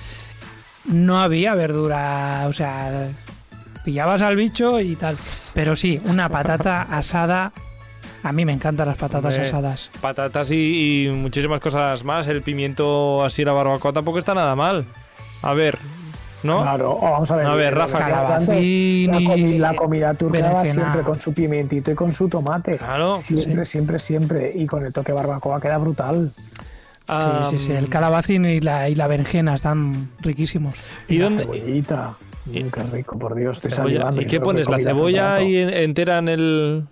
no 0.86 1.20
había 1.20 1.54
verdura, 1.54 2.44
o 2.48 2.52
sea, 2.52 3.08
pillabas 3.84 4.22
al 4.22 4.36
bicho 4.36 4.80
y 4.80 4.96
tal. 4.96 5.16
Pero 5.54 5.76
sí, 5.76 6.00
una 6.04 6.28
patata 6.28 6.82
asada. 6.90 7.52
A 8.24 8.32
mí 8.32 8.44
me 8.44 8.52
encantan 8.52 8.86
las 8.86 8.96
patatas 8.96 9.34
Hombre, 9.34 9.48
asadas. 9.48 9.90
Patatas 10.00 10.50
y, 10.52 11.06
y 11.06 11.10
muchísimas 11.10 11.60
cosas 11.60 12.04
más. 12.04 12.28
El 12.28 12.42
pimiento 12.42 13.24
así, 13.24 13.44
la 13.44 13.52
barbacoa 13.52 13.92
tampoco 13.92 14.18
está 14.20 14.32
nada 14.32 14.54
mal. 14.54 14.84
A 15.42 15.54
ver, 15.54 15.76
¿no? 16.44 16.62
Claro, 16.62 16.92
o 16.92 17.00
vamos 17.00 17.28
a 17.32 17.36
ver. 17.36 17.46
A 17.46 17.54
ver, 17.56 17.74
Rafa, 17.74 17.98
Calabacín 17.98 19.10
la, 19.10 19.18
comi- 19.18 19.58
la 19.58 19.74
comida 19.74 20.14
turca 20.14 20.62
siempre 20.62 21.02
con 21.02 21.18
su 21.18 21.32
pimientito 21.34 21.90
y 21.90 21.94
con 21.96 22.12
su 22.12 22.28
tomate. 22.28 22.78
Claro. 22.78 23.20
Siempre, 23.20 23.64
siempre, 23.64 23.98
siempre. 23.98 24.52
Y 24.54 24.66
con 24.66 24.86
el 24.86 24.92
toque 24.92 25.10
barbacoa 25.12 25.60
queda 25.60 25.78
brutal. 25.78 26.32
Ah, 27.08 27.42
Sí, 27.50 27.58
sí, 27.58 27.66
sí. 27.66 27.72
El 27.72 27.88
calabacín 27.88 28.44
y 28.44 28.60
la, 28.60 28.88
y 28.88 28.94
la 28.94 29.06
berenjena 29.06 29.54
están 29.54 30.10
riquísimos. 30.20 30.74
¿Y 31.08 31.18
la 31.18 31.24
dónde- 31.24 31.44
cebollita. 31.44 32.12
y- 32.52 32.62
Mm, 32.64 32.70
qué 32.70 32.82
rico, 32.92 33.18
por 33.18 33.34
Dios. 33.36 33.60
Cebolla. 33.60 34.12
¿Y 34.18 34.26
qué 34.26 34.40
pones? 34.40 34.68
¿La 34.68 34.78
cebolla 34.80 35.34
ahí 35.36 35.56
en- 35.56 35.70
entera 35.70 36.18
en 36.18 36.28
el. 36.28 36.84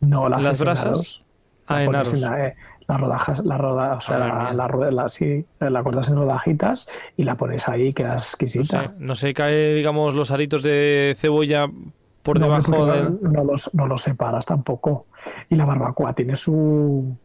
No, 0.00 0.28
la 0.28 0.38
las 0.38 0.60
brasas? 0.60 1.22
Ah, 1.66 1.82
en 1.82 1.94
aros. 1.94 2.14
la- 2.14 2.46
eh, 2.48 2.54
las 2.88 3.00
rodajas, 3.00 3.44
la 3.44 3.58
roda, 3.58 3.94
o 3.96 4.00
sea, 4.00 4.18
Madre 4.18 4.54
la, 4.56 4.68
la, 4.68 4.90
la- 4.92 5.08
sí, 5.08 5.44
la 5.58 5.82
cortas 5.82 6.08
en 6.08 6.14
rodajitas 6.16 6.86
y 7.16 7.24
la 7.24 7.34
pones 7.34 7.66
ahí, 7.68 7.92
queda 7.92 8.10
No 8.10 8.14
exquisita. 8.14 8.82
sé, 8.84 8.90
no 8.98 9.14
se 9.16 9.34
cae, 9.34 9.74
digamos, 9.74 10.14
los 10.14 10.30
aritos 10.30 10.62
de 10.62 11.14
cebolla 11.18 11.66
por 12.22 12.38
No, 12.38 12.46
debajo 12.46 12.86
del. 12.86 13.18
no, 13.20 13.30
no 13.32 13.44
los, 13.44 13.68
no 13.74 13.86
los 13.88 14.00
separas 14.02 14.46
tampoco. 14.46 15.06
Y 15.50 15.56
la 15.56 15.64
barbacoa 15.66 16.12
tiene 16.14 16.36
su. 16.36 17.16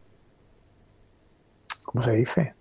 ¿Cómo 1.91 2.03
se 2.03 2.11
dice? 2.11 2.53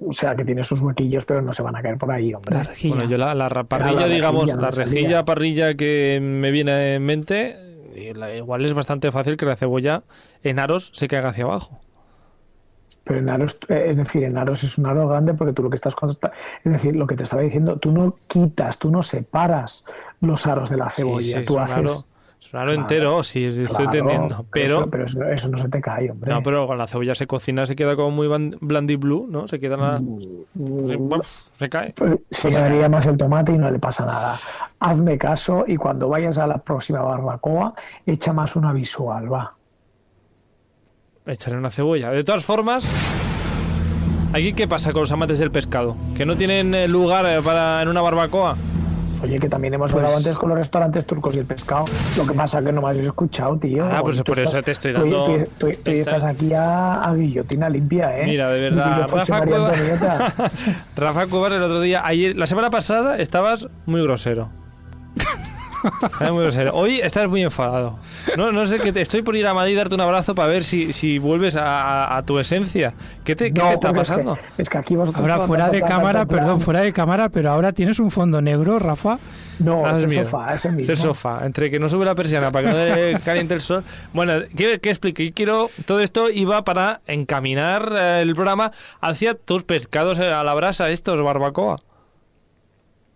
O 0.00 0.12
sea, 0.12 0.36
que 0.36 0.44
tiene 0.44 0.62
sus 0.62 0.80
huequillos, 0.80 1.24
pero 1.24 1.40
no 1.40 1.52
se 1.52 1.62
van 1.62 1.74
a 1.76 1.82
caer 1.82 1.96
por 1.96 2.10
ahí, 2.12 2.34
hombre. 2.34 2.56
La 2.56 2.62
rejilla. 2.62 2.94
Bueno, 2.96 3.10
yo 3.10 3.18
la, 3.18 3.34
la 3.34 3.48
parrilla, 3.64 3.92
la 3.94 4.06
digamos, 4.06 4.48
rejilla, 4.48 4.62
la 4.62 4.70
rejilla 4.70 5.24
parrilla 5.24 5.74
que 5.74 6.18
me 6.22 6.50
viene 6.50 6.94
en 6.96 7.04
mente, 7.04 7.56
y 7.96 8.12
la- 8.12 8.34
igual 8.34 8.64
es 8.64 8.74
bastante 8.74 9.10
fácil 9.10 9.36
que 9.36 9.46
la 9.46 9.56
cebolla 9.56 10.02
en 10.42 10.58
aros 10.58 10.90
se 10.92 11.08
caiga 11.08 11.30
hacia 11.30 11.44
abajo. 11.44 11.80
Pero 13.04 13.20
en 13.20 13.28
aros, 13.28 13.56
eh, 13.68 13.86
es 13.88 13.96
decir, 13.96 14.24
en 14.24 14.36
aros 14.36 14.64
es 14.64 14.78
un 14.78 14.86
aro 14.86 15.08
grande 15.08 15.32
porque 15.32 15.52
tú 15.52 15.62
lo 15.62 15.70
que 15.70 15.76
estás 15.76 15.94
es 16.64 16.72
decir, 16.72 16.96
lo 16.96 17.06
que 17.06 17.14
te 17.14 17.22
estaba 17.22 17.42
diciendo, 17.42 17.76
tú 17.78 17.92
no 17.92 18.16
quitas, 18.26 18.78
tú 18.78 18.90
no 18.90 19.02
separas 19.02 19.84
los 20.20 20.46
aros 20.46 20.70
de 20.70 20.76
la 20.76 20.90
cebolla, 20.90 21.38
sí, 21.38 21.44
tú 21.46 21.58
haces. 21.58 22.08
Es 22.40 22.52
un 22.52 22.60
aro 22.60 22.70
Claro, 22.70 22.82
entero, 22.82 23.22
sí, 23.22 23.44
estoy 23.44 23.84
entendiendo. 23.86 24.46
Pero, 24.52 24.66
eso, 24.82 24.90
pero 24.90 25.04
eso, 25.04 25.22
eso 25.24 25.48
no 25.48 25.58
se 25.58 25.68
te 25.68 25.80
cae, 25.80 26.10
hombre. 26.10 26.32
no, 26.32 26.42
pero 26.42 26.66
con 26.66 26.78
la 26.78 26.86
cebolla 26.86 27.14
se 27.14 27.26
cocina, 27.26 27.66
se 27.66 27.74
queda 27.74 27.96
como 27.96 28.10
muy 28.12 28.28
blue, 28.96 29.26
¿no? 29.28 29.48
Se 29.48 29.58
queda 29.58 29.76
la- 29.76 30.00
Mm, 30.00 31.20
se 31.54 31.68
cae. 31.68 31.92
Pues 31.96 32.18
se 32.30 32.48
quedaría 32.50 32.88
más 32.88 33.06
el 33.06 33.16
tomate 33.16 33.52
y 33.52 33.58
no 33.58 33.70
le 33.70 33.78
pasa 33.78 34.06
nada. 34.06 34.36
Hazme 34.78 35.18
caso 35.18 35.64
y 35.66 35.76
cuando 35.76 36.08
vayas 36.08 36.38
a 36.38 36.46
la 36.46 36.58
próxima 36.58 37.00
barbacoa, 37.02 37.74
echa 38.04 38.32
más 38.32 38.54
una 38.56 38.72
visual, 38.72 39.32
va. 39.32 39.54
Echarle 41.26 41.58
una 41.58 41.70
cebolla. 41.70 42.10
De 42.10 42.22
todas 42.22 42.44
formas, 42.44 42.84
aquí 44.32 44.52
qué 44.52 44.68
pasa 44.68 44.92
con 44.92 45.00
los 45.02 45.10
amantes 45.12 45.38
del 45.40 45.50
pescado, 45.50 45.96
que 46.16 46.24
no 46.24 46.36
tienen 46.36 46.74
eh, 46.74 46.86
lugar 46.86 47.26
eh, 47.26 47.40
para 47.42 47.82
en 47.82 47.88
una 47.88 48.00
barbacoa. 48.02 48.56
Oye, 49.22 49.38
que 49.40 49.48
también 49.48 49.74
hemos 49.74 49.90
Pues- 49.90 49.96
hablado 50.04 50.16
antes 50.18 50.36
con 50.38 50.48
los 50.50 50.58
restaurantes 50.58 51.04
turcos 51.06 51.34
y 51.36 51.38
el 51.40 51.46
pescado. 51.46 51.84
Lo 52.16 52.26
que 52.26 52.34
pasa 52.34 52.62
que 52.62 52.70
no 52.72 52.82
me 52.82 52.90
has 52.90 52.96
escuchado, 52.98 53.56
tío. 53.58 53.84
Ah, 53.90 54.00
pues 54.02 54.22
por 54.22 54.38
eso 54.38 54.62
te 54.62 54.72
estoy 54.72 54.92
dando 54.92 55.24
Tú, 55.26 55.38
tú- 55.38 55.50
tú 55.58 55.66
esta- 55.68 55.90
estás 55.92 56.24
aquí 56.24 56.52
a, 56.52 57.02
a 57.02 57.14
guillotina 57.14 57.68
limpia, 57.68 58.18
¿eh? 58.20 58.26
Mira, 58.26 58.48
de 58.50 58.60
verdad, 58.60 59.08
Rafa 59.10 59.36
Antonieta. 59.38 60.34
Rafa 60.96 61.26
Cuevas 61.26 61.52
el 61.52 61.62
otro 61.62 61.80
día, 61.80 62.02
ayer, 62.06 62.36
la 62.36 62.46
semana 62.46 62.70
pasada 62.70 63.16
estabas 63.18 63.68
muy 63.86 64.02
grosero. 64.02 64.48
Estabas 65.84 66.32
muy 66.32 66.42
grosero. 66.42 66.74
Hoy 66.74 67.00
estás 67.00 67.28
muy 67.28 67.42
enfadado. 67.42 67.98
No, 68.36 68.52
no 68.52 68.66
sé 68.66 68.78
qué 68.80 68.92
te 68.92 69.00
estoy 69.00 69.22
por 69.22 69.36
ir 69.36 69.46
a 69.46 69.54
Madrid 69.54 69.72
y 69.72 69.76
darte 69.76 69.94
un 69.94 70.00
abrazo 70.00 70.34
para 70.34 70.48
ver 70.48 70.64
si, 70.64 70.92
si 70.92 71.18
vuelves 71.18 71.56
a, 71.56 71.64
a- 72.06 72.16
a 72.18 72.22
tu 72.24 72.38
esencia. 72.38 72.94
¿Qué 73.24 73.36
te, 73.36 73.52
qué 73.52 73.60
No, 73.60 73.68
te 73.68 73.74
está 73.74 73.88
porque 73.88 74.02
es 74.02 74.08
que- 74.08 74.12
pasando? 74.14 74.38
Es 74.58 74.68
que, 74.68 74.78
aquí 74.78 74.96
vosotros 74.96 75.20
Ahora 75.22 75.40
fuera 75.46 75.68
de 75.70 75.80
cámara, 75.82 76.26
plan. 76.26 76.40
perdón, 76.40 76.60
fuera 76.60 76.80
de 76.80 76.92
cámara, 76.92 77.28
pero 77.28 77.50
ahora 77.50 77.72
tienes 77.72 77.98
un 77.98 78.10
fondo 78.10 78.40
negro, 78.40 78.78
Rafa. 78.78 79.18
No, 79.58 79.86
Ah, 79.86 79.92
es 79.92 80.00
el 80.00 80.08
mío. 80.08 80.24
sofá, 80.24 80.54
es 80.54 80.64
el 80.66 80.70
Es 80.72 80.76
mismo. 80.76 80.92
el 80.92 80.98
sofá, 80.98 81.40
entre 81.46 81.70
que 81.70 81.78
no 81.78 81.88
sube 81.88 82.04
la 82.04 82.14
persiana 82.14 82.50
para 82.50 82.66
que 82.70 82.72
no 82.76 82.94
le 82.96 83.20
caliente 83.24 83.54
el 83.54 83.60
sol. 83.62 83.82
Bueno, 84.12 84.34
¿qué, 84.54 84.80
qué 84.80 84.90
explique? 84.90 85.32
Quiero, 85.32 85.70
todo 85.86 86.00
esto 86.00 86.28
iba 86.30 86.62
para 86.64 87.00
encaminar 87.06 87.90
eh, 87.96 88.20
el 88.20 88.34
programa 88.34 88.70
hacia 89.00 89.34
tus 89.34 89.62
pescados 89.64 90.18
eh, 90.18 90.30
a 90.30 90.44
la 90.44 90.52
brasa, 90.54 90.90
estos, 90.90 91.22
barbacoa. 91.22 91.76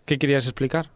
¿Qué 0.07 0.19
querías 0.19 0.45
explicar? 0.45 0.87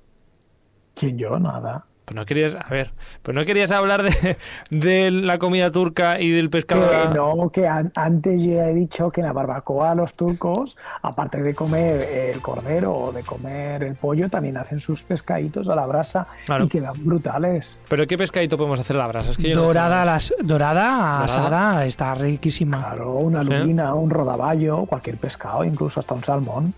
¿Quién 0.95 1.18
yo? 1.18 1.38
Nada. 1.38 1.84
Pues 2.05 2.16
no 2.16 2.26
querías, 2.26 2.55
a 2.55 2.68
ver, 2.68 2.90
pues 3.22 3.34
no 3.34 3.47
querías 3.47 3.70
hablar 3.70 4.03
de, 4.03 4.36
de 4.68 5.11
la 5.11 5.38
comida 5.38 5.72
turca 5.72 6.20
y 6.20 6.30
del 6.32 6.51
pescado. 6.51 6.86
Que 6.90 7.09
no, 7.16 7.49
que 7.49 7.66
an- 7.66 7.92
antes 7.95 8.42
ya 8.42 8.68
he 8.68 8.74
dicho 8.74 9.09
que 9.11 9.22
en 9.22 9.26
la 9.28 9.32
barbacoa 9.32 9.95
los 9.95 10.12
turcos, 10.12 10.76
aparte 11.01 11.42
de 11.42 11.55
comer 11.55 12.03
el 12.34 12.42
cordero 12.42 12.95
o 12.95 13.11
de 13.11 13.22
comer 13.22 13.84
el 13.84 13.95
pollo, 13.95 14.28
también 14.28 14.59
hacen 14.59 14.80
sus 14.80 15.03
pescaditos 15.03 15.66
a 15.70 15.74
la 15.74 15.86
brasa 15.86 16.26
Claro. 16.45 16.66
y 16.66 16.68
quedan 16.68 16.92
brutales. 17.07 17.78
Pero 17.88 18.07
¿qué 18.07 18.18
pescadito 18.18 18.59
podemos 18.59 18.80
hacer 18.80 18.97
a 18.97 18.99
la 18.99 19.07
brasa? 19.09 19.30
Es 19.30 19.38
que 19.38 19.49
yo 19.49 19.55
no. 19.57 19.62
Dorada, 19.62 20.05
las, 20.05 20.34
dorada, 20.42 21.24
asada, 21.24 21.86
está 21.86 22.14
riquísima. 22.14 22.80
Claro, 22.82 23.14
una 23.14 23.40
Sí. 23.42 23.49
lubina, 23.49 23.95
un 23.95 24.11
rodaballo, 24.11 24.84
cualquier 24.84 25.16
pescado, 25.16 25.64
incluso 25.64 26.01
hasta 26.01 26.12
un 26.12 26.22
salmón. 26.22 26.74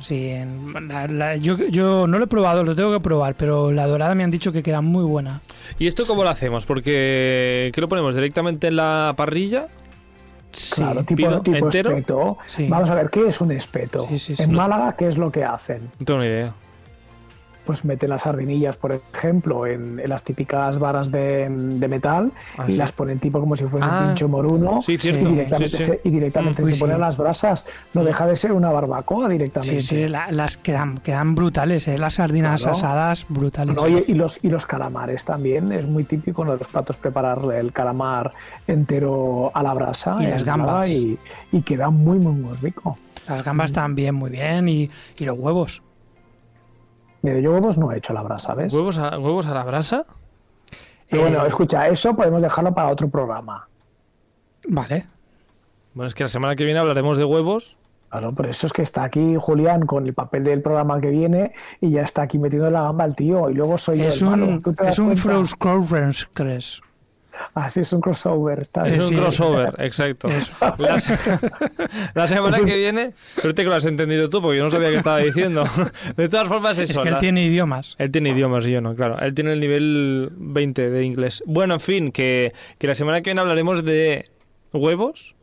Sí, 0.00 0.28
en- 0.30 0.72
la- 0.88 1.06
la- 1.06 1.36
yo, 1.36 1.56
yo 1.68 2.06
no 2.08 2.18
lo 2.18 2.24
he 2.24 2.28
probado, 2.28 2.64
lo 2.64 2.74
tengo 2.74 2.92
que 2.92 2.98
probar, 3.00 3.34
pero 3.36 3.70
la 3.70 3.86
dorada 3.86 4.14
me 4.16 4.24
han 4.24 4.30
dicho 4.30 4.50
que 4.52 4.62
queda 4.62 4.80
muy 4.80 5.04
buena. 5.04 5.40
¿Y 5.78 5.86
esto 5.86 6.06
cómo 6.06 6.24
lo 6.24 6.30
hacemos? 6.30 6.66
Porque 6.66 7.70
¿qué 7.72 7.80
lo 7.80 7.88
ponemos 7.88 8.14
directamente 8.14 8.66
en 8.68 8.76
la 8.76 9.14
parrilla? 9.16 9.68
Sí. 10.52 10.74
Claro, 10.74 11.04
tipo, 11.04 11.14
¿Pido 11.16 11.40
tipo 11.42 11.56
entero? 11.66 11.90
espeto. 11.90 12.38
Sí. 12.46 12.66
Vamos 12.68 12.90
a 12.90 12.96
ver, 12.96 13.10
¿qué 13.10 13.28
es 13.28 13.40
un 13.40 13.52
espeto? 13.52 14.06
Sí, 14.08 14.18
sí, 14.18 14.34
sí. 14.34 14.42
En 14.42 14.52
Málaga, 14.52 14.96
¿qué 14.96 15.06
es 15.06 15.16
lo 15.16 15.30
que 15.30 15.44
hacen? 15.44 15.90
No 16.00 16.04
tengo 16.04 16.18
ni 16.20 16.26
idea. 16.26 16.52
Pues 17.70 17.84
meten 17.84 18.10
las 18.10 18.22
sardinillas, 18.22 18.74
por 18.76 18.90
ejemplo, 18.90 19.64
en, 19.64 20.00
en 20.00 20.08
las 20.10 20.24
típicas 20.24 20.76
varas 20.80 21.12
de, 21.12 21.48
de 21.48 21.86
metal 21.86 22.32
Ah, 22.58 22.64
y 22.66 22.72
sí. 22.72 22.76
las 22.78 22.90
ponen 22.90 23.20
tipo 23.20 23.38
como 23.38 23.54
si 23.54 23.62
fuese 23.66 23.86
Ah. 23.88 24.00
un 24.00 24.06
pincho 24.08 24.26
moruno 24.28 24.82
Sí, 24.82 24.94
y 24.94 24.98
cierto. 24.98 25.28
directamente, 25.28 25.68
Sí, 25.68 25.76
sí. 25.76 25.84
Se, 25.84 26.00
y 26.02 26.10
directamente 26.10 26.62
Mm, 26.62 26.64
uy, 26.64 26.72
se 26.72 26.80
ponen 26.80 26.98
las 27.00 27.16
brasas. 27.16 27.64
No 27.94 28.02
deja 28.02 28.26
de 28.26 28.34
ser 28.34 28.50
una 28.50 28.72
barbacoa 28.72 29.28
directamente. 29.28 29.82
Sí, 29.82 29.86
sí, 29.86 30.08
la- 30.08 30.32
las 30.32 30.56
quedan, 30.56 30.98
quedan 30.98 31.36
brutales, 31.36 31.86
¿eh? 31.86 31.96
las 31.96 32.14
sardinas 32.14 32.62
Claro. 32.62 32.76
asadas 32.76 33.24
brutales. 33.28 33.76
No, 33.76 33.86
y, 33.86 34.04
y 34.08 34.14
los, 34.14 34.40
y 34.42 34.48
los 34.50 34.66
calamares 34.66 35.24
también, 35.24 35.70
es 35.70 35.86
muy 35.86 36.02
típico 36.02 36.44
de 36.44 36.56
los 36.56 36.66
platos 36.66 36.96
prepararle 36.96 37.60
el 37.60 37.72
calamar 37.72 38.32
entero 38.66 39.52
a 39.54 39.62
la 39.62 39.74
brasa. 39.74 40.16
Y 40.18 40.24
en 40.24 40.30
las 40.32 40.42
gambas. 40.42 40.88
Y, 40.88 41.16
y 41.52 41.62
queda 41.62 41.88
muy, 41.90 42.18
muy, 42.18 42.32
muy 42.32 42.56
rico. 42.56 42.98
Las 43.28 43.44
gambas 43.44 43.72
también 43.72 44.16
muy 44.16 44.30
bien 44.30 44.68
y, 44.68 44.90
y 45.20 45.24
los 45.24 45.38
huevos. 45.38 45.82
Mire, 47.22 47.42
yo 47.42 47.52
huevos 47.52 47.76
no 47.78 47.92
he 47.92 47.98
hecho 47.98 48.12
a 48.12 48.14
la 48.14 48.22
brasa, 48.22 48.48
¿sabes? 48.48 48.72
¿Huevos 48.72 48.98
a, 48.98 49.18
huevos 49.18 49.46
a 49.46 49.54
la 49.54 49.64
brasa? 49.64 50.04
Pero 51.10 51.22
bueno, 51.22 51.44
Eh, 51.44 51.48
escucha, 51.48 51.86
eso 51.88 52.14
podemos 52.14 52.40
dejarlo 52.40 52.72
para 52.74 52.88
otro 52.88 53.08
programa. 53.08 53.66
Vale. 54.68 55.06
Bueno, 55.94 56.06
es 56.08 56.14
que 56.14 56.24
la 56.24 56.28
semana 56.28 56.54
que 56.56 56.64
viene 56.64 56.78
hablaremos 56.80 57.18
de 57.18 57.24
huevos. 57.24 57.76
Claro, 58.10 58.32
por 58.32 58.46
eso 58.46 58.66
es 58.66 58.72
que 58.72 58.82
está 58.82 59.04
aquí 59.04 59.36
Julián 59.38 59.86
con 59.86 60.04
el 60.06 60.14
papel 60.14 60.42
del 60.44 60.62
programa 60.62 61.00
que 61.00 61.10
viene 61.10 61.52
y 61.80 61.90
ya 61.90 62.02
está 62.02 62.22
aquí 62.22 62.38
metiendo 62.38 62.68
la 62.70 62.82
gamba 62.82 63.04
el 63.04 63.14
tío 63.14 63.48
y 63.50 63.54
luego 63.54 63.78
soy 63.78 63.98
yo 63.98 64.04
Es 64.06 64.20
el 64.22 64.28
malo. 64.30 64.46
un, 64.46 64.62
¿Tú 64.62 64.72
te 64.72 64.84
das 64.84 64.94
es 64.94 64.98
un 64.98 65.06
cuenta? 65.06 65.22
Frost 65.22 65.54
Crowers, 65.58 66.28
¿crees? 66.32 66.80
Ah, 67.54 67.68
sí, 67.70 67.80
es 67.80 67.92
un 67.92 68.00
crossover. 68.00 68.60
Está 68.60 68.82
Es 68.86 68.92
bien. 68.92 69.02
un 69.02 69.08
sí. 69.08 69.14
crossover, 69.16 69.74
exacto. 69.78 70.28
La, 70.78 71.00
se- 71.00 71.18
la 72.14 72.28
semana 72.28 72.58
que 72.58 72.76
viene, 72.76 73.12
suerte 73.40 73.62
que 73.62 73.68
lo 73.68 73.74
has 73.74 73.86
entendido 73.86 74.28
tú, 74.28 74.40
porque 74.42 74.58
yo 74.58 74.64
no 74.64 74.70
sabía 74.70 74.90
qué 74.90 74.96
estaba 74.96 75.18
diciendo. 75.18 75.64
De 76.16 76.28
todas 76.28 76.48
formas, 76.48 76.78
eso. 76.78 76.92
Es 76.92 76.98
que 76.98 77.08
él 77.08 77.14
la- 77.14 77.20
tiene 77.20 77.44
idiomas. 77.44 77.96
Él 77.98 78.10
tiene 78.10 78.30
idiomas 78.30 78.66
y 78.66 78.72
yo 78.72 78.80
no, 78.80 78.94
claro. 78.94 79.18
Él 79.20 79.34
tiene 79.34 79.52
el 79.52 79.60
nivel 79.60 80.28
20 80.36 80.90
de 80.90 81.04
inglés. 81.04 81.42
Bueno, 81.46 81.74
en 81.74 81.80
fin, 81.80 82.12
que, 82.12 82.52
que 82.78 82.86
la 82.86 82.94
semana 82.94 83.20
que 83.20 83.30
viene 83.30 83.40
hablaremos 83.40 83.84
de 83.84 84.28
huevos 84.72 85.34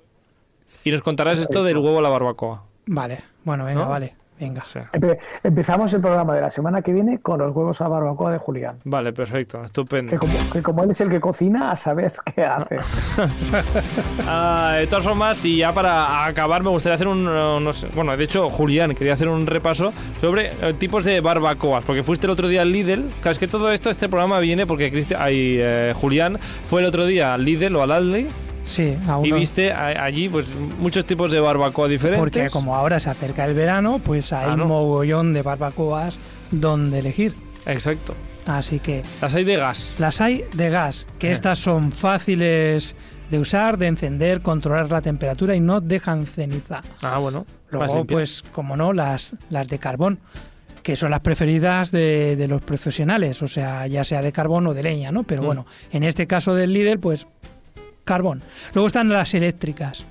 y 0.83 0.91
nos 0.91 1.01
contarás 1.01 1.39
esto 1.39 1.63
del 1.63 1.77
huevo 1.77 1.99
a 1.99 2.01
la 2.01 2.09
barbacoa. 2.09 2.63
Vale, 2.85 3.19
bueno, 3.43 3.65
venga, 3.65 3.81
¿No? 3.83 3.89
vale, 3.89 4.13
venga. 4.39 4.61
O 4.61 4.65
sea, 4.65 4.89
Empe- 4.93 5.17
empezamos 5.43 5.91
el 5.93 6.01
programa 6.01 6.35
de 6.35 6.41
la 6.41 6.49
semana 6.49 6.81
que 6.81 6.93
viene 6.93 7.19
con 7.19 7.39
los 7.39 7.55
huevos 7.55 7.79
a 7.81 7.85
la 7.85 7.89
barbacoa 7.91 8.31
de 8.31 8.37
Julián. 8.37 8.77
vale, 8.83 9.13
perfecto, 9.13 9.63
estupendo. 9.63 10.09
Que 10.11 10.17
como, 10.17 10.33
que 10.51 10.61
como 10.61 10.83
él 10.83 10.89
es 10.91 11.01
el 11.01 11.09
que 11.09 11.19
cocina, 11.19 11.71
a 11.71 11.75
saber 11.75 12.13
qué 12.35 12.43
hace. 12.43 12.77
Ah, 14.27 14.75
de 14.79 14.87
todas 14.87 15.05
formas, 15.05 15.43
y 15.45 15.57
ya 15.57 15.71
para 15.73 16.25
acabar, 16.25 16.63
me 16.63 16.69
gustaría 16.69 16.95
hacer 16.95 17.07
un. 17.07 17.23
no 17.25 17.73
sé, 17.73 17.87
bueno, 17.95 18.15
de 18.15 18.23
hecho, 18.23 18.49
Julián 18.49 18.93
quería 18.95 19.13
hacer 19.13 19.29
un 19.29 19.45
repaso 19.47 19.93
sobre 20.21 20.51
eh, 20.61 20.73
tipos 20.73 21.03
de 21.05 21.21
barbacoas, 21.21 21.85
porque 21.85 22.03
fuiste 22.03 22.25
el 22.27 22.31
otro 22.31 22.47
día 22.47 22.61
al 22.61 22.71
Lidl. 22.71 23.09
Claro, 23.21 23.31
es 23.31 23.39
que 23.39 23.47
todo 23.47 23.71
esto, 23.71 23.89
este 23.89 24.09
programa 24.09 24.39
viene 24.39 24.65
porque 24.67 24.91
Cristi- 24.91 25.15
ay, 25.17 25.57
eh, 25.59 25.93
Julián 25.95 26.37
fue 26.65 26.81
el 26.81 26.87
otro 26.87 27.05
día 27.05 27.33
al 27.33 27.45
Lidl 27.45 27.75
o 27.75 27.83
al 27.83 27.91
Aldi 27.91 28.27
Sí, 28.67 28.95
a 29.07 29.19
y 29.23 29.31
viste 29.31 29.71
a- 29.71 30.03
allí 30.03 30.27
pues 30.29 30.45
muchos 30.79 31.05
tipos 31.05 31.31
de 31.31 31.39
barbacoa 31.39 31.87
diferentes. 31.87 32.19
Porque 32.19 32.49
como 32.49 32.75
ahora 32.75 32.99
se 32.99 33.09
acerca 33.09 33.45
el 33.45 33.53
verano, 33.53 33.99
pues 34.03 34.33
hay 34.33 34.51
un 34.51 34.67
mogollón 34.67 35.33
de 35.33 35.41
barbacoas 35.41 36.19
donde 36.51 36.99
elegir. 36.99 37.33
Exacto. 37.65 38.13
Así 38.45 38.79
que 38.79 39.03
Las 39.21 39.35
hay 39.35 39.43
de 39.45 39.55
gas. 39.57 39.93
las 39.97 40.21
hay 40.21 40.43
de 40.53 40.69
gas, 40.69 41.05
que 41.19 41.29
Eh. 41.29 41.31
estas 41.33 41.59
son 41.59 41.91
fáciles 41.91 42.95
de 43.31 43.39
usar, 43.39 43.77
de 43.77 43.87
encender, 43.87 44.41
controlar 44.41 44.89
la 44.89 45.01
temperatura 45.01 45.53
y 45.55 45.59
no 45.59 45.81
dejan 45.81 46.25
ceniza. 46.27 46.81
Ah, 47.01 47.17
bueno. 47.19 47.45
Luego, 47.71 48.05
pues, 48.05 48.43
como 48.53 48.77
no, 48.77 48.93
las, 48.93 49.35
las 49.49 49.67
de 49.67 49.79
carbón, 49.79 50.19
que 50.81 50.95
son 50.95 51.11
las 51.11 51.19
preferidas 51.19 51.91
de, 51.91 52.37
de 52.37 52.47
los 52.47 52.61
profesionales, 52.61 53.41
o 53.41 53.47
sea, 53.47 53.85
ya 53.87 54.05
sea 54.05 54.21
de 54.21 54.31
carbón 54.31 54.67
o 54.67 54.73
de 54.73 54.83
leña, 54.83 55.11
¿no? 55.11 55.23
Pero 55.23 55.43
Mm. 55.43 55.45
bueno, 55.45 55.65
en 55.91 56.03
este 56.03 56.25
caso 56.27 56.55
del 56.55 56.71
Lidl, 56.71 56.99
pues, 56.99 57.27
carbón. 58.07 58.41
Luego 58.73 58.87
están 58.87 59.09
las 59.09 59.35
eléctricas, 59.35 60.05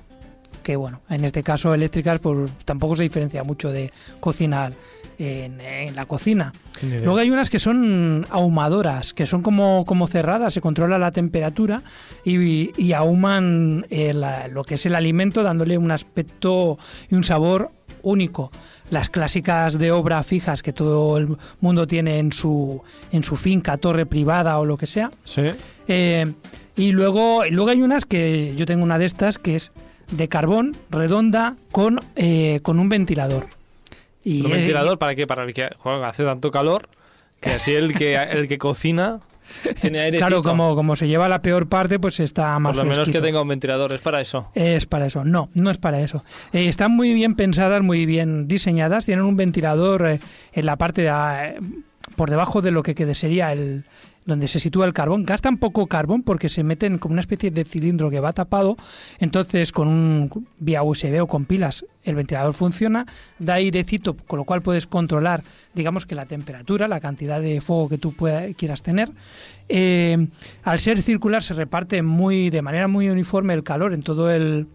que 0.63 0.77
bueno, 0.77 1.01
en 1.09 1.25
este 1.25 1.43
caso 1.43 1.73
eléctricas, 1.73 2.19
pues 2.21 2.49
tampoco 2.63 2.95
se 2.95 3.03
diferencia 3.03 3.43
mucho 3.43 3.69
de 3.71 3.91
cocinar 4.21 4.71
en, 5.19 5.59
en 5.59 5.95
la 5.95 6.05
cocina. 6.05 6.53
Luego 6.81 7.17
hay 7.17 7.31
unas 7.31 7.49
que 7.49 7.57
son 7.57 8.25
ahumadoras, 8.29 9.13
que 9.15 9.25
son 9.25 9.41
como, 9.41 9.83
como 9.85 10.07
cerradas, 10.07 10.53
se 10.53 10.61
controla 10.61 10.97
la 10.99 11.11
temperatura 11.11 11.81
y, 12.23 12.71
y 12.81 12.93
ahuman 12.93 13.85
el- 13.89 14.23
lo 14.51 14.63
que 14.63 14.75
es 14.75 14.85
el 14.85 14.93
alimento 14.95 15.41
dándole 15.41 15.77
un 15.77 15.89
aspecto 15.91 16.77
y 17.09 17.15
un 17.15 17.23
sabor 17.23 17.71
único. 18.03 18.51
Las 18.91 19.09
clásicas 19.09 19.79
de 19.79 19.91
obra 19.91 20.21
fijas 20.23 20.61
que 20.61 20.71
todo 20.71 21.17
el 21.17 21.35
mundo 21.61 21.87
tiene 21.87 22.19
en 22.19 22.31
su, 22.31 22.81
en 23.11 23.23
su 23.23 23.35
finca, 23.35 23.75
torre 23.77 24.05
privada 24.05 24.59
o 24.59 24.65
lo 24.65 24.77
que 24.77 24.85
sea. 24.87 25.09
Sí. 25.25 25.41
Eh, 25.87 26.31
y 26.77 26.91
luego, 26.91 27.43
luego 27.49 27.69
hay 27.69 27.81
unas 27.81 28.05
que 28.05 28.53
yo 28.55 28.65
tengo 28.65 28.83
una 28.83 28.97
de 28.97 29.05
estas 29.05 29.37
que 29.37 29.55
es 29.55 29.71
de 30.11 30.29
carbón, 30.29 30.77
redonda, 30.89 31.55
con, 31.71 31.99
eh, 32.15 32.59
con 32.61 32.79
un 32.79 32.87
ventilador. 32.87 33.47
Y, 34.23 34.41
Un 34.45 34.51
eh, 34.51 34.55
ventilador 34.55 34.97
para 34.97 35.15
qué? 35.15 35.27
Para 35.27 35.43
el 35.43 35.53
que 35.53 35.69
joder, 35.77 36.03
hace 36.05 36.23
tanto 36.23 36.51
calor 36.51 36.87
que 37.41 37.49
así 37.51 37.73
el 37.73 37.95
que 37.95 38.15
el 38.31 38.47
que 38.47 38.57
cocina 38.57 39.19
tiene 39.81 39.99
aire. 39.99 40.17
Claro, 40.17 40.41
como, 40.41 40.75
como 40.75 40.95
se 40.95 41.07
lleva 41.07 41.29
la 41.29 41.39
peor 41.39 41.67
parte, 41.67 41.99
pues 41.99 42.19
está 42.19 42.57
más 42.59 42.75
Por 42.75 42.85
lo 42.85 42.91
menos 42.91 43.09
que 43.09 43.21
tenga 43.21 43.41
un 43.41 43.47
ventilador, 43.47 43.93
es 43.93 44.01
para 44.01 44.21
eso. 44.21 44.49
Es 44.53 44.85
para 44.85 45.05
eso. 45.05 45.23
No, 45.23 45.49
no 45.53 45.71
es 45.71 45.77
para 45.77 45.99
eso. 45.99 46.23
Eh, 46.53 46.67
están 46.67 46.91
muy 46.91 47.13
bien 47.13 47.35
pensadas, 47.35 47.81
muy 47.81 48.05
bien 48.05 48.47
diseñadas. 48.47 49.05
Tienen 49.05 49.25
un 49.25 49.37
ventilador 49.37 50.07
eh, 50.07 50.19
en 50.53 50.65
la 50.65 50.75
parte 50.75 51.03
de, 51.03 51.09
ah, 51.09 51.53
por 52.15 52.29
debajo 52.29 52.61
de 52.61 52.71
lo 52.71 52.83
que, 52.83 52.95
que 52.95 53.13
sería 53.15 53.51
el 53.53 53.85
donde 54.27 54.47
se 54.47 54.59
sitúa 54.59 54.85
el 54.85 54.93
carbón. 54.93 55.23
Gastan 55.25 55.57
poco 55.57 55.87
carbón 55.87 56.21
porque 56.21 56.49
se 56.49 56.61
meten 56.63 56.99
como 56.99 57.13
una 57.13 57.21
especie 57.21 57.49
de 57.49 57.65
cilindro 57.65 58.11
que 58.11 58.19
va 58.19 58.33
tapado. 58.33 58.77
Entonces, 59.19 59.71
con 59.71 59.87
un 59.87 60.47
vía 60.59 60.83
USB 60.83 61.19
o 61.23 61.27
con 61.27 61.45
pilas, 61.45 61.83
el 62.03 62.15
ventilador 62.15 62.53
funciona, 62.53 63.05
da 63.39 63.55
airecito, 63.55 64.15
con 64.15 64.37
lo 64.37 64.43
cual 64.45 64.61
puedes 64.61 64.85
controlar, 64.85 65.43
digamos 65.73 66.05
que 66.05 66.13
la 66.13 66.25
temperatura, 66.25 66.87
la 66.87 66.99
cantidad 66.99 67.41
de 67.41 67.59
fuego 67.61 67.89
que 67.89 67.97
tú 67.97 68.13
pueda- 68.13 68.53
quieras 68.53 68.83
tener. 68.83 69.09
Eh, 69.69 70.27
al 70.63 70.79
ser 70.79 71.01
circular 71.01 71.41
se 71.43 71.53
reparte 71.53 72.01
muy 72.01 72.49
de 72.49 72.61
manera 72.61 72.87
muy 72.87 73.09
uniforme 73.09 73.53
el 73.53 73.63
calor 73.63 73.93
en 73.93 74.03
todo 74.03 74.31
el, 74.31 74.67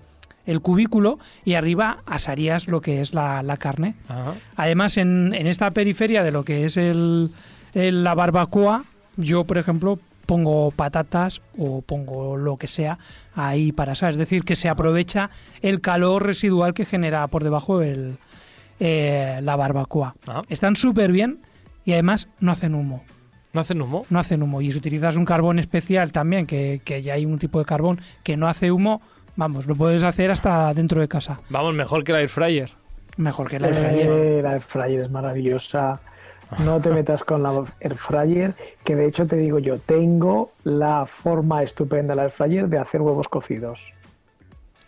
el 0.46 0.61
cubículo 0.61 1.18
y 1.44 1.55
arriba 1.55 2.03
asarías 2.07 2.68
lo 2.68 2.80
que 2.80 3.00
es 3.00 3.14
la, 3.14 3.42
la 3.42 3.57
carne. 3.59 3.94
Ajá. 4.09 4.34
Además, 4.57 4.96
en, 4.96 5.34
en 5.34 5.46
esta 5.46 5.70
periferia 5.72 6.22
de 6.22 6.30
lo 6.32 6.44
que 6.44 6.64
es 6.64 6.76
el, 6.76 7.30
el- 7.74 8.03
la 8.05 8.14
barbacoa, 8.14 8.84
yo, 9.16 9.44
por 9.44 9.58
ejemplo, 9.58 9.98
pongo 10.26 10.70
patatas 10.70 11.42
o 11.58 11.82
pongo 11.82 12.36
lo 12.36 12.56
que 12.56 12.68
sea 12.68 12.98
ahí 13.34 13.72
para 13.72 13.92
asar. 13.92 14.10
Es 14.10 14.16
decir, 14.16 14.44
que 14.44 14.56
se 14.56 14.68
aprovecha 14.68 15.30
el 15.60 15.80
calor 15.80 16.24
residual 16.24 16.74
que 16.74 16.84
genera 16.84 17.26
por 17.26 17.44
debajo 17.44 17.82
el, 17.82 18.18
eh, 18.80 19.40
la 19.42 19.56
barbacoa. 19.56 20.14
Ah. 20.26 20.42
Están 20.48 20.76
súper 20.76 21.12
bien 21.12 21.40
y 21.84 21.92
además 21.92 22.28
no 22.40 22.52
hacen 22.52 22.74
humo 22.74 23.04
¿No 23.52 23.60
hacen 23.60 23.82
humo? 23.82 24.06
no 24.08 24.18
hacen 24.18 24.42
humo. 24.42 24.62
Y 24.62 24.72
si 24.72 24.78
utilizas 24.78 25.16
un 25.16 25.24
carbón 25.24 25.58
especial 25.58 26.10
también, 26.10 26.46
que, 26.46 26.80
que 26.84 27.02
ya 27.02 27.14
hay 27.14 27.26
un 27.26 27.38
tipo 27.38 27.58
de 27.58 27.64
carbón 27.64 28.00
que 28.22 28.36
no 28.36 28.48
hace 28.48 28.72
humo, 28.72 29.02
vamos, 29.36 29.66
lo 29.66 29.76
puedes 29.76 30.04
hacer 30.04 30.30
hasta 30.30 30.72
dentro 30.72 31.00
de 31.00 31.08
casa. 31.08 31.40
Vamos, 31.50 31.74
mejor 31.74 32.02
que 32.04 32.12
el 32.12 32.18
air 32.18 32.28
fryer. 32.28 32.70
Mejor 33.18 33.50
que 33.50 33.60
la 33.60 33.68
air 33.68 33.74
fryer. 33.74 34.10
Eh, 34.10 34.42
la 34.42 34.52
air 34.54 34.62
fryer 34.62 35.02
es 35.02 35.10
maravillosa. 35.10 36.00
No 36.59 36.80
te 36.80 36.90
metas 36.94 37.24
con 37.24 37.42
la 37.42 37.64
air 37.80 37.96
fryer, 37.96 38.55
que 38.84 38.96
de 38.96 39.07
hecho 39.07 39.26
te 39.26 39.36
digo 39.36 39.59
yo, 39.59 39.78
tengo 39.78 40.50
la 40.64 41.07
forma 41.07 41.62
estupenda 41.62 42.12
de 42.12 42.16
la 42.16 42.22
air 42.24 42.30
fryer 42.30 42.68
de 42.68 42.78
hacer 42.78 43.00
huevos 43.03 43.28
cocidos. 43.28 43.92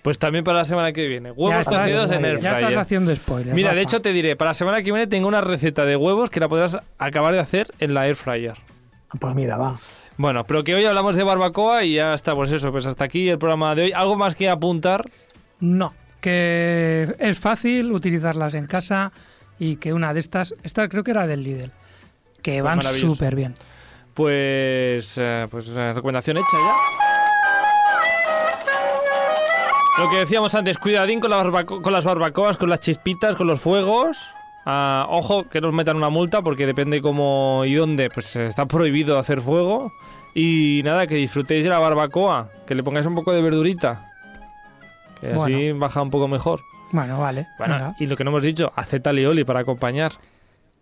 Pues 0.02 0.18
también 0.18 0.44
para 0.44 0.58
la 0.58 0.64
semana 0.66 0.92
que 0.92 1.06
viene. 1.06 1.30
Huevos 1.30 1.66
cocidos 1.66 2.10
en 2.10 2.26
air 2.26 2.38
ya 2.38 2.50
estás 2.50 2.66
fryer. 2.66 2.78
haciendo 2.78 3.14
spoilers. 3.16 3.54
Mira, 3.54 3.72
de 3.72 3.80
hecho 3.80 4.02
te 4.02 4.12
diré, 4.12 4.36
para 4.36 4.50
la 4.50 4.54
semana 4.54 4.82
que 4.82 4.92
viene 4.92 5.06
tengo 5.06 5.26
una 5.26 5.40
receta 5.40 5.86
de 5.86 5.96
huevos 5.96 6.28
que 6.28 6.40
la 6.40 6.48
podrás 6.48 6.78
acabar 6.98 7.32
de 7.32 7.40
hacer 7.40 7.68
en 7.78 7.94
la 7.94 8.06
air 8.06 8.14
fryer. 8.14 8.54
Pues 9.18 9.34
mira, 9.34 9.56
va. 9.56 9.78
Bueno, 10.16 10.44
pero 10.44 10.62
que 10.62 10.74
hoy 10.74 10.84
hablamos 10.84 11.16
de 11.16 11.24
barbacoa 11.24 11.84
y 11.84 11.94
ya 11.94 12.14
está, 12.14 12.34
pues 12.34 12.52
eso, 12.52 12.70
pues 12.70 12.84
hasta 12.84 13.04
aquí 13.04 13.28
el 13.28 13.38
programa 13.38 13.74
de 13.74 13.84
hoy. 13.84 13.92
¿Algo 13.92 14.16
más 14.16 14.36
que 14.36 14.48
apuntar? 14.48 15.04
No, 15.60 15.94
que 16.20 17.14
es 17.18 17.38
fácil 17.38 17.90
utilizarlas 17.92 18.54
en 18.54 18.66
casa 18.66 19.10
y 19.59 19.76
que 19.76 19.92
una 19.92 20.12
de 20.14 20.20
estas, 20.20 20.55
esta 20.62 20.88
creo 20.88 21.05
que 21.05 21.11
era 21.12 21.26
del 21.26 21.42
Lidl, 21.42 21.70
que 22.42 22.61
van 22.62 22.78
maravilloso. 22.78 23.14
súper 23.14 23.34
bien. 23.34 23.55
Pues, 24.14 25.14
eh, 25.16 25.46
pues 25.50 25.68
eh, 25.74 25.92
recomendación 25.94 26.36
hecha 26.36 26.46
ya. 26.52 26.74
Lo 29.98 30.11
que 30.11 30.16
decíamos 30.18 30.55
antes, 30.57 30.78
cuidadín 30.78 31.20
con, 31.20 31.30
la 31.30 31.36
barbaco- 31.36 31.80
con 31.80 31.92
las 31.92 32.05
barbacoas, 32.05 32.57
con 32.57 32.68
las 32.68 32.80
chispitas, 32.80 33.36
con 33.36 33.46
los 33.46 33.61
fuegos. 33.61 34.18
Ah, 34.66 35.07
ojo, 35.09 35.48
que 35.48 35.61
no 35.61 35.68
os 35.68 35.74
metan 35.74 35.96
una 35.96 36.09
multa 36.11 36.42
porque 36.42 36.66
depende 36.66 37.00
cómo 37.00 37.62
y 37.66 37.74
dónde, 37.74 38.09
pues 38.11 38.34
eh, 38.34 38.46
está 38.46 38.66
prohibido 38.66 39.18
hacer 39.18 39.40
fuego. 39.40 39.92
Y 40.34 40.80
nada, 40.84 41.07
que 41.07 41.14
disfrutéis 41.14 41.62
de 41.62 41.70
la 41.70 41.78
barbacoa, 41.78 42.48
que 42.66 42.74
le 42.74 42.82
pongáis 42.82 43.07
un 43.07 43.14
poco 43.14 43.32
de 43.32 43.40
verdurita. 43.42 44.11
Que 45.20 45.28
así 45.32 45.70
baja 45.72 46.02
un 46.02 46.11
poco 46.11 46.26
mejor. 46.26 46.61
Bueno, 46.95 47.18
vale. 47.18 47.49
Bueno, 47.59 47.74
venga. 47.74 47.97
y 47.99 48.07
lo 48.07 48.16
que 48.16 48.22
no 48.22 48.30
hemos 48.30 48.45
dicho, 48.45 48.72
haced 48.76 49.05
alioli 49.05 49.42
para 49.42 49.61
acompañar. 49.61 50.12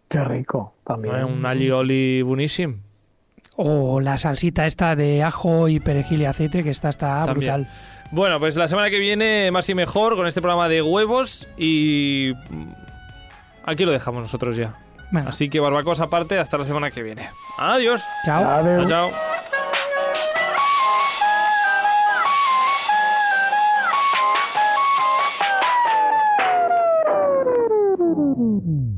Qué 0.08 0.22
rico 0.22 0.74
también. 0.86 1.18
¿no? 1.20 1.26
Un 1.28 1.46
alioli 1.46 2.20
buenísimo. 2.20 2.74
O 3.56 3.98
la 4.00 4.18
salsita 4.18 4.66
esta 4.66 4.94
de 4.94 5.22
ajo 5.22 5.68
y 5.68 5.80
perejil 5.80 6.20
y 6.20 6.24
aceite, 6.26 6.62
que 6.62 6.68
está 6.70 6.92
También. 6.92 7.34
brutal. 7.34 7.68
Bueno, 8.10 8.38
pues 8.38 8.56
la 8.56 8.68
semana 8.68 8.90
que 8.90 8.98
viene 8.98 9.50
más 9.50 9.68
y 9.70 9.74
mejor 9.74 10.16
con 10.16 10.26
este 10.26 10.42
programa 10.42 10.68
de 10.68 10.82
huevos 10.82 11.46
y 11.56 12.32
mm, 12.50 12.64
aquí 13.64 13.86
lo 13.86 13.90
dejamos 13.92 14.20
nosotros 14.22 14.54
ya. 14.54 14.74
Venga, 15.10 15.30
Así 15.30 15.48
que 15.48 15.60
barbacoas 15.60 16.00
aparte 16.00 16.38
hasta 16.38 16.58
la 16.58 16.66
semana 16.66 16.90
que 16.90 17.02
viene. 17.02 17.30
Adiós. 17.58 18.02
chao. 18.26 18.42
Chao, 18.42 18.86
chao. 18.86 19.31
Mm-hmm. 28.32 28.91